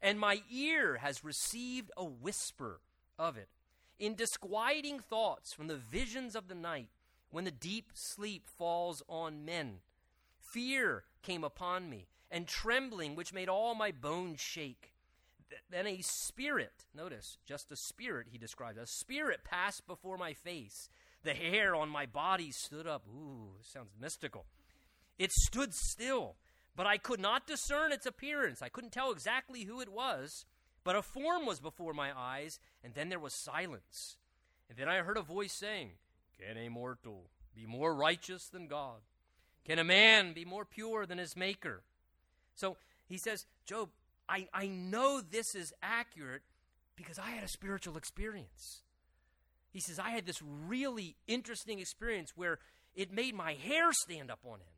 and 0.00 0.18
my 0.18 0.42
ear 0.50 0.98
has 0.98 1.24
received 1.24 1.90
a 1.96 2.04
whisper 2.04 2.80
of 3.18 3.36
it. 3.36 3.48
In 3.98 4.14
disquieting 4.14 5.00
thoughts 5.00 5.52
from 5.52 5.66
the 5.66 5.76
visions 5.76 6.36
of 6.36 6.48
the 6.48 6.54
night, 6.54 6.90
when 7.30 7.44
the 7.44 7.50
deep 7.50 7.90
sleep 7.94 8.46
falls 8.46 9.02
on 9.08 9.44
men, 9.44 9.80
fear 10.38 11.04
came 11.22 11.44
upon 11.44 11.90
me 11.90 12.06
and 12.30 12.46
trembling 12.46 13.16
which 13.16 13.32
made 13.32 13.48
all 13.48 13.74
my 13.74 13.90
bones 13.90 14.40
shake. 14.40 14.92
Then 15.70 15.86
a 15.86 16.00
spirit, 16.02 16.86
notice, 16.94 17.38
just 17.46 17.72
a 17.72 17.76
spirit 17.76 18.28
he 18.30 18.38
describes, 18.38 18.78
a 18.78 18.86
spirit 18.86 19.44
passed 19.44 19.86
before 19.86 20.18
my 20.18 20.32
face. 20.32 20.88
The 21.24 21.34
hair 21.34 21.74
on 21.74 21.88
my 21.88 22.06
body 22.06 22.50
stood 22.52 22.86
up. 22.86 23.02
Ooh, 23.08 23.54
sounds 23.62 23.92
mystical. 24.00 24.44
It 25.18 25.32
stood 25.32 25.74
still, 25.74 26.36
but 26.78 26.86
I 26.86 26.96
could 26.96 27.18
not 27.18 27.44
discern 27.44 27.90
its 27.90 28.06
appearance. 28.06 28.62
I 28.62 28.68
couldn't 28.68 28.92
tell 28.92 29.10
exactly 29.10 29.64
who 29.64 29.80
it 29.80 29.88
was, 29.88 30.46
but 30.84 30.94
a 30.94 31.02
form 31.02 31.44
was 31.44 31.58
before 31.58 31.92
my 31.92 32.16
eyes, 32.16 32.60
and 32.84 32.94
then 32.94 33.08
there 33.08 33.18
was 33.18 33.34
silence. 33.34 34.16
And 34.70 34.78
then 34.78 34.88
I 34.88 34.98
heard 34.98 35.16
a 35.16 35.22
voice 35.22 35.52
saying, 35.52 35.90
Can 36.38 36.56
a 36.56 36.68
mortal 36.68 37.30
be 37.52 37.66
more 37.66 37.92
righteous 37.92 38.46
than 38.46 38.68
God? 38.68 39.00
Can 39.64 39.80
a 39.80 39.84
man 39.84 40.34
be 40.34 40.44
more 40.44 40.64
pure 40.64 41.04
than 41.04 41.18
his 41.18 41.36
maker? 41.36 41.82
So 42.54 42.76
he 43.08 43.18
says, 43.18 43.44
Job, 43.66 43.88
I, 44.28 44.46
I 44.54 44.68
know 44.68 45.20
this 45.20 45.56
is 45.56 45.72
accurate 45.82 46.42
because 46.94 47.18
I 47.18 47.30
had 47.30 47.42
a 47.42 47.48
spiritual 47.48 47.96
experience. 47.96 48.82
He 49.72 49.80
says, 49.80 49.98
I 49.98 50.10
had 50.10 50.26
this 50.26 50.40
really 50.40 51.16
interesting 51.26 51.80
experience 51.80 52.34
where 52.36 52.60
it 52.94 53.12
made 53.12 53.34
my 53.34 53.54
hair 53.54 53.92
stand 53.92 54.30
up 54.30 54.44
on 54.44 54.60
end. 54.60 54.77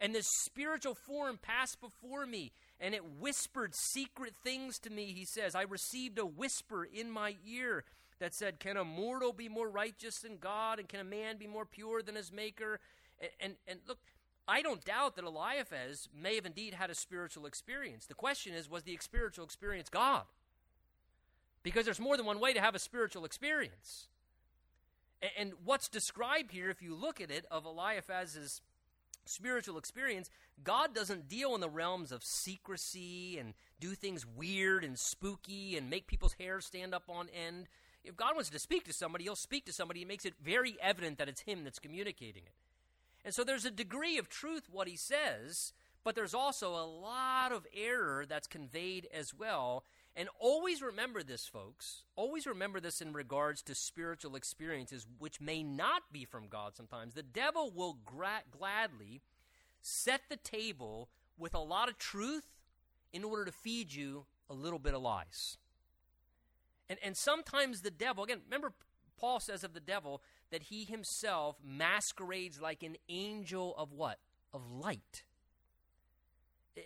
And 0.00 0.14
this 0.14 0.26
spiritual 0.44 0.94
form 0.94 1.38
passed 1.40 1.80
before 1.80 2.26
me, 2.26 2.52
and 2.78 2.94
it 2.94 3.18
whispered 3.18 3.74
secret 3.74 4.34
things 4.44 4.78
to 4.80 4.90
me. 4.90 5.12
He 5.12 5.24
says, 5.24 5.54
I 5.54 5.62
received 5.62 6.18
a 6.18 6.26
whisper 6.26 6.84
in 6.84 7.10
my 7.10 7.36
ear 7.46 7.84
that 8.18 8.34
said, 8.34 8.60
Can 8.60 8.76
a 8.76 8.84
mortal 8.84 9.32
be 9.32 9.48
more 9.48 9.68
righteous 9.68 10.18
than 10.18 10.36
God? 10.36 10.78
And 10.78 10.88
can 10.88 11.00
a 11.00 11.04
man 11.04 11.38
be 11.38 11.46
more 11.46 11.64
pure 11.64 12.02
than 12.02 12.14
his 12.14 12.30
maker? 12.30 12.80
And, 13.20 13.30
and, 13.40 13.54
and 13.66 13.80
look, 13.88 13.98
I 14.48 14.62
don't 14.62 14.84
doubt 14.84 15.16
that 15.16 15.24
Eliphaz 15.24 16.08
may 16.14 16.36
have 16.36 16.46
indeed 16.46 16.74
had 16.74 16.90
a 16.90 16.94
spiritual 16.94 17.46
experience. 17.46 18.06
The 18.06 18.14
question 18.14 18.54
is, 18.54 18.70
was 18.70 18.84
the 18.84 18.96
spiritual 19.00 19.44
experience 19.44 19.88
God? 19.88 20.24
Because 21.62 21.84
there's 21.84 21.98
more 21.98 22.16
than 22.16 22.26
one 22.26 22.38
way 22.38 22.52
to 22.52 22.60
have 22.60 22.74
a 22.74 22.78
spiritual 22.78 23.24
experience. 23.24 24.08
And 25.36 25.54
what's 25.64 25.88
described 25.88 26.52
here, 26.52 26.70
if 26.70 26.80
you 26.80 26.94
look 26.94 27.20
at 27.20 27.30
it, 27.30 27.44
of 27.50 27.64
Eliphaz's 27.64 28.60
spiritual 29.28 29.78
experience, 29.78 30.30
God 30.62 30.94
doesn't 30.94 31.28
deal 31.28 31.54
in 31.54 31.60
the 31.60 31.68
realms 31.68 32.12
of 32.12 32.24
secrecy 32.24 33.38
and 33.38 33.54
do 33.80 33.94
things 33.94 34.24
weird 34.26 34.84
and 34.84 34.98
spooky 34.98 35.76
and 35.76 35.90
make 35.90 36.06
people's 36.06 36.34
hair 36.34 36.60
stand 36.60 36.94
up 36.94 37.04
on 37.08 37.28
end. 37.28 37.68
If 38.04 38.16
God 38.16 38.34
wants 38.34 38.50
to 38.50 38.58
speak 38.58 38.84
to 38.84 38.92
somebody, 38.92 39.24
he'll 39.24 39.36
speak 39.36 39.66
to 39.66 39.72
somebody. 39.72 40.00
He 40.00 40.06
makes 40.06 40.24
it 40.24 40.34
very 40.42 40.76
evident 40.80 41.18
that 41.18 41.28
it's 41.28 41.42
him 41.42 41.64
that's 41.64 41.78
communicating 41.78 42.42
it. 42.44 42.54
And 43.24 43.34
so 43.34 43.42
there's 43.42 43.64
a 43.64 43.70
degree 43.70 44.18
of 44.18 44.28
truth 44.28 44.68
what 44.70 44.86
he 44.86 44.96
says, 44.96 45.72
but 46.04 46.14
there's 46.14 46.34
also 46.34 46.70
a 46.70 46.86
lot 46.86 47.50
of 47.50 47.66
error 47.76 48.24
that's 48.28 48.46
conveyed 48.46 49.08
as 49.12 49.34
well. 49.34 49.82
And 50.18 50.30
always 50.38 50.80
remember 50.80 51.22
this, 51.22 51.46
folks. 51.46 52.04
Always 52.16 52.46
remember 52.46 52.80
this 52.80 53.02
in 53.02 53.12
regards 53.12 53.60
to 53.62 53.74
spiritual 53.74 54.34
experiences, 54.34 55.06
which 55.18 55.42
may 55.42 55.62
not 55.62 56.04
be 56.10 56.24
from 56.24 56.48
God 56.48 56.74
sometimes. 56.74 57.12
The 57.12 57.22
devil 57.22 57.70
will 57.70 57.98
gra- 58.02 58.44
gladly 58.50 59.20
set 59.82 60.22
the 60.30 60.38
table 60.38 61.10
with 61.36 61.54
a 61.54 61.58
lot 61.58 61.90
of 61.90 61.98
truth 61.98 62.46
in 63.12 63.24
order 63.24 63.44
to 63.44 63.52
feed 63.52 63.92
you 63.92 64.24
a 64.48 64.54
little 64.54 64.78
bit 64.78 64.94
of 64.94 65.02
lies. 65.02 65.58
And, 66.88 66.98
and 67.04 67.14
sometimes 67.14 67.82
the 67.82 67.90
devil, 67.90 68.24
again, 68.24 68.40
remember, 68.46 68.72
Paul 69.18 69.38
says 69.40 69.64
of 69.64 69.74
the 69.74 69.80
devil 69.80 70.22
that 70.50 70.64
he 70.64 70.84
himself 70.84 71.56
masquerades 71.62 72.58
like 72.58 72.82
an 72.82 72.96
angel 73.10 73.74
of 73.76 73.92
what? 73.92 74.18
Of 74.54 74.70
light. 74.70 75.24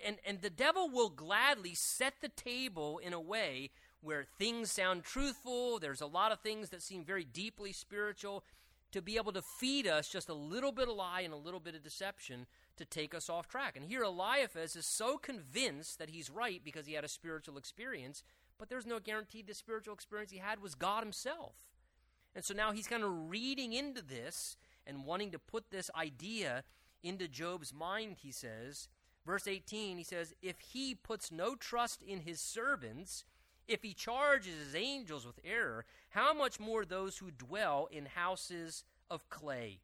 And, 0.06 0.18
and 0.24 0.40
the 0.40 0.50
devil 0.50 0.88
will 0.88 1.10
gladly 1.10 1.74
set 1.74 2.14
the 2.20 2.28
table 2.28 2.98
in 2.98 3.12
a 3.12 3.20
way 3.20 3.70
where 4.02 4.24
things 4.38 4.70
sound 4.70 5.04
truthful, 5.04 5.78
there's 5.78 6.00
a 6.00 6.06
lot 6.06 6.32
of 6.32 6.40
things 6.40 6.70
that 6.70 6.82
seem 6.82 7.04
very 7.04 7.24
deeply 7.24 7.72
spiritual, 7.72 8.44
to 8.92 9.02
be 9.02 9.16
able 9.16 9.32
to 9.32 9.42
feed 9.42 9.86
us 9.86 10.08
just 10.08 10.28
a 10.28 10.34
little 10.34 10.72
bit 10.72 10.88
of 10.88 10.96
lie 10.96 11.20
and 11.20 11.32
a 11.32 11.36
little 11.36 11.60
bit 11.60 11.74
of 11.74 11.82
deception 11.82 12.46
to 12.76 12.84
take 12.84 13.14
us 13.14 13.28
off 13.28 13.46
track. 13.46 13.76
And 13.76 13.84
here 13.84 14.02
Eliphaz 14.02 14.74
is 14.74 14.86
so 14.86 15.16
convinced 15.16 15.98
that 15.98 16.10
he's 16.10 16.30
right 16.30 16.60
because 16.64 16.86
he 16.86 16.94
had 16.94 17.04
a 17.04 17.08
spiritual 17.08 17.56
experience, 17.56 18.24
but 18.58 18.68
there's 18.68 18.86
no 18.86 18.98
guarantee 18.98 19.42
the 19.42 19.54
spiritual 19.54 19.94
experience 19.94 20.32
he 20.32 20.38
had 20.38 20.60
was 20.60 20.74
God 20.74 21.02
himself. 21.02 21.54
And 22.34 22.44
so 22.44 22.54
now 22.54 22.72
he's 22.72 22.86
kind 22.86 23.02
of 23.02 23.30
reading 23.30 23.72
into 23.72 24.02
this 24.02 24.56
and 24.86 25.04
wanting 25.04 25.30
to 25.32 25.38
put 25.38 25.70
this 25.70 25.90
idea 25.96 26.64
into 27.02 27.28
Job's 27.28 27.72
mind, 27.72 28.16
he 28.22 28.32
says. 28.32 28.88
Verse 29.26 29.46
18, 29.46 29.98
he 29.98 30.04
says, 30.04 30.34
If 30.42 30.60
he 30.60 30.94
puts 30.94 31.30
no 31.30 31.54
trust 31.54 32.02
in 32.02 32.20
his 32.20 32.40
servants, 32.40 33.24
if 33.68 33.82
he 33.82 33.94
charges 33.94 34.54
his 34.58 34.74
angels 34.74 35.26
with 35.26 35.38
error, 35.44 35.84
how 36.10 36.32
much 36.34 36.58
more 36.58 36.84
those 36.84 37.18
who 37.18 37.30
dwell 37.30 37.88
in 37.90 38.06
houses 38.06 38.84
of 39.10 39.28
clay, 39.28 39.80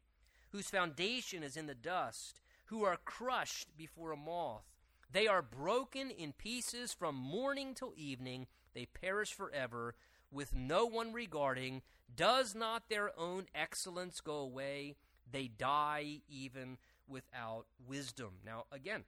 whose 0.51 0.69
foundation 0.69 1.43
is 1.43 1.55
in 1.55 1.67
the 1.67 1.75
dust, 1.75 2.41
who 2.65 2.83
are 2.83 2.97
crushed 3.05 3.77
before 3.77 4.11
a 4.11 4.17
moth? 4.17 4.65
They 5.09 5.27
are 5.27 5.41
broken 5.41 6.11
in 6.11 6.33
pieces 6.33 6.93
from 6.93 7.15
morning 7.15 7.73
till 7.73 7.93
evening, 7.95 8.47
they 8.73 8.85
perish 8.85 9.33
forever, 9.33 9.95
with 10.31 10.53
no 10.53 10.85
one 10.85 11.13
regarding. 11.13 11.81
Does 12.13 12.53
not 12.53 12.89
their 12.89 13.17
own 13.17 13.45
excellence 13.55 14.19
go 14.19 14.35
away? 14.35 14.95
They 15.29 15.47
die 15.47 16.21
even 16.27 16.77
without 17.07 17.67
wisdom. 17.85 18.39
Now, 18.45 18.65
again, 18.71 19.05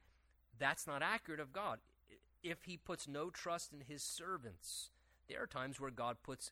that's 0.60 0.86
not 0.86 1.02
accurate 1.02 1.40
of 1.40 1.54
God. 1.54 1.80
If 2.44 2.64
he 2.64 2.78
puts 2.78 3.08
no 3.08 3.30
trust 3.30 3.74
in 3.74 3.82
his 3.82 4.04
servants, 4.04 4.92
there 5.28 5.42
are 5.42 5.48
times 5.48 5.80
where 5.80 5.92
God 5.92 6.18
puts 6.24 6.52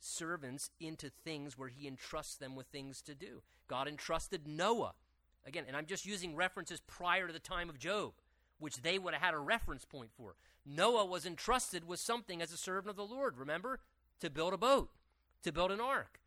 servants 0.00 0.70
into 0.80 1.10
things 1.24 1.56
where 1.56 1.68
he 1.68 1.86
entrusts 1.86 2.36
them 2.36 2.56
with 2.56 2.66
things 2.66 3.02
to 3.02 3.14
do. 3.14 3.42
God 3.68 3.88
entrusted 3.88 4.46
Noah. 4.46 4.94
Again, 5.46 5.64
and 5.66 5.76
I'm 5.76 5.86
just 5.86 6.06
using 6.06 6.36
references 6.36 6.80
prior 6.86 7.26
to 7.26 7.32
the 7.32 7.38
time 7.38 7.68
of 7.68 7.78
Job, 7.78 8.12
which 8.58 8.82
they 8.82 8.98
would 8.98 9.14
have 9.14 9.22
had 9.22 9.34
a 9.34 9.38
reference 9.38 9.84
point 9.84 10.10
for. 10.16 10.34
Noah 10.64 11.04
was 11.04 11.26
entrusted 11.26 11.86
with 11.86 11.98
something 12.00 12.40
as 12.40 12.52
a 12.52 12.56
servant 12.56 12.90
of 12.90 12.96
the 12.96 13.04
Lord, 13.04 13.36
remember? 13.36 13.80
To 14.20 14.30
build 14.30 14.52
a 14.52 14.58
boat, 14.58 14.90
to 15.42 15.52
build 15.52 15.72
an 15.72 15.80
ark. 15.80 16.20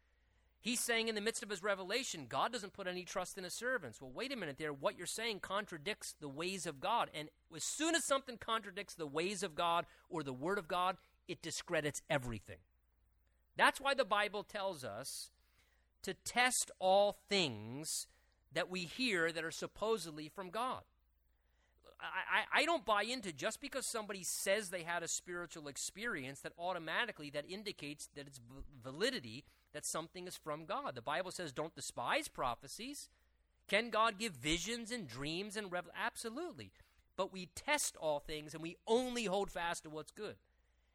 He's 0.65 0.79
saying 0.79 1.09
in 1.09 1.13
the 1.13 1.21
midst 1.21 1.43
of 1.43 1.51
his 1.51 1.61
revelation, 1.61 2.25
God 2.27 2.51
doesn't 2.51 2.73
put 2.73 2.87
any 2.87 3.03
trust 3.03 3.37
in 3.37 3.43
his 3.43 3.53
servants. 3.53 4.01
Well, 4.01 4.09
wait 4.11 4.33
a 4.33 4.35
minute 4.35 4.55
there. 4.57 4.73
What 4.73 4.97
you're 4.97 5.05
saying 5.05 5.41
contradicts 5.41 6.15
the 6.19 6.27
ways 6.27 6.65
of 6.65 6.79
God. 6.79 7.11
And 7.13 7.29
as 7.55 7.63
soon 7.63 7.93
as 7.93 8.03
something 8.03 8.39
contradicts 8.39 8.95
the 8.95 9.05
ways 9.05 9.43
of 9.43 9.53
God 9.53 9.85
or 10.09 10.23
the 10.23 10.33
word 10.33 10.57
of 10.57 10.67
God, 10.67 10.97
it 11.27 11.43
discredits 11.43 12.01
everything. 12.09 12.57
That's 13.55 13.79
why 13.79 13.93
the 13.93 14.05
Bible 14.05 14.41
tells 14.41 14.83
us 14.83 15.29
to 16.01 16.15
test 16.15 16.71
all 16.79 17.19
things 17.29 18.07
that 18.51 18.67
we 18.67 18.85
hear 18.85 19.31
that 19.31 19.43
are 19.43 19.51
supposedly 19.51 20.29
from 20.29 20.49
God. 20.49 20.81
I, 22.01 22.61
I, 22.61 22.65
don't 22.65 22.85
buy 22.85 23.03
into 23.03 23.31
just 23.31 23.61
because 23.61 23.87
somebody 23.89 24.23
says 24.23 24.69
they 24.69 24.83
had 24.83 25.01
a 25.01 25.07
spiritual 25.07 25.67
experience 25.67 26.39
that 26.41 26.53
automatically 26.57 27.29
that 27.29 27.45
indicates 27.49 28.09
that 28.15 28.27
its 28.27 28.41
validity 28.83 29.45
that 29.75 29.85
something 29.85 30.25
is 30.25 30.37
from 30.37 30.63
God. 30.63 30.95
The 30.95 31.01
Bible 31.01 31.31
says 31.31 31.51
don't 31.51 31.75
despise 31.75 32.29
prophecies. 32.29 33.09
Can 33.67 33.89
God 33.89 34.17
give 34.17 34.31
visions 34.31 34.89
and 34.89 35.05
dreams 35.05 35.57
and 35.57 35.69
revel? 35.69 35.91
Absolutely. 36.01 36.71
But 37.17 37.33
we 37.33 37.49
test 37.55 37.97
all 37.97 38.19
things 38.19 38.53
and 38.53 38.63
we 38.63 38.77
only 38.87 39.25
hold 39.25 39.51
fast 39.51 39.83
to 39.83 39.89
what's 39.89 40.11
good. 40.11 40.35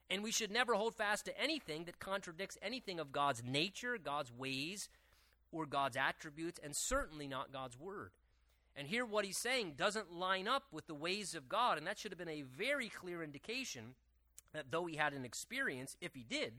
And 0.09 0.22
we 0.22 0.33
should 0.33 0.51
never 0.51 0.74
hold 0.74 0.95
fast 0.95 1.26
to 1.26 1.39
anything 1.39 1.85
that 1.85 1.99
contradicts 1.99 2.57
anything 2.62 2.99
of 2.99 3.12
God's 3.12 3.45
nature, 3.45 3.99
God's 4.03 4.33
ways, 4.33 4.89
or 5.53 5.66
God's 5.66 5.99
attributes, 5.99 6.59
and 6.62 6.74
certainly 6.74 7.28
not 7.28 7.53
God's 7.53 7.78
word. 7.78 8.12
And 8.74 8.89
here, 8.89 9.05
what 9.05 9.26
he's 9.26 9.37
saying 9.37 9.74
doesn't 9.76 10.12
line 10.12 10.49
up 10.49 10.64
with 10.72 10.87
the 10.87 10.95
ways 10.95 11.35
of 11.35 11.51
God, 11.51 11.76
and 11.76 11.87
that 11.87 11.99
should 11.99 12.12
have 12.12 12.18
been 12.18 12.28
a 12.28 12.43
very 12.43 12.89
clear 12.89 13.22
indication 13.22 13.95
that 14.55 14.70
though 14.70 14.87
he 14.87 14.97
had 14.97 15.12
an 15.12 15.24
experience, 15.24 15.97
if 16.01 16.14
he 16.14 16.24
did, 16.28 16.55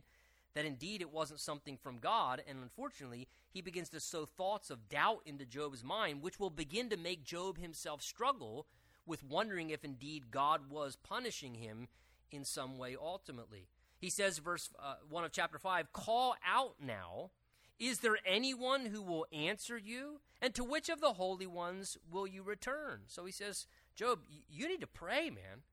that 0.54 0.66
indeed 0.66 1.02
it 1.02 1.12
wasn't 1.12 1.40
something 1.40 1.78
from 1.78 2.00
God, 2.00 2.42
and 2.48 2.60
unfortunately, 2.62 3.28
he 3.50 3.62
begins 3.62 3.90
to 3.90 4.00
sow 4.00 4.26
thoughts 4.26 4.70
of 4.70 4.90
doubt 4.90 5.22
into 5.26 5.46
Job's 5.46 5.84
mind, 5.84 6.22
which 6.22 6.40
will 6.40 6.50
begin 6.50 6.90
to 6.90 6.98
make 6.98 7.24
Job 7.24 7.58
himself 7.58 8.02
struggle 8.02 8.68
with 9.06 9.24
wondering 9.24 9.70
if 9.70 9.84
indeed 9.84 10.32
God 10.32 10.70
was 10.70 10.96
punishing 10.96 11.56
him 11.56 11.88
in 12.32 12.46
some 12.46 12.78
way 12.78 12.96
ultimately. 13.00 13.68
He 14.00 14.10
says, 14.10 14.40
verse 14.40 14.70
uh, 14.80 14.96
1 15.10 15.24
of 15.24 15.32
chapter 15.32 15.60
5, 15.60 15.94
Call 15.94 16.36
out 16.46 16.76
now. 16.82 17.32
Is 17.80 18.00
there 18.00 18.18
anyone 18.26 18.86
who 18.88 19.02
will 19.02 19.26
answer 19.34 19.78
you? 19.78 20.22
And 20.42 20.54
to 20.56 20.64
which 20.64 20.90
of 20.90 21.02
the 21.02 21.14
holy 21.14 21.48
ones 21.48 21.98
will 22.12 22.28
you 22.28 22.44
return? 22.44 23.02
So 23.08 23.26
he 23.26 23.32
says, 23.32 23.68
Job, 23.96 24.20
you 24.50 24.68
need 24.68 24.82
to 24.82 24.88
pray, 24.88 25.30
man. 25.30 25.64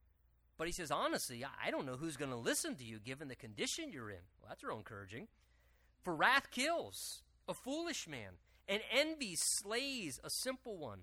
But 0.57 0.67
he 0.67 0.73
says, 0.73 0.91
honestly, 0.91 1.45
I 1.45 1.71
don't 1.71 1.85
know 1.85 1.95
who's 1.95 2.17
going 2.17 2.31
to 2.31 2.37
listen 2.37 2.75
to 2.75 2.83
you 2.83 2.99
given 2.99 3.29
the 3.29 3.35
condition 3.35 3.91
you're 3.91 4.09
in. 4.09 4.17
That's 4.49 4.63
real 4.63 4.77
encouraging. 4.77 5.27
For 6.01 6.15
wrath 6.15 6.49
kills 6.49 7.21
a 7.47 7.53
foolish 7.53 8.07
man, 8.07 8.33
and 8.67 8.81
envy 8.91 9.35
slays 9.35 10.19
a 10.23 10.29
simple 10.29 10.77
one. 10.77 11.01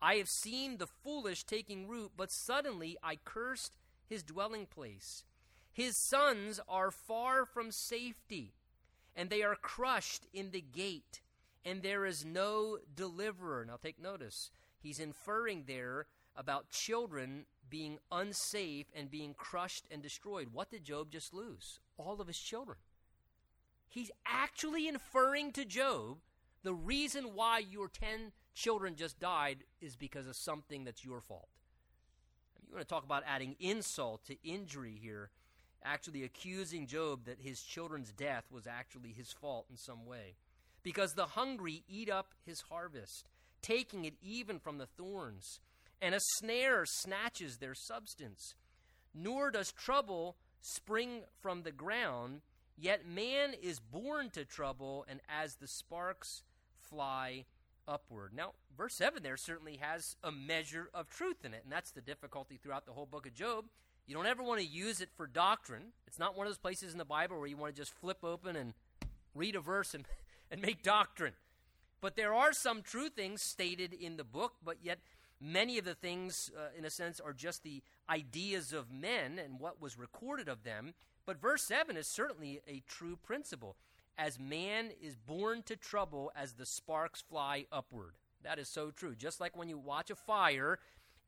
I 0.00 0.14
have 0.14 0.28
seen 0.28 0.78
the 0.78 0.86
foolish 0.86 1.44
taking 1.44 1.88
root, 1.88 2.12
but 2.16 2.32
suddenly 2.32 2.96
I 3.02 3.16
cursed 3.16 3.76
his 4.08 4.22
dwelling 4.22 4.66
place. 4.66 5.24
His 5.72 5.96
sons 6.08 6.58
are 6.68 6.90
far 6.90 7.44
from 7.44 7.70
safety, 7.70 8.54
and 9.14 9.28
they 9.28 9.42
are 9.42 9.56
crushed 9.56 10.26
in 10.32 10.50
the 10.50 10.62
gate, 10.62 11.20
and 11.64 11.82
there 11.82 12.06
is 12.06 12.24
no 12.24 12.78
deliverer. 12.94 13.64
Now 13.66 13.76
take 13.82 14.00
notice. 14.00 14.50
He's 14.78 15.00
inferring 15.00 15.64
there 15.66 16.06
about 16.34 16.70
children 16.70 17.44
being 17.68 17.98
unsafe 18.10 18.86
and 18.94 19.10
being 19.10 19.34
crushed 19.34 19.86
and 19.90 20.02
destroyed. 20.02 20.48
What 20.52 20.70
did 20.70 20.84
Job 20.84 21.10
just 21.10 21.34
lose? 21.34 21.80
All 21.98 22.20
of 22.20 22.26
his 22.26 22.38
children. 22.38 22.78
He's 23.88 24.10
actually 24.26 24.88
inferring 24.88 25.52
to 25.52 25.64
Job 25.64 26.18
the 26.62 26.74
reason 26.74 27.34
why 27.34 27.60
your 27.60 27.88
10 27.88 28.32
children 28.54 28.96
just 28.96 29.20
died 29.20 29.58
is 29.80 29.94
because 29.94 30.26
of 30.26 30.34
something 30.34 30.84
that's 30.84 31.04
your 31.04 31.20
fault. 31.20 31.48
You 32.68 32.74
want 32.74 32.86
to 32.86 32.92
talk 32.92 33.04
about 33.04 33.22
adding 33.26 33.54
insult 33.60 34.24
to 34.24 34.36
injury 34.42 34.98
here, 35.00 35.30
actually 35.84 36.24
accusing 36.24 36.86
Job 36.86 37.24
that 37.26 37.40
his 37.40 37.62
children's 37.62 38.10
death 38.10 38.44
was 38.50 38.66
actually 38.66 39.12
his 39.12 39.32
fault 39.32 39.66
in 39.70 39.76
some 39.76 40.04
way. 40.04 40.34
Because 40.82 41.14
the 41.14 41.26
hungry 41.26 41.84
eat 41.88 42.10
up 42.10 42.34
his 42.44 42.62
harvest, 42.62 43.28
taking 43.62 44.04
it 44.04 44.14
even 44.20 44.58
from 44.58 44.78
the 44.78 44.86
thorns 44.86 45.60
and 46.00 46.14
a 46.14 46.20
snare 46.20 46.84
snatches 46.86 47.58
their 47.58 47.74
substance. 47.74 48.54
Nor 49.14 49.50
does 49.50 49.72
trouble 49.72 50.36
spring 50.60 51.22
from 51.40 51.62
the 51.62 51.72
ground, 51.72 52.40
yet 52.76 53.06
man 53.06 53.54
is 53.60 53.80
born 53.80 54.30
to 54.30 54.44
trouble, 54.44 55.06
and 55.08 55.20
as 55.28 55.56
the 55.56 55.68
sparks 55.68 56.42
fly 56.78 57.44
upward. 57.88 58.32
Now, 58.34 58.52
verse 58.76 58.94
7 58.94 59.22
there 59.22 59.36
certainly 59.36 59.76
has 59.76 60.16
a 60.22 60.32
measure 60.32 60.90
of 60.92 61.08
truth 61.08 61.44
in 61.44 61.54
it, 61.54 61.62
and 61.64 61.72
that's 61.72 61.92
the 61.92 62.00
difficulty 62.00 62.58
throughout 62.62 62.86
the 62.86 62.92
whole 62.92 63.06
book 63.06 63.26
of 63.26 63.34
Job. 63.34 63.66
You 64.06 64.14
don't 64.14 64.26
ever 64.26 64.42
want 64.42 64.60
to 64.60 64.66
use 64.66 65.00
it 65.00 65.08
for 65.16 65.26
doctrine. 65.26 65.92
It's 66.06 66.18
not 66.18 66.36
one 66.36 66.46
of 66.46 66.52
those 66.52 66.58
places 66.58 66.92
in 66.92 66.98
the 66.98 67.04
Bible 67.04 67.38
where 67.38 67.48
you 67.48 67.56
want 67.56 67.74
to 67.74 67.80
just 67.80 67.92
flip 67.92 68.18
open 68.22 68.54
and 68.54 68.74
read 69.34 69.56
a 69.56 69.60
verse 69.60 69.94
and, 69.94 70.04
and 70.50 70.60
make 70.60 70.82
doctrine. 70.82 71.32
But 72.00 72.14
there 72.14 72.34
are 72.34 72.52
some 72.52 72.82
true 72.82 73.08
things 73.08 73.42
stated 73.42 73.92
in 73.92 74.16
the 74.16 74.24
book, 74.24 74.54
but 74.64 74.76
yet 74.82 74.98
many 75.40 75.78
of 75.78 75.84
the 75.84 75.94
things, 75.94 76.50
uh, 76.56 76.68
in 76.76 76.84
a 76.84 76.90
sense, 76.90 77.20
are 77.20 77.32
just 77.32 77.62
the 77.62 77.82
ideas 78.08 78.72
of 78.72 78.92
men 78.92 79.38
and 79.38 79.60
what 79.60 79.80
was 79.80 79.98
recorded 79.98 80.48
of 80.48 80.64
them. 80.64 80.94
But 81.24 81.40
verse 81.40 81.62
7 81.62 81.96
is 81.96 82.06
certainly 82.06 82.60
a 82.66 82.82
true 82.86 83.16
principle. 83.16 83.76
As 84.18 84.38
man 84.38 84.90
is 85.02 85.16
born 85.16 85.62
to 85.64 85.76
trouble 85.76 86.32
as 86.34 86.54
the 86.54 86.64
sparks 86.64 87.20
fly 87.20 87.66
upward. 87.70 88.14
That 88.42 88.58
is 88.58 88.68
so 88.68 88.90
true. 88.90 89.14
Just 89.14 89.40
like 89.40 89.56
when 89.56 89.68
you 89.68 89.76
watch 89.76 90.10
a 90.10 90.14
fire 90.14 90.78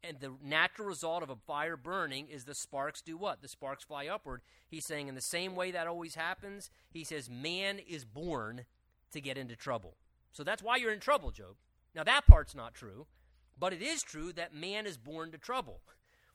and 0.03 0.21
the 0.21 0.33
natural 0.43 0.87
result 0.89 1.23
of 1.23 1.31
a 1.31 1.37
fire 1.37 1.77
burning 1.77 2.29
is 2.29 2.45
the 2.45 2.55
sparks 2.55 3.03
do 3.03 3.17
what? 3.17 3.43
The 3.43 3.49
sparks 3.49 3.85
fly 3.85 4.07
upward. 4.07 4.43
He's 4.69 4.87
saying, 4.87 5.09
in 5.09 5.15
the 5.15 5.21
same 5.21 5.57
way 5.57 5.71
that 5.73 5.87
always 5.87 6.15
happens, 6.15 6.71
he 6.91 7.05
says, 7.05 7.29
man 7.29 7.79
is 7.79 8.05
born 8.05 8.65
to 9.13 9.21
get 9.21 9.37
into 9.37 9.57
trouble. 9.57 9.97
So 10.33 10.45
that's 10.45 10.63
why 10.63 10.77
you're 10.77 10.93
in 10.93 11.01
trouble, 11.01 11.31
Job. 11.31 11.57
Now, 11.95 12.05
that 12.05 12.27
part's 12.27 12.55
not 12.55 12.75
true, 12.75 13.07
but 13.59 13.73
it 13.73 13.83
is 13.83 14.03
true 14.03 14.33
that 14.33 14.55
man 14.55 14.87
is 14.87 14.97
born 14.97 15.31
to 15.33 15.39
trouble. 15.39 15.81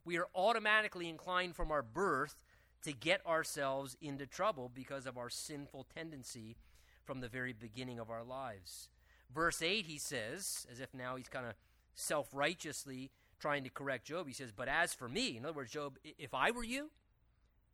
We 0.05 0.17
are 0.17 0.27
automatically 0.35 1.07
inclined 1.07 1.55
from 1.55 1.71
our 1.71 1.81
birth 1.81 2.35
to 2.83 2.91
get 2.91 3.25
ourselves 3.25 3.95
into 4.01 4.25
trouble 4.25 4.69
because 4.73 5.05
of 5.05 5.17
our 5.17 5.29
sinful 5.29 5.87
tendency 5.95 6.57
from 7.05 7.21
the 7.21 7.29
very 7.29 7.53
beginning 7.53 7.99
of 7.99 8.09
our 8.09 8.23
lives. 8.23 8.89
Verse 9.33 9.61
8, 9.61 9.85
he 9.85 9.97
says, 9.97 10.67
as 10.71 10.79
if 10.79 10.93
now 10.93 11.15
he's 11.15 11.29
kind 11.29 11.45
of 11.45 11.53
self 11.95 12.27
righteously 12.33 13.11
trying 13.39 13.63
to 13.63 13.69
correct 13.69 14.05
Job, 14.05 14.27
he 14.27 14.33
says, 14.33 14.51
But 14.51 14.69
as 14.69 14.93
for 14.93 15.09
me, 15.09 15.35
in 15.37 15.45
other 15.45 15.53
words, 15.53 15.71
Job, 15.71 15.97
if 16.03 16.33
I 16.33 16.51
were 16.51 16.63
you, 16.63 16.91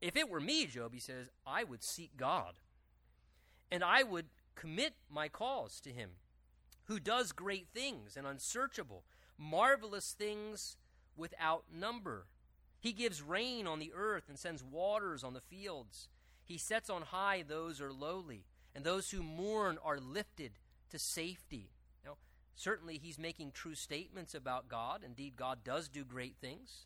if 0.01 0.15
it 0.15 0.29
were 0.29 0.39
me, 0.39 0.65
Job, 0.65 0.93
he 0.93 0.99
says, 0.99 1.29
I 1.45 1.63
would 1.63 1.83
seek 1.83 2.17
God. 2.17 2.55
And 3.71 3.83
I 3.83 4.03
would 4.03 4.25
commit 4.55 4.93
my 5.09 5.27
cause 5.27 5.79
to 5.81 5.91
him, 5.91 6.11
who 6.85 6.99
does 6.99 7.31
great 7.31 7.67
things 7.71 8.17
and 8.17 8.25
unsearchable, 8.25 9.03
marvelous 9.39 10.11
things 10.11 10.77
without 11.15 11.63
number. 11.73 12.25
He 12.79 12.91
gives 12.93 13.21
rain 13.21 13.65
on 13.65 13.79
the 13.79 13.93
earth 13.95 14.25
and 14.29 14.37
sends 14.37 14.63
waters 14.63 15.23
on 15.23 15.33
the 15.33 15.41
fields. 15.41 16.09
He 16.43 16.57
sets 16.57 16.89
on 16.89 17.03
high 17.03 17.43
those 17.47 17.79
who 17.79 17.85
are 17.85 17.93
lowly, 17.93 18.45
and 18.75 18.83
those 18.83 19.11
who 19.11 19.23
mourn 19.23 19.77
are 19.83 19.99
lifted 19.99 20.53
to 20.89 20.99
safety. 20.99 21.69
Now, 22.05 22.17
certainly 22.55 22.97
he's 22.97 23.19
making 23.19 23.51
true 23.51 23.75
statements 23.75 24.33
about 24.33 24.67
God. 24.67 25.01
Indeed, 25.05 25.35
God 25.35 25.59
does 25.63 25.87
do 25.87 26.03
great 26.03 26.35
things. 26.41 26.85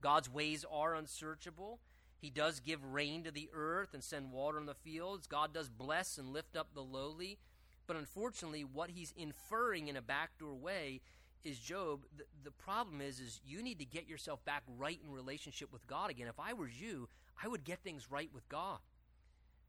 God's 0.00 0.28
ways 0.28 0.64
are 0.70 0.94
unsearchable. 0.94 1.78
He 2.18 2.30
does 2.30 2.60
give 2.60 2.84
rain 2.84 3.22
to 3.24 3.30
the 3.30 3.50
earth 3.52 3.94
and 3.94 4.02
send 4.02 4.32
water 4.32 4.58
on 4.58 4.66
the 4.66 4.74
fields. 4.74 5.26
God 5.26 5.52
does 5.52 5.68
bless 5.68 6.18
and 6.18 6.32
lift 6.32 6.56
up 6.56 6.68
the 6.74 6.82
lowly. 6.82 7.38
But 7.86 7.96
unfortunately, 7.96 8.64
what 8.64 8.90
he's 8.90 9.12
inferring 9.16 9.88
in 9.88 9.96
a 9.96 10.02
backdoor 10.02 10.54
way 10.54 11.02
is 11.44 11.58
Job. 11.58 12.04
The, 12.16 12.24
the 12.42 12.50
problem 12.50 13.00
is, 13.00 13.20
is 13.20 13.40
you 13.46 13.62
need 13.62 13.78
to 13.78 13.84
get 13.84 14.08
yourself 14.08 14.44
back 14.44 14.62
right 14.78 14.98
in 15.04 15.12
relationship 15.12 15.72
with 15.72 15.86
God 15.86 16.10
again. 16.10 16.28
If 16.28 16.40
I 16.40 16.52
were 16.52 16.68
you, 16.68 17.08
I 17.42 17.48
would 17.48 17.64
get 17.64 17.80
things 17.82 18.10
right 18.10 18.30
with 18.32 18.48
God. 18.48 18.78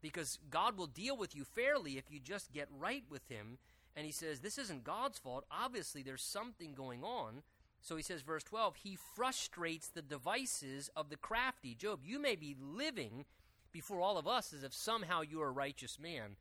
Because 0.02 0.38
God 0.50 0.76
will 0.76 0.86
deal 0.86 1.16
with 1.16 1.34
you 1.34 1.44
fairly 1.44 1.98
if 1.98 2.10
you 2.10 2.20
just 2.20 2.52
get 2.52 2.68
right 2.78 3.04
with 3.10 3.28
Him. 3.28 3.58
And 3.94 4.06
He 4.06 4.12
says, 4.12 4.40
This 4.40 4.58
isn't 4.58 4.84
God's 4.84 5.18
fault. 5.18 5.44
Obviously, 5.50 6.02
there's 6.02 6.22
something 6.22 6.74
going 6.74 7.02
on. 7.02 7.42
So 7.86 7.94
he 7.94 8.02
says, 8.02 8.22
verse 8.22 8.42
12, 8.42 8.74
he 8.82 8.98
frustrates 9.14 9.86
the 9.86 10.02
devices 10.02 10.90
of 10.96 11.08
the 11.08 11.16
crafty. 11.16 11.72
Job, 11.76 12.00
you 12.02 12.18
may 12.18 12.34
be 12.34 12.56
living 12.60 13.26
before 13.70 14.00
all 14.00 14.18
of 14.18 14.26
us 14.26 14.52
as 14.52 14.64
if 14.64 14.74
somehow 14.74 15.20
you're 15.20 15.46
a 15.46 15.52
righteous 15.52 15.96
man, 16.00 16.36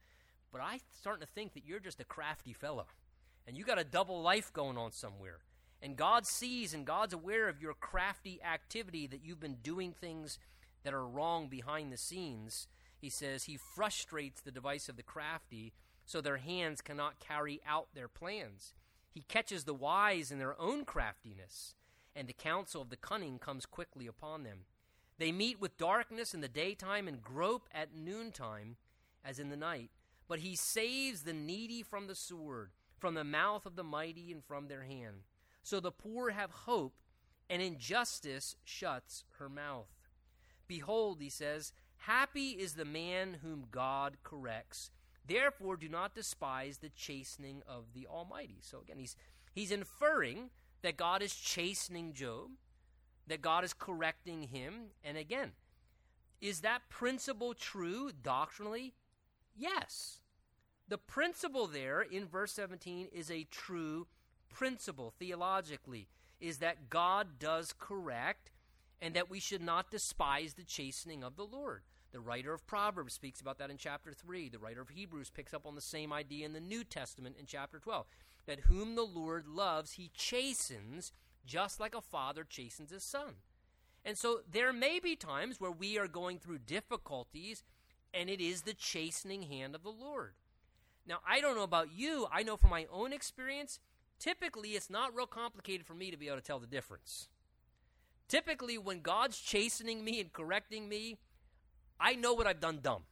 but 0.52 0.62
I'm 0.64 0.80
starting 0.98 1.22
to 1.22 1.32
think 1.32 1.54
that 1.54 1.64
you're 1.64 1.80
just 1.80 2.00
a 2.00 2.06
crafty 2.06 2.54
fellow. 2.54 2.88
And 3.48 3.58
you 3.58 3.64
got 3.64 3.80
a 3.80 3.84
double 3.84 4.22
life 4.22 4.52
going 4.52 4.78
on 4.78 4.92
somewhere. 4.92 5.40
And 5.82 5.96
God 5.96 6.26
sees 6.26 6.74
and 6.74 6.86
God's 6.86 7.14
aware 7.14 7.48
of 7.48 7.62
your 7.62 7.74
crafty 7.74 8.42
activity 8.44 9.08
that 9.08 9.24
you've 9.24 9.40
been 9.40 9.58
doing 9.62 9.94
things 9.94 10.40
that 10.84 10.94
are 10.94 11.08
wrong 11.08 11.48
behind 11.48 11.92
the 11.92 11.98
scenes. 11.98 12.68
He 13.00 13.10
says 13.10 13.44
he 13.44 13.58
frustrates 13.58 14.42
the 14.42 14.52
device 14.52 14.90
of 14.90 14.98
the 14.98 15.04
crafty 15.04 15.74
so 16.06 16.22
their 16.22 16.38
hands 16.38 16.82
cannot 16.82 17.20
carry 17.20 17.62
out 17.68 17.88
their 17.94 18.08
plans. 18.08 18.74
He 19.12 19.22
catches 19.28 19.64
the 19.64 19.74
wise 19.74 20.32
in 20.32 20.40
their 20.40 20.60
own 20.60 20.86
craftiness, 20.86 21.74
and 22.16 22.28
the 22.28 22.34
counsel 22.34 22.82
of 22.82 22.90
the 22.90 22.98
cunning 22.98 23.40
comes 23.40 23.66
quickly 23.66 24.08
upon 24.08 24.44
them. 24.44 24.66
They 25.18 25.32
meet 25.32 25.60
with 25.60 25.78
darkness 25.78 26.34
in 26.34 26.42
the 26.42 26.48
daytime 26.48 27.08
and 27.08 27.22
grope 27.22 27.68
at 27.74 27.96
noontime 27.96 28.76
as 29.24 29.40
in 29.40 29.50
the 29.50 29.58
night. 29.58 29.90
But 30.28 30.40
he 30.40 30.56
saves 30.56 31.22
the 31.22 31.34
needy 31.34 31.84
from 31.84 32.08
the 32.08 32.16
sword, 32.16 32.72
from 32.98 33.14
the 33.14 33.24
mouth 33.24 33.66
of 33.66 33.76
the 33.76 33.84
mighty, 33.84 34.32
and 34.32 34.44
from 34.44 34.68
their 34.68 34.84
hand. 34.84 35.24
So 35.64 35.80
the 35.80 35.92
poor 35.92 36.32
have 36.32 36.52
hope, 36.52 36.96
and 37.50 37.62
injustice 37.62 38.56
shuts 38.64 39.24
her 39.40 39.50
mouth. 39.50 39.90
Behold, 40.68 41.22
he 41.22 41.30
says, 41.30 41.74
Happy 41.98 42.52
is 42.52 42.74
the 42.74 42.86
man 42.86 43.38
whom 43.42 43.66
God 43.72 44.18
corrects 44.24 44.92
Therefore, 45.28 45.76
do 45.76 45.90
not 45.90 46.14
despise 46.14 46.78
the 46.78 46.90
chastening 46.90 47.64
of 47.68 47.86
the 47.94 48.08
Almighty. 48.08 48.60
So 48.62 48.82
again, 48.82 49.00
he's 49.00 49.16
he's 49.54 49.72
inferring 49.72 50.50
that 50.82 50.98
God 50.98 51.22
is 51.22 51.36
chastening 51.36 52.14
Job, 52.14 52.52
that 53.28 53.42
God 53.42 53.64
is 53.64 53.74
correcting 53.74 54.44
him. 54.44 54.92
And 55.04 55.18
again, 55.18 55.54
is 56.42 56.62
that 56.62 56.90
principle 56.90 57.54
true 57.54 58.12
doctrinally? 58.22 58.94
Yes. 59.56 60.20
The 60.88 60.98
principle 60.98 61.68
there 61.68 62.02
in 62.02 62.28
verse 62.28 62.52
17 62.52 63.08
is 63.12 63.32
a 63.32 63.48
true 63.50 64.08
principle 64.54 65.14
theologically, 65.18 66.08
is 66.40 66.60
that 66.60 66.90
God 66.90 67.40
does 67.40 67.74
correct 67.78 68.52
and 69.02 69.14
that 69.16 69.30
we 69.30 69.40
should 69.40 69.62
not 69.62 69.92
despise 69.92 70.54
the 70.54 70.64
chastening 70.64 71.24
of 71.24 71.36
the 71.36 71.46
Lord. 71.46 71.82
The 72.12 72.20
writer 72.22 72.54
of 72.54 72.66
Proverbs 72.66 73.14
speaks 73.14 73.42
about 73.42 73.58
that 73.58 73.70
in 73.70 73.78
chapter 73.78 74.14
3. 74.14 74.48
The 74.48 74.60
writer 74.60 74.82
of 74.82 74.90
Hebrews 74.90 75.32
picks 75.32 75.54
up 75.54 75.66
on 75.66 75.76
the 75.76 75.82
same 75.82 76.14
idea 76.14 76.46
in 76.46 76.54
the 76.54 76.62
New 76.62 76.84
Testament 76.84 77.36
in 77.38 77.46
chapter 77.46 77.80
12. 77.80 78.06
That 78.46 78.62
whom 78.62 78.96
the 78.96 79.02
Lord 79.02 79.48
loves, 79.48 79.94
he 79.94 80.12
chastens, 80.14 81.12
just 81.46 81.80
like 81.80 81.96
a 81.96 82.02
father 82.02 82.46
chastens 82.48 82.92
his 82.92 83.04
son. 83.04 83.36
And 84.06 84.18
so 84.18 84.42
there 84.50 84.72
may 84.72 85.00
be 85.00 85.16
times 85.16 85.60
where 85.60 85.72
we 85.72 85.98
are 85.98 86.08
going 86.08 86.38
through 86.38 86.60
difficulties, 86.60 87.64
and 88.14 88.30
it 88.30 88.40
is 88.40 88.62
the 88.62 88.74
chastening 88.74 89.42
hand 89.42 89.76
of 89.76 89.84
the 89.84 89.90
Lord. 89.90 90.36
Now, 91.08 91.20
I 91.28 91.40
don't 91.40 91.56
know 91.56 91.64
about 91.64 91.94
you, 91.94 92.28
I 92.32 92.44
know 92.44 92.58
from 92.58 92.72
my 92.72 92.88
own 92.92 93.14
experience, 93.14 93.80
typically 94.20 94.70
it's 94.72 94.90
not 94.90 95.16
real 95.16 95.28
complicated 95.28 95.86
for 95.86 95.94
me 95.94 96.10
to 96.12 96.18
be 96.18 96.28
able 96.28 96.38
to 96.38 96.44
tell 96.44 96.60
the 96.60 96.68
difference. 96.68 97.28
Typically, 98.28 98.78
when 98.78 99.02
God's 99.02 99.40
chastening 99.40 100.04
me 100.04 100.20
and 100.20 100.34
correcting 100.34 100.90
me, 100.90 101.18
I 102.00 102.16
know 102.16 102.34
what 102.34 102.48
I've 102.48 102.60
done 102.60 102.80
dumb. 102.82 103.04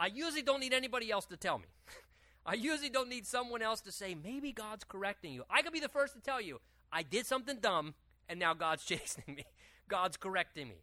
I 0.00 0.06
usually 0.06 0.42
don't 0.42 0.60
need 0.60 0.72
anybody 0.72 1.10
else 1.10 1.26
to 1.26 1.36
tell 1.36 1.58
me. 1.58 1.66
I 2.46 2.54
usually 2.54 2.88
don't 2.88 3.10
need 3.10 3.26
someone 3.26 3.62
else 3.62 3.82
to 3.82 3.92
say, 3.92 4.14
maybe 4.14 4.52
God's 4.52 4.84
correcting 4.84 5.34
you. 5.34 5.44
I 5.50 5.62
could 5.62 5.72
be 5.72 5.80
the 5.80 5.88
first 5.88 6.14
to 6.14 6.20
tell 6.20 6.40
you, 6.40 6.60
I 6.90 7.02
did 7.02 7.26
something 7.26 7.58
dumb, 7.60 7.94
and 8.28 8.40
now 8.40 8.54
God's 8.54 8.84
chastening 8.86 9.36
me. 9.36 9.44
God's 9.86 10.16
correcting 10.16 10.68
me. 10.68 10.76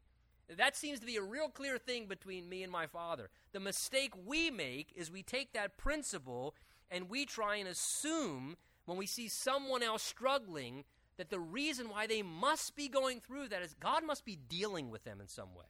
That 0.57 0.75
seems 0.75 0.99
to 0.99 1.05
be 1.05 1.17
a 1.17 1.21
real 1.21 1.49
clear 1.49 1.77
thing 1.77 2.07
between 2.07 2.49
me 2.49 2.63
and 2.63 2.71
my 2.71 2.87
father. 2.87 3.29
The 3.51 3.59
mistake 3.59 4.13
we 4.25 4.49
make 4.49 4.91
is 4.95 5.11
we 5.11 5.21
take 5.21 5.53
that 5.53 5.77
principle 5.77 6.55
and 6.89 7.09
we 7.09 7.25
try 7.25 7.57
and 7.57 7.67
assume 7.67 8.57
when 8.85 8.97
we 8.97 9.05
see 9.05 9.27
someone 9.27 9.83
else 9.83 10.01
struggling 10.01 10.85
that 11.17 11.29
the 11.29 11.39
reason 11.39 11.89
why 11.89 12.07
they 12.07 12.21
must 12.23 12.75
be 12.75 12.87
going 12.87 13.19
through 13.19 13.49
that 13.49 13.61
is 13.61 13.75
God 13.79 14.03
must 14.03 14.25
be 14.25 14.39
dealing 14.47 14.89
with 14.89 15.03
them 15.03 15.21
in 15.21 15.27
some 15.27 15.53
way. 15.53 15.65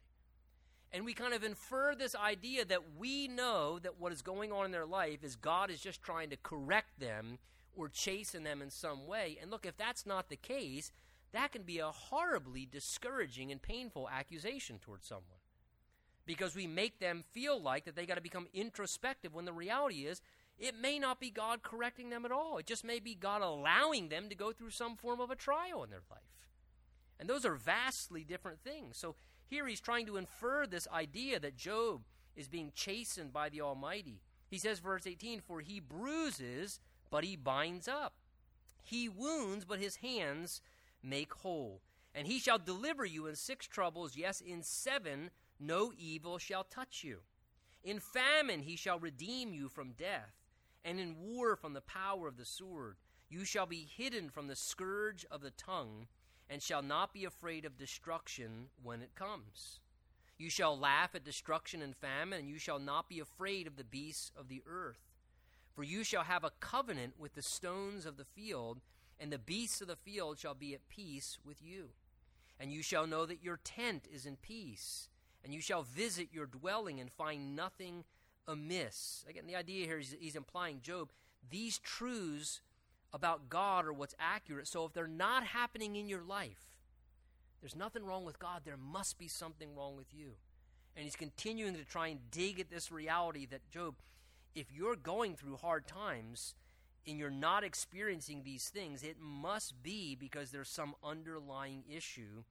And 0.92 1.06
we 1.06 1.14
kind 1.14 1.34
of 1.34 1.44
infer 1.44 1.94
this 1.94 2.16
idea 2.16 2.66
that 2.66 2.98
we 2.98 3.28
know 3.28 3.80
that 3.80 4.00
what 4.00 4.14
is 4.14 4.22
going 4.22 4.52
on 4.52 4.66
in 4.66 4.72
their 4.72 4.86
life 4.86 5.24
is 5.24 5.36
God 5.36 5.70
is 5.70 5.82
just 5.82 6.02
trying 6.02 6.30
to 6.30 6.38
correct 6.38 7.00
them 7.00 7.38
or 7.76 7.90
chasten 7.90 8.44
them 8.44 8.62
in 8.62 8.70
some 8.70 9.06
way. 9.08 9.38
And 9.42 9.52
look, 9.52 9.66
if 9.66 9.78
that's 9.78 10.06
not 10.06 10.30
the 10.30 10.36
case, 10.36 10.92
that 11.32 11.52
can 11.52 11.64
be 11.64 11.80
a 11.80 11.88
horribly 11.88 12.66
discouraging 12.66 13.52
and 13.52 13.62
painful 13.62 14.10
accusation 14.10 14.80
towards 14.80 15.08
someone. 15.08 15.26
Because 16.26 16.56
we 16.56 16.68
make 16.68 17.00
them 17.00 17.24
feel 17.32 17.60
like 17.60 17.86
that 17.86 17.96
they 17.96 18.06
got 18.06 18.16
to 18.16 18.22
become 18.22 18.48
introspective 18.54 19.34
when 19.34 19.46
the 19.46 19.54
reality 19.54 20.06
is 20.06 20.22
it 20.60 20.76
may 20.76 21.00
not 21.00 21.20
be 21.20 21.30
God 21.30 21.64
correcting 21.64 22.10
them 22.10 22.26
at 22.26 22.32
all. 22.32 22.58
It 22.58 22.66
just 22.66 22.84
may 22.84 23.00
be 23.00 23.16
God 23.16 23.42
allowing 23.42 24.10
them 24.10 24.28
to 24.30 24.36
go 24.36 24.52
through 24.52 24.72
some 24.72 24.98
form 24.98 25.22
of 25.22 25.32
a 25.32 25.36
trial 25.36 25.84
in 25.84 25.90
their 25.90 26.04
life. 26.12 26.20
And 27.20 27.30
those 27.30 27.46
are 27.46 27.56
vastly 27.56 28.24
different 28.24 28.62
things. 28.62 28.98
So 28.98 29.16
here 29.48 29.68
he's 29.68 29.82
trying 29.82 30.06
to 30.08 30.18
infer 30.18 30.68
this 30.68 30.88
idea 30.94 31.40
that 31.40 31.56
Job 31.56 32.02
is 32.36 32.48
being 32.48 32.72
chastened 32.76 33.34
by 33.34 33.50
the 33.50 33.62
Almighty. 33.62 34.22
He 34.50 34.58
says, 34.58 34.80
verse 34.80 35.08
18, 35.08 35.42
For 35.42 35.62
he 35.62 35.80
bruises, 35.80 36.80
but 37.10 37.24
he 37.24 37.36
binds 37.36 37.88
up. 37.88 38.14
He 38.84 39.08
wounds, 39.08 39.66
but 39.66 39.80
his 39.80 39.98
hands 39.98 40.62
make 41.04 41.34
whole. 41.34 41.82
And 42.14 42.28
he 42.28 42.40
shall 42.40 42.58
deliver 42.58 43.06
you 43.06 43.28
in 43.28 43.36
six 43.36 43.68
troubles, 43.68 44.18
yes, 44.18 44.42
in 44.42 44.64
seven 44.64 45.30
no 45.60 45.92
evil 45.98 46.38
shall 46.38 46.64
touch 46.64 47.04
you. 47.04 47.20
In 47.84 48.00
famine 48.00 48.62
he 48.62 48.76
shall 48.76 49.00
redeem 49.00 49.54
you 49.54 49.70
from 49.70 49.92
death, 49.92 50.34
and 50.84 51.00
in 51.00 51.16
war 51.20 51.56
from 51.56 51.74
the 51.74 51.82
power 51.82 52.28
of 52.28 52.38
the 52.38 52.46
sword. 52.46 52.98
You 53.30 53.46
shall 53.46 53.66
be 53.66 53.88
hidden 53.96 54.30
from 54.30 54.48
the 54.48 54.56
scourge 54.56 55.26
of 55.30 55.42
the 55.42 55.52
tongue, 55.52 56.08
and 56.50 56.64
shall 56.64 56.82
not 56.82 57.14
be 57.14 57.26
afraid 57.26 57.64
of 57.64 57.78
destruction 57.78 58.68
when 58.82 59.02
it 59.02 59.14
comes. 59.16 59.80
You 60.38 60.50
shall 60.50 60.78
laugh 60.78 61.14
at 61.14 61.26
destruction 61.26 61.82
and 61.82 61.96
famine, 61.96 62.40
and 62.40 62.50
you 62.50 62.58
shall 62.58 62.80
not 62.80 63.10
be 63.10 63.20
afraid 63.20 63.68
of 63.68 63.76
the 63.76 63.84
beasts 63.84 64.32
of 64.36 64.48
the 64.48 64.64
earth. 64.66 65.12
For 65.76 65.84
you 65.84 66.04
shall 66.04 66.24
have 66.24 66.44
a 66.44 66.52
covenant 66.60 67.20
with 67.20 67.36
the 67.36 67.42
stones 67.42 68.06
of 68.06 68.18
the 68.18 68.26
field, 68.26 68.80
and 69.20 69.32
the 69.32 69.38
beasts 69.38 69.82
of 69.82 69.88
the 69.88 69.96
field 69.96 70.40
shall 70.40 70.54
be 70.54 70.74
at 70.74 70.88
peace 70.90 71.38
with 71.46 71.62
you. 71.62 71.90
And 72.60 72.72
you 72.72 72.82
shall 72.82 73.08
know 73.08 73.26
that 73.26 73.44
your 73.44 73.60
tent 73.64 74.08
is 74.12 74.26
in 74.26 74.36
peace, 74.36 75.08
and 75.44 75.54
you 75.54 75.62
shall 75.62 75.84
visit 75.84 76.30
your 76.34 76.46
dwelling 76.46 77.00
and 77.00 77.12
find 77.12 77.56
nothing 77.56 78.04
amiss. 78.48 79.24
Again, 79.30 79.48
the 79.48 79.56
idea 79.56 79.86
here 79.86 80.00
is 80.00 80.16
he's 80.20 80.36
implying, 80.36 80.82
Job, 80.82 81.12
these 81.50 81.78
truths 81.80 82.62
about 83.14 83.50
God 83.50 83.86
are 83.86 83.94
what's 83.94 84.16
accurate. 84.20 84.68
So 84.68 84.86
if 84.86 84.94
they're 84.94 85.08
not 85.08 85.46
happening 85.46 85.96
in 85.96 86.10
your 86.10 86.24
life, 86.24 86.78
there's 87.62 87.76
nothing 87.76 88.06
wrong 88.06 88.26
with 88.26 88.40
God. 88.40 88.62
There 88.66 88.78
must 88.78 89.18
be 89.18 89.28
something 89.28 89.76
wrong 89.76 89.96
with 89.96 90.14
you. 90.14 90.34
And 90.96 91.06
he's 91.06 91.16
continuing 91.16 91.76
to 91.76 91.86
try 91.86 92.08
and 92.08 92.20
dig 92.32 92.60
at 92.60 92.70
this 92.70 92.92
reality 92.92 93.46
that, 93.48 93.70
Job, 93.70 93.96
if 94.56 94.72
you're 94.72 94.96
going 94.96 95.36
through 95.36 95.58
hard 95.58 95.88
times 95.88 96.56
and 97.08 97.18
you're 97.18 97.30
not 97.30 97.64
experiencing 97.64 98.44
these 98.44 98.70
things, 98.70 99.04
it 99.04 99.18
must 99.20 99.82
be 99.82 100.16
because 100.16 100.52
there's 100.52 100.70
some 100.70 100.96
underlying 101.04 101.84
issue 101.90 102.44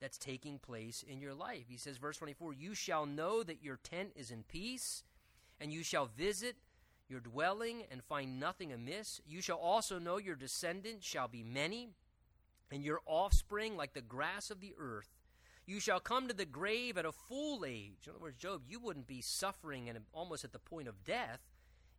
that's 0.00 0.18
taking 0.18 0.58
place 0.58 1.04
in 1.06 1.20
your 1.20 1.34
life. 1.34 1.64
He 1.68 1.76
says, 1.76 1.96
verse 1.96 2.18
24, 2.18 2.52
You 2.54 2.74
shall 2.74 3.06
know 3.06 3.42
that 3.42 3.62
your 3.62 3.78
tent 3.82 4.12
is 4.14 4.30
in 4.30 4.44
peace, 4.44 5.02
and 5.60 5.72
you 5.72 5.82
shall 5.82 6.06
visit 6.06 6.56
your 7.08 7.20
dwelling 7.20 7.84
and 7.90 8.02
find 8.02 8.40
nothing 8.40 8.72
amiss. 8.72 9.20
You 9.26 9.40
shall 9.40 9.58
also 9.58 9.98
know 9.98 10.18
your 10.18 10.36
descendants 10.36 11.06
shall 11.06 11.28
be 11.28 11.42
many, 11.42 11.90
and 12.70 12.84
your 12.84 13.00
offspring 13.06 13.76
like 13.76 13.94
the 13.94 14.00
grass 14.00 14.50
of 14.50 14.60
the 14.60 14.74
earth. 14.78 15.08
You 15.66 15.80
shall 15.80 15.98
come 15.98 16.28
to 16.28 16.34
the 16.34 16.44
grave 16.44 16.96
at 16.96 17.04
a 17.04 17.12
full 17.12 17.64
age. 17.64 18.06
In 18.06 18.10
other 18.10 18.20
words, 18.20 18.36
Job, 18.36 18.62
you 18.68 18.78
wouldn't 18.78 19.08
be 19.08 19.20
suffering 19.20 19.88
and 19.88 19.98
almost 20.12 20.44
at 20.44 20.52
the 20.52 20.58
point 20.60 20.86
of 20.86 21.04
death 21.04 21.40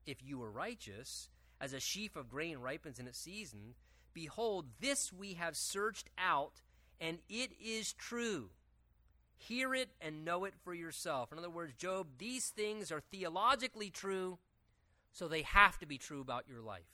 if 0.05 0.23
you 0.23 0.37
were 0.37 0.51
righteous. 0.51 1.29
As 1.59 1.73
a 1.73 1.79
sheaf 1.79 2.15
of 2.15 2.29
grain 2.29 2.59
ripens 2.59 2.99
in 2.99 3.07
its 3.07 3.17
season, 3.17 3.75
behold, 4.13 4.65
this 4.79 5.11
we 5.11 5.33
have 5.33 5.55
searched 5.55 6.09
out 6.17 6.61
and 6.99 7.19
it 7.29 7.51
is 7.63 7.93
true. 7.93 8.49
Hear 9.37 9.75
it 9.75 9.89
and 10.01 10.25
know 10.25 10.45
it 10.45 10.53
for 10.63 10.73
yourself. 10.73 11.31
In 11.31 11.37
other 11.37 11.49
words, 11.49 11.73
Job, 11.73 12.07
these 12.17 12.49
things 12.49 12.91
are 12.91 13.01
theologically 13.11 13.89
true, 13.89 14.39
so 15.13 15.27
they 15.27 15.43
have 15.43 15.77
to 15.79 15.85
be 15.85 15.97
true 15.97 16.21
about 16.21 16.47
your 16.47 16.61
life. 16.61 16.89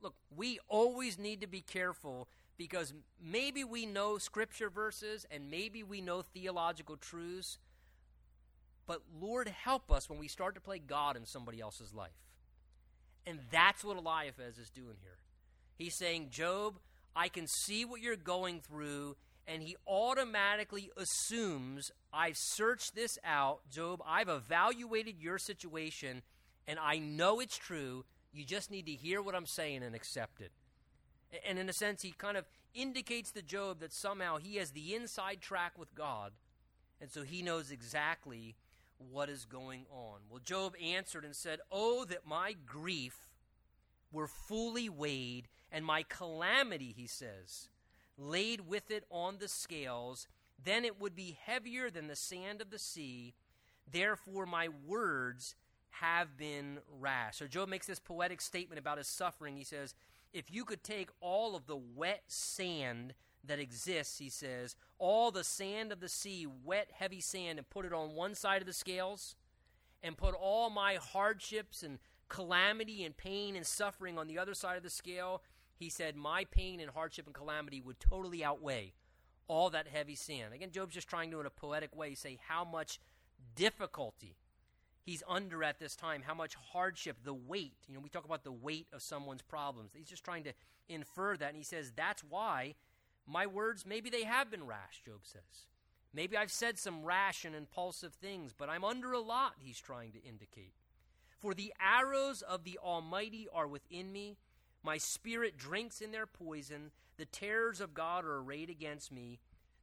Look, 0.00 0.14
we 0.34 0.58
always 0.68 1.18
need 1.18 1.40
to 1.42 1.46
be 1.46 1.60
careful 1.60 2.28
because 2.56 2.92
maybe 3.22 3.64
we 3.64 3.86
know 3.86 4.18
scripture 4.18 4.70
verses 4.70 5.26
and 5.30 5.50
maybe 5.50 5.82
we 5.82 6.00
know 6.00 6.22
theological 6.22 6.96
truths, 6.96 7.58
but 8.86 9.02
Lord, 9.20 9.48
help 9.48 9.92
us 9.92 10.08
when 10.10 10.18
we 10.18 10.28
start 10.28 10.54
to 10.56 10.60
play 10.60 10.78
God 10.78 11.16
in 11.16 11.24
somebody 11.24 11.60
else's 11.60 11.94
life. 11.94 12.10
And 13.26 13.38
that's 13.50 13.84
what 13.84 13.96
Eliphaz 13.96 14.58
is 14.58 14.70
doing 14.70 14.96
here. 15.02 15.18
He's 15.76 15.96
saying, 15.96 16.28
Job, 16.30 16.78
I 17.14 17.28
can 17.28 17.46
see 17.46 17.84
what 17.84 18.00
you're 18.00 18.16
going 18.16 18.60
through, 18.60 19.16
and 19.46 19.62
he 19.62 19.76
automatically 19.86 20.90
assumes 20.96 21.90
I've 22.12 22.36
searched 22.36 22.94
this 22.94 23.18
out. 23.24 23.60
Job, 23.70 24.02
I've 24.06 24.28
evaluated 24.28 25.16
your 25.20 25.38
situation, 25.38 26.22
and 26.66 26.78
I 26.78 26.98
know 26.98 27.40
it's 27.40 27.58
true. 27.58 28.04
You 28.32 28.44
just 28.44 28.70
need 28.70 28.86
to 28.86 28.92
hear 28.92 29.20
what 29.22 29.34
I'm 29.34 29.46
saying 29.46 29.82
and 29.82 29.94
accept 29.94 30.40
it. 30.40 30.52
And 31.48 31.58
in 31.58 31.68
a 31.68 31.72
sense, 31.72 32.02
he 32.02 32.12
kind 32.12 32.36
of 32.36 32.44
indicates 32.74 33.32
to 33.32 33.42
Job 33.42 33.80
that 33.80 33.92
somehow 33.92 34.38
he 34.38 34.56
has 34.56 34.70
the 34.70 34.94
inside 34.94 35.40
track 35.40 35.78
with 35.78 35.94
God, 35.94 36.32
and 37.00 37.10
so 37.10 37.22
he 37.22 37.42
knows 37.42 37.70
exactly 37.70 38.56
what 39.10 39.28
is 39.28 39.44
going 39.44 39.86
on. 39.90 40.20
Well, 40.28 40.40
Job 40.42 40.74
answered 40.82 41.24
and 41.24 41.34
said, 41.34 41.60
Oh, 41.70 42.04
that 42.04 42.26
my 42.26 42.54
grief 42.66 43.30
were 44.12 44.26
fully 44.26 44.88
weighed 44.88 45.48
and 45.72 45.84
my 45.84 46.02
calamity, 46.02 46.92
he 46.96 47.06
says, 47.06 47.68
laid 48.18 48.68
with 48.68 48.90
it 48.90 49.04
on 49.10 49.38
the 49.38 49.48
scales, 49.48 50.26
then 50.62 50.84
it 50.84 51.00
would 51.00 51.14
be 51.14 51.38
heavier 51.44 51.90
than 51.90 52.08
the 52.08 52.16
sand 52.16 52.60
of 52.60 52.70
the 52.70 52.78
sea. 52.78 53.34
Therefore, 53.90 54.46
my 54.46 54.68
words 54.68 55.54
have 55.90 56.36
been 56.36 56.78
rash. 56.98 57.38
So, 57.38 57.46
Job 57.46 57.68
makes 57.68 57.86
this 57.86 57.98
poetic 57.98 58.40
statement 58.40 58.78
about 58.78 58.98
his 58.98 59.06
suffering. 59.06 59.56
He 59.56 59.64
says, 59.64 59.94
If 60.32 60.50
you 60.50 60.64
could 60.64 60.82
take 60.82 61.10
all 61.20 61.56
of 61.56 61.66
the 61.66 61.76
wet 61.76 62.24
sand 62.26 63.14
that 63.44 63.58
exists, 63.58 64.18
he 64.18 64.28
says, 64.28 64.76
all 64.98 65.30
the 65.30 65.44
sand 65.44 65.92
of 65.92 66.00
the 66.00 66.08
sea, 66.08 66.46
wet, 66.46 66.88
heavy 66.92 67.20
sand, 67.20 67.58
and 67.58 67.70
put 67.70 67.86
it 67.86 67.92
on 67.92 68.14
one 68.14 68.34
side 68.34 68.60
of 68.60 68.66
the 68.66 68.72
scales, 68.72 69.34
and 70.02 70.16
put 70.16 70.34
all 70.34 70.70
my 70.70 70.94
hardships 70.94 71.82
and 71.82 71.98
calamity 72.28 73.04
and 73.04 73.16
pain 73.16 73.56
and 73.56 73.66
suffering 73.66 74.18
on 74.18 74.26
the 74.26 74.38
other 74.38 74.54
side 74.54 74.76
of 74.76 74.82
the 74.82 74.90
scale, 74.90 75.42
he 75.74 75.88
said, 75.88 76.16
My 76.16 76.44
pain 76.44 76.80
and 76.80 76.90
hardship 76.90 77.26
and 77.26 77.34
calamity 77.34 77.80
would 77.80 78.00
totally 78.00 78.42
outweigh 78.44 78.92
all 79.48 79.70
that 79.70 79.88
heavy 79.88 80.14
sin. 80.14 80.52
Again, 80.54 80.70
Job's 80.70 80.94
just 80.94 81.08
trying 81.08 81.30
to, 81.32 81.40
in 81.40 81.46
a 81.46 81.50
poetic 81.50 81.94
way, 81.96 82.14
say 82.14 82.38
how 82.46 82.64
much 82.64 83.00
difficulty 83.54 84.36
he's 85.02 85.22
under 85.26 85.64
at 85.64 85.80
this 85.80 85.96
time, 85.96 86.22
how 86.24 86.34
much 86.34 86.54
hardship, 86.72 87.18
the 87.24 87.34
weight. 87.34 87.74
You 87.88 87.94
know, 87.94 88.00
we 88.00 88.08
talk 88.08 88.24
about 88.24 88.44
the 88.44 88.52
weight 88.52 88.86
of 88.92 89.02
someone's 89.02 89.42
problems. 89.42 89.90
He's 89.94 90.08
just 90.08 90.24
trying 90.24 90.44
to 90.44 90.52
infer 90.88 91.36
that. 91.36 91.48
And 91.48 91.56
he 91.56 91.64
says, 91.64 91.92
That's 91.96 92.22
why 92.22 92.74
my 93.30 93.46
words, 93.46 93.86
maybe 93.86 94.10
they 94.10 94.24
have 94.24 94.50
been 94.50 94.66
rash, 94.66 95.02
Job 95.04 95.20
says. 95.22 95.66
Maybe 96.12 96.36
I've 96.36 96.50
said 96.50 96.78
some 96.78 97.04
rash 97.04 97.44
and 97.44 97.54
impulsive 97.54 98.14
things, 98.14 98.52
but 98.56 98.68
I'm 98.68 98.84
under 98.84 99.12
a 99.12 99.20
lot, 99.20 99.54
he's 99.58 99.78
trying 99.78 100.12
to 100.12 100.22
indicate. 100.22 100.74
For 101.38 101.54
the 101.54 101.72
arrows 101.80 102.42
of 102.42 102.64
the 102.64 102.78
Almighty 102.82 103.46
are 103.52 103.68
within 103.68 104.12
me. 104.12 104.36
My 104.82 104.98
spirit 104.98 105.56
drinks 105.56 106.00
in 106.00 106.10
their 106.10 106.26
poison. 106.26 106.90
The 107.16 107.24
terrors 107.24 107.80
of 107.80 107.94
God 107.94 108.24
are 108.24 108.38
arrayed 108.38 108.70
against 108.70 109.12
me. 109.12 109.38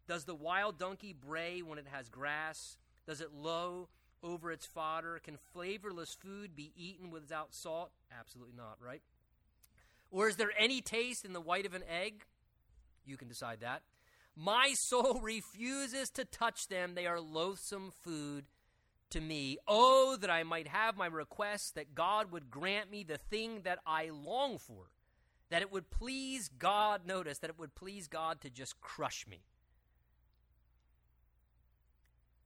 Does 0.07 0.25
the 0.25 0.35
wild 0.35 0.77
donkey 0.77 1.13
bray 1.13 1.61
when 1.61 1.79
it 1.79 1.87
has 1.91 2.09
grass? 2.09 2.77
Does 3.07 3.21
it 3.21 3.33
low 3.33 3.89
over 4.21 4.51
its 4.51 4.65
fodder? 4.65 5.19
Can 5.23 5.37
flavorless 5.53 6.13
food 6.13 6.55
be 6.55 6.73
eaten 6.75 7.09
without 7.09 7.53
salt? 7.53 7.91
Absolutely 8.17 8.53
not, 8.55 8.77
right? 8.79 9.01
Or 10.11 10.27
is 10.27 10.35
there 10.35 10.51
any 10.57 10.81
taste 10.81 11.25
in 11.25 11.33
the 11.33 11.41
white 11.41 11.65
of 11.65 11.73
an 11.73 11.83
egg? 11.89 12.25
You 13.07 13.17
can 13.17 13.27
decide 13.27 13.61
that. 13.61 13.83
My 14.35 14.73
soul 14.75 15.19
refuses 15.21 16.09
to 16.11 16.25
touch 16.25 16.67
them. 16.67 16.95
They 16.95 17.07
are 17.07 17.19
loathsome 17.19 17.91
food 18.03 18.45
to 19.09 19.21
me. 19.21 19.57
Oh, 19.67 20.17
that 20.19 20.29
I 20.29 20.43
might 20.43 20.67
have 20.67 20.97
my 20.97 21.07
request, 21.07 21.75
that 21.75 21.95
God 21.95 22.31
would 22.31 22.51
grant 22.51 22.91
me 22.91 23.03
the 23.03 23.17
thing 23.17 23.61
that 23.63 23.79
I 23.85 24.09
long 24.09 24.57
for, 24.57 24.91
that 25.49 25.61
it 25.61 25.71
would 25.71 25.89
please 25.89 26.49
God, 26.49 27.05
notice, 27.05 27.39
that 27.39 27.49
it 27.49 27.59
would 27.59 27.75
please 27.75 28.07
God 28.07 28.41
to 28.41 28.49
just 28.49 28.79
crush 28.81 29.25
me. 29.27 29.43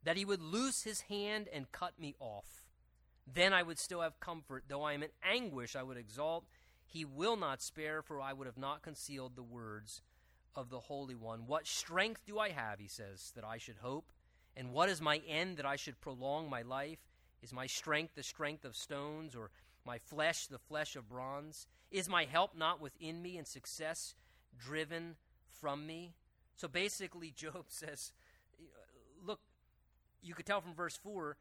That 0.04 0.18
he 0.18 0.26
would 0.26 0.42
loose 0.42 0.84
his 0.84 1.02
hand 1.02 1.48
and 1.54 1.72
cut 1.72 2.00
me 2.00 2.16
off. 2.20 2.68
Then 3.32 3.54
I 3.54 3.64
would 3.64 3.78
still 3.78 4.02
have 4.02 4.20
comfort. 4.20 4.66
Though 4.68 4.84
I 4.84 4.94
am 4.94 5.04
in 5.04 5.10
anguish, 5.24 5.76
I 5.76 5.84
would 5.84 5.98
exalt. 5.98 6.46
He 6.86 7.06
will 7.06 7.38
not 7.38 7.62
spare, 7.62 8.02
for 8.02 8.20
I 8.20 8.34
would 8.34 8.48
have 8.48 8.58
not 8.58 8.82
concealed 8.82 9.36
the 9.36 9.44
words 9.44 10.02
of 10.56 10.70
the 10.70 10.80
Holy 10.80 11.16
One. 11.16 11.48
What 11.48 11.68
strength 11.68 12.22
do 12.26 12.40
I 12.40 12.50
have, 12.50 12.80
he 12.80 12.88
says, 12.88 13.32
that 13.36 13.44
I 13.44 13.58
should 13.58 13.78
hope? 13.82 14.12
And 14.56 14.74
what 14.74 14.90
is 14.90 15.02
my 15.02 15.22
end 15.28 15.58
that 15.58 15.66
I 15.66 15.76
should 15.76 16.02
prolong 16.02 16.50
my 16.50 16.62
life? 16.62 17.00
Is 17.42 17.54
my 17.54 17.68
strength 17.68 18.16
the 18.16 18.24
strength 18.24 18.66
of 18.66 18.76
stones, 18.76 19.36
or 19.36 19.50
my 19.86 19.98
flesh 19.98 20.48
the 20.48 20.60
flesh 20.60 20.96
of 20.96 21.10
bronze? 21.10 21.68
Is 21.90 22.08
my 22.10 22.26
help 22.26 22.56
not 22.56 22.82
within 22.82 23.22
me, 23.22 23.38
and 23.38 23.48
success 23.48 24.16
driven 24.58 25.16
from 25.50 25.88
me? 25.88 26.14
So 26.56 26.68
basically, 26.68 27.32
Job 27.36 27.66
says, 27.68 28.12
Look, 29.26 29.40
you 30.22 30.34
could 30.34 30.46
tell 30.46 30.62
from 30.62 30.74
verse 30.74 30.98
4, 30.98 31.38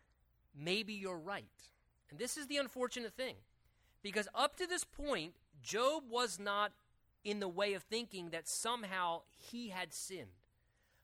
maybe 0.58 0.92
you're 0.94 1.18
right. 1.18 1.44
And 2.10 2.18
this 2.18 2.36
is 2.36 2.46
the 2.46 2.56
unfortunate 2.56 3.14
thing. 3.14 3.36
Because 4.02 4.28
up 4.34 4.56
to 4.56 4.66
this 4.66 4.84
point, 4.84 5.34
Job 5.62 6.04
was 6.10 6.38
not 6.38 6.72
in 7.24 7.40
the 7.40 7.48
way 7.48 7.74
of 7.74 7.82
thinking 7.82 8.30
that 8.30 8.48
somehow 8.48 9.22
he 9.36 9.68
had 9.68 9.92
sinned. 9.92 10.38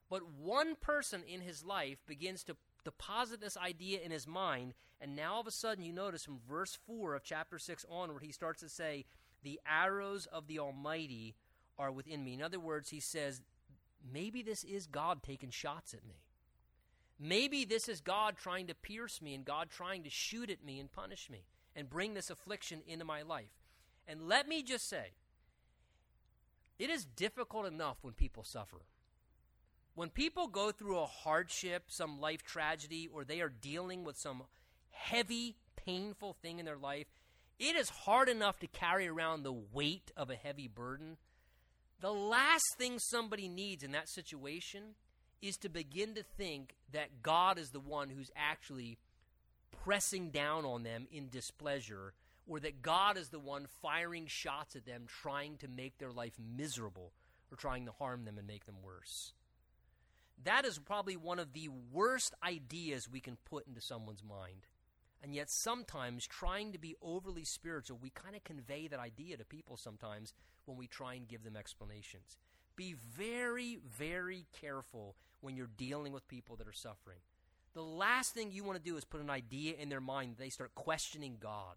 But 0.09 0.29
one 0.29 0.75
person 0.75 1.23
in 1.23 1.41
his 1.41 1.63
life 1.63 1.97
begins 2.07 2.43
to 2.45 2.55
deposit 2.83 3.41
this 3.41 3.57
idea 3.57 3.99
in 3.99 4.11
his 4.11 4.25
mind, 4.25 4.73
and 5.01 5.15
now 5.15 5.35
all 5.35 5.41
of 5.41 5.47
a 5.47 5.51
sudden 5.51 5.83
you 5.83 5.91
notice 5.91 6.23
from 6.23 6.39
verse 6.47 6.77
4 6.87 7.15
of 7.15 7.23
chapter 7.23 7.59
6 7.59 7.85
onward, 7.89 8.23
he 8.23 8.31
starts 8.31 8.61
to 8.61 8.69
say, 8.69 9.05
The 9.43 9.59
arrows 9.67 10.25
of 10.27 10.47
the 10.47 10.59
Almighty 10.59 11.35
are 11.77 11.91
within 11.91 12.23
me. 12.23 12.33
In 12.33 12.41
other 12.41 12.59
words, 12.59 12.89
he 12.89 12.99
says, 12.99 13.41
maybe 14.11 14.41
this 14.41 14.63
is 14.63 14.87
God 14.87 15.21
taking 15.23 15.49
shots 15.49 15.93
at 15.93 16.05
me. 16.05 16.21
Maybe 17.19 17.65
this 17.65 17.89
is 17.89 17.99
God 17.99 18.37
trying 18.37 18.67
to 18.67 18.75
pierce 18.75 19.21
me 19.21 19.33
and 19.33 19.43
God 19.43 19.69
trying 19.69 20.03
to 20.03 20.09
shoot 20.09 20.49
at 20.49 20.63
me 20.63 20.79
and 20.79 20.91
punish 20.91 21.29
me 21.29 21.45
and 21.75 21.89
bring 21.89 22.13
this 22.13 22.29
affliction 22.29 22.81
into 22.87 23.05
my 23.05 23.23
life. 23.23 23.51
And 24.07 24.27
let 24.27 24.47
me 24.47 24.63
just 24.63 24.87
say, 24.87 25.11
it 26.79 26.89
is 26.89 27.05
difficult 27.05 27.65
enough 27.65 27.97
when 28.01 28.13
people 28.13 28.43
suffer. 28.43 28.81
When 29.95 30.09
people 30.09 30.47
go 30.47 30.71
through 30.71 30.99
a 30.99 31.05
hardship, 31.05 31.85
some 31.87 32.19
life 32.19 32.43
tragedy, 32.43 33.09
or 33.11 33.23
they 33.23 33.41
are 33.41 33.49
dealing 33.49 34.03
with 34.03 34.15
some 34.17 34.43
heavy, 34.91 35.55
painful 35.75 36.33
thing 36.41 36.59
in 36.59 36.65
their 36.65 36.77
life, 36.77 37.07
it 37.59 37.75
is 37.75 37.89
hard 37.89 38.29
enough 38.29 38.59
to 38.59 38.67
carry 38.67 39.07
around 39.07 39.41
the 39.41 39.53
weight 39.73 40.11
of 40.15 40.29
a 40.29 40.35
heavy 40.35 40.67
burden. 40.67 41.17
The 41.99 42.11
last 42.11 42.75
thing 42.77 42.99
somebody 42.99 43.47
needs 43.47 43.83
in 43.83 43.91
that 43.93 44.09
situation 44.09 44.95
is 45.41 45.57
to 45.57 45.69
begin 45.69 46.13
to 46.13 46.23
think 46.23 46.75
that 46.91 47.23
God 47.23 47.57
is 47.57 47.69
the 47.71 47.79
one 47.79 48.09
who's 48.09 48.29
actually 48.35 48.99
pressing 49.83 50.29
down 50.29 50.65
on 50.65 50.83
them 50.83 51.07
in 51.11 51.29
displeasure, 51.29 52.13
or 52.47 52.59
that 52.61 52.81
God 52.81 53.17
is 53.17 53.29
the 53.29 53.39
one 53.39 53.67
firing 53.81 54.27
shots 54.27 54.75
at 54.75 54.85
them, 54.85 55.05
trying 55.07 55.57
to 55.57 55.67
make 55.67 55.97
their 55.97 56.11
life 56.11 56.33
miserable, 56.39 57.11
or 57.51 57.57
trying 57.57 57.85
to 57.85 57.91
harm 57.91 58.25
them 58.25 58.37
and 58.37 58.47
make 58.47 58.65
them 58.65 58.81
worse. 58.81 59.33
That 60.43 60.65
is 60.65 60.79
probably 60.79 61.17
one 61.17 61.39
of 61.39 61.53
the 61.53 61.69
worst 61.91 62.33
ideas 62.43 63.09
we 63.09 63.19
can 63.19 63.37
put 63.45 63.67
into 63.67 63.81
someone's 63.81 64.23
mind. 64.23 64.67
And 65.21 65.33
yet, 65.33 65.49
sometimes 65.49 66.27
trying 66.27 66.73
to 66.73 66.77
be 66.77 66.95
overly 67.01 67.43
spiritual, 67.43 67.97
we 68.01 68.11
kind 68.11 68.35
of 68.35 68.43
convey 68.43 68.87
that 68.87 68.99
idea 68.99 69.35
to 69.37 69.45
people 69.45 69.75
sometimes 69.75 70.33
when 70.65 70.77
we 70.77 70.87
try 70.87 71.15
and 71.15 71.27
give 71.27 71.43
them 71.43 71.57
explanations. 71.57 72.37
Be 72.75 72.93
very, 72.93 73.79
very 73.97 74.45
careful 74.61 75.15
when 75.41 75.55
you're 75.55 75.69
dealing 75.75 76.13
with 76.13 76.27
people 76.27 76.55
that 76.57 76.67
are 76.67 76.73
suffering. 76.73 77.17
The 77.73 77.81
last 77.81 78.33
thing 78.33 78.51
you 78.51 78.63
want 78.63 78.77
to 78.77 78.89
do 78.89 78.97
is 78.97 79.05
put 79.05 79.21
an 79.21 79.29
idea 79.29 79.75
in 79.77 79.89
their 79.89 80.01
mind 80.01 80.35
they 80.37 80.49
start 80.49 80.75
questioning 80.75 81.37
God, 81.39 81.75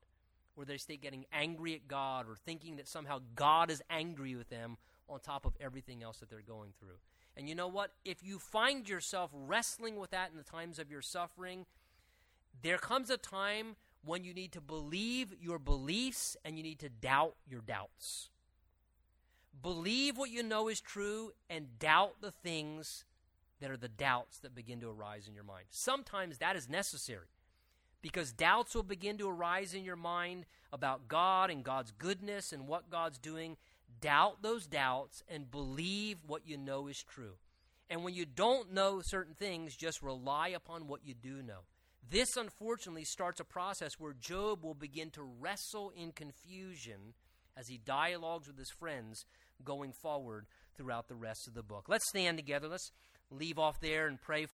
or 0.61 0.67
they 0.67 0.77
start 0.77 1.01
getting 1.01 1.25
angry 1.33 1.75
at 1.75 1.89
God, 1.89 2.27
or 2.29 2.37
thinking 2.37 2.77
that 2.77 2.87
somehow 2.87 3.21
God 3.35 3.71
is 3.71 3.83
angry 3.89 4.35
with 4.35 4.51
them 4.51 4.77
on 5.09 5.21
top 5.21 5.47
of 5.47 5.57
everything 5.61 6.03
else 6.03 6.19
that 6.19 6.29
they're 6.29 6.43
going 6.43 6.73
through. 6.79 6.99
And 7.37 7.49
you 7.49 7.55
know 7.55 7.69
what? 7.69 7.93
If 8.05 8.23
you 8.23 8.39
find 8.39 8.87
yourself 8.87 9.31
wrestling 9.33 9.97
with 9.97 10.11
that 10.11 10.31
in 10.31 10.37
the 10.37 10.45
times 10.45 10.79
of 10.79 10.91
your 10.91 11.01
suffering, 11.01 11.65
there 12.63 12.77
comes 12.77 13.09
a 13.09 13.17
time 13.17 13.77
when 14.05 14.23
you 14.23 14.35
need 14.35 14.53
to 14.53 14.61
believe 14.61 15.35
your 15.41 15.59
beliefs 15.59 16.37
and 16.45 16.59
you 16.59 16.63
need 16.63 16.79
to 16.81 16.89
doubt 16.91 17.37
your 17.49 17.63
doubts. 17.63 18.29
Believe 19.63 20.19
what 20.19 20.31
you 20.31 20.43
know 20.43 20.69
is 20.69 20.81
true 20.81 21.33
and 21.49 21.79
doubt 21.79 22.17
the 22.21 22.31
things 22.31 23.05
that 23.61 23.71
are 23.71 23.77
the 23.77 23.89
doubts 23.89 24.39
that 24.39 24.55
begin 24.55 24.81
to 24.81 24.91
arise 24.91 25.27
in 25.27 25.35
your 25.35 25.45
mind. 25.45 25.65
Sometimes 25.71 26.39
that 26.39 26.57
is 26.57 26.69
necessary 26.69 27.27
because 28.03 28.33
doubts 28.33 28.75
will 28.75 28.83
begin 28.83 29.19
to 29.19 29.29
arise 29.29 29.75
in 29.75 29.85
your 29.85 29.97
mind 29.97 30.47
about 30.73 31.09
God 31.09 31.51
and 31.51 31.65
God's 31.65 31.93
goodness 31.93 32.53
and 32.53 32.67
what 32.67 32.91
God's 32.91 33.19
doing, 33.19 33.57
doubt 34.01 34.43
those 34.43 34.67
doubts 34.67 35.23
and 35.29 35.51
believe 35.51 36.19
what 36.27 36.47
you 36.47 36.57
know 36.57 36.87
is 36.87 37.03
true. 37.03 37.35
And 37.89 38.05
when 38.05 38.15
you 38.15 38.25
don't 38.25 38.73
know 38.73 39.01
certain 39.03 39.35
things, 39.35 39.77
just 39.77 40.03
rely 40.03 40.49
upon 40.49 40.87
what 40.87 41.05
you 41.05 41.15
do 41.15 41.43
know. 41.43 41.61
This, 42.09 42.37
unfortunately, 42.37 43.05
starts 43.05 43.41
a 43.41 43.45
process 43.45 43.93
where 43.99 44.15
Job 44.15 44.65
will 44.65 44.75
begin 44.75 45.11
to 45.11 45.23
wrestle 45.23 45.93
in 45.97 46.13
confusion 46.13 47.15
as 47.57 47.69
he 47.69 47.79
dialogues 47.79 48.47
with 48.47 48.59
his 48.59 48.71
friends 48.71 49.25
going 49.65 49.93
forward 49.93 50.47
throughout 50.77 51.09
the 51.09 51.15
rest 51.15 51.47
of 51.47 51.55
the 51.55 51.63
book. 51.63 51.87
Let's 51.89 52.09
stand 52.09 52.39
together. 52.39 52.69
Let's 52.69 52.91
leave 53.31 53.59
off 53.59 53.81
there 53.81 54.07
and 54.07 54.21
pray 54.21 54.47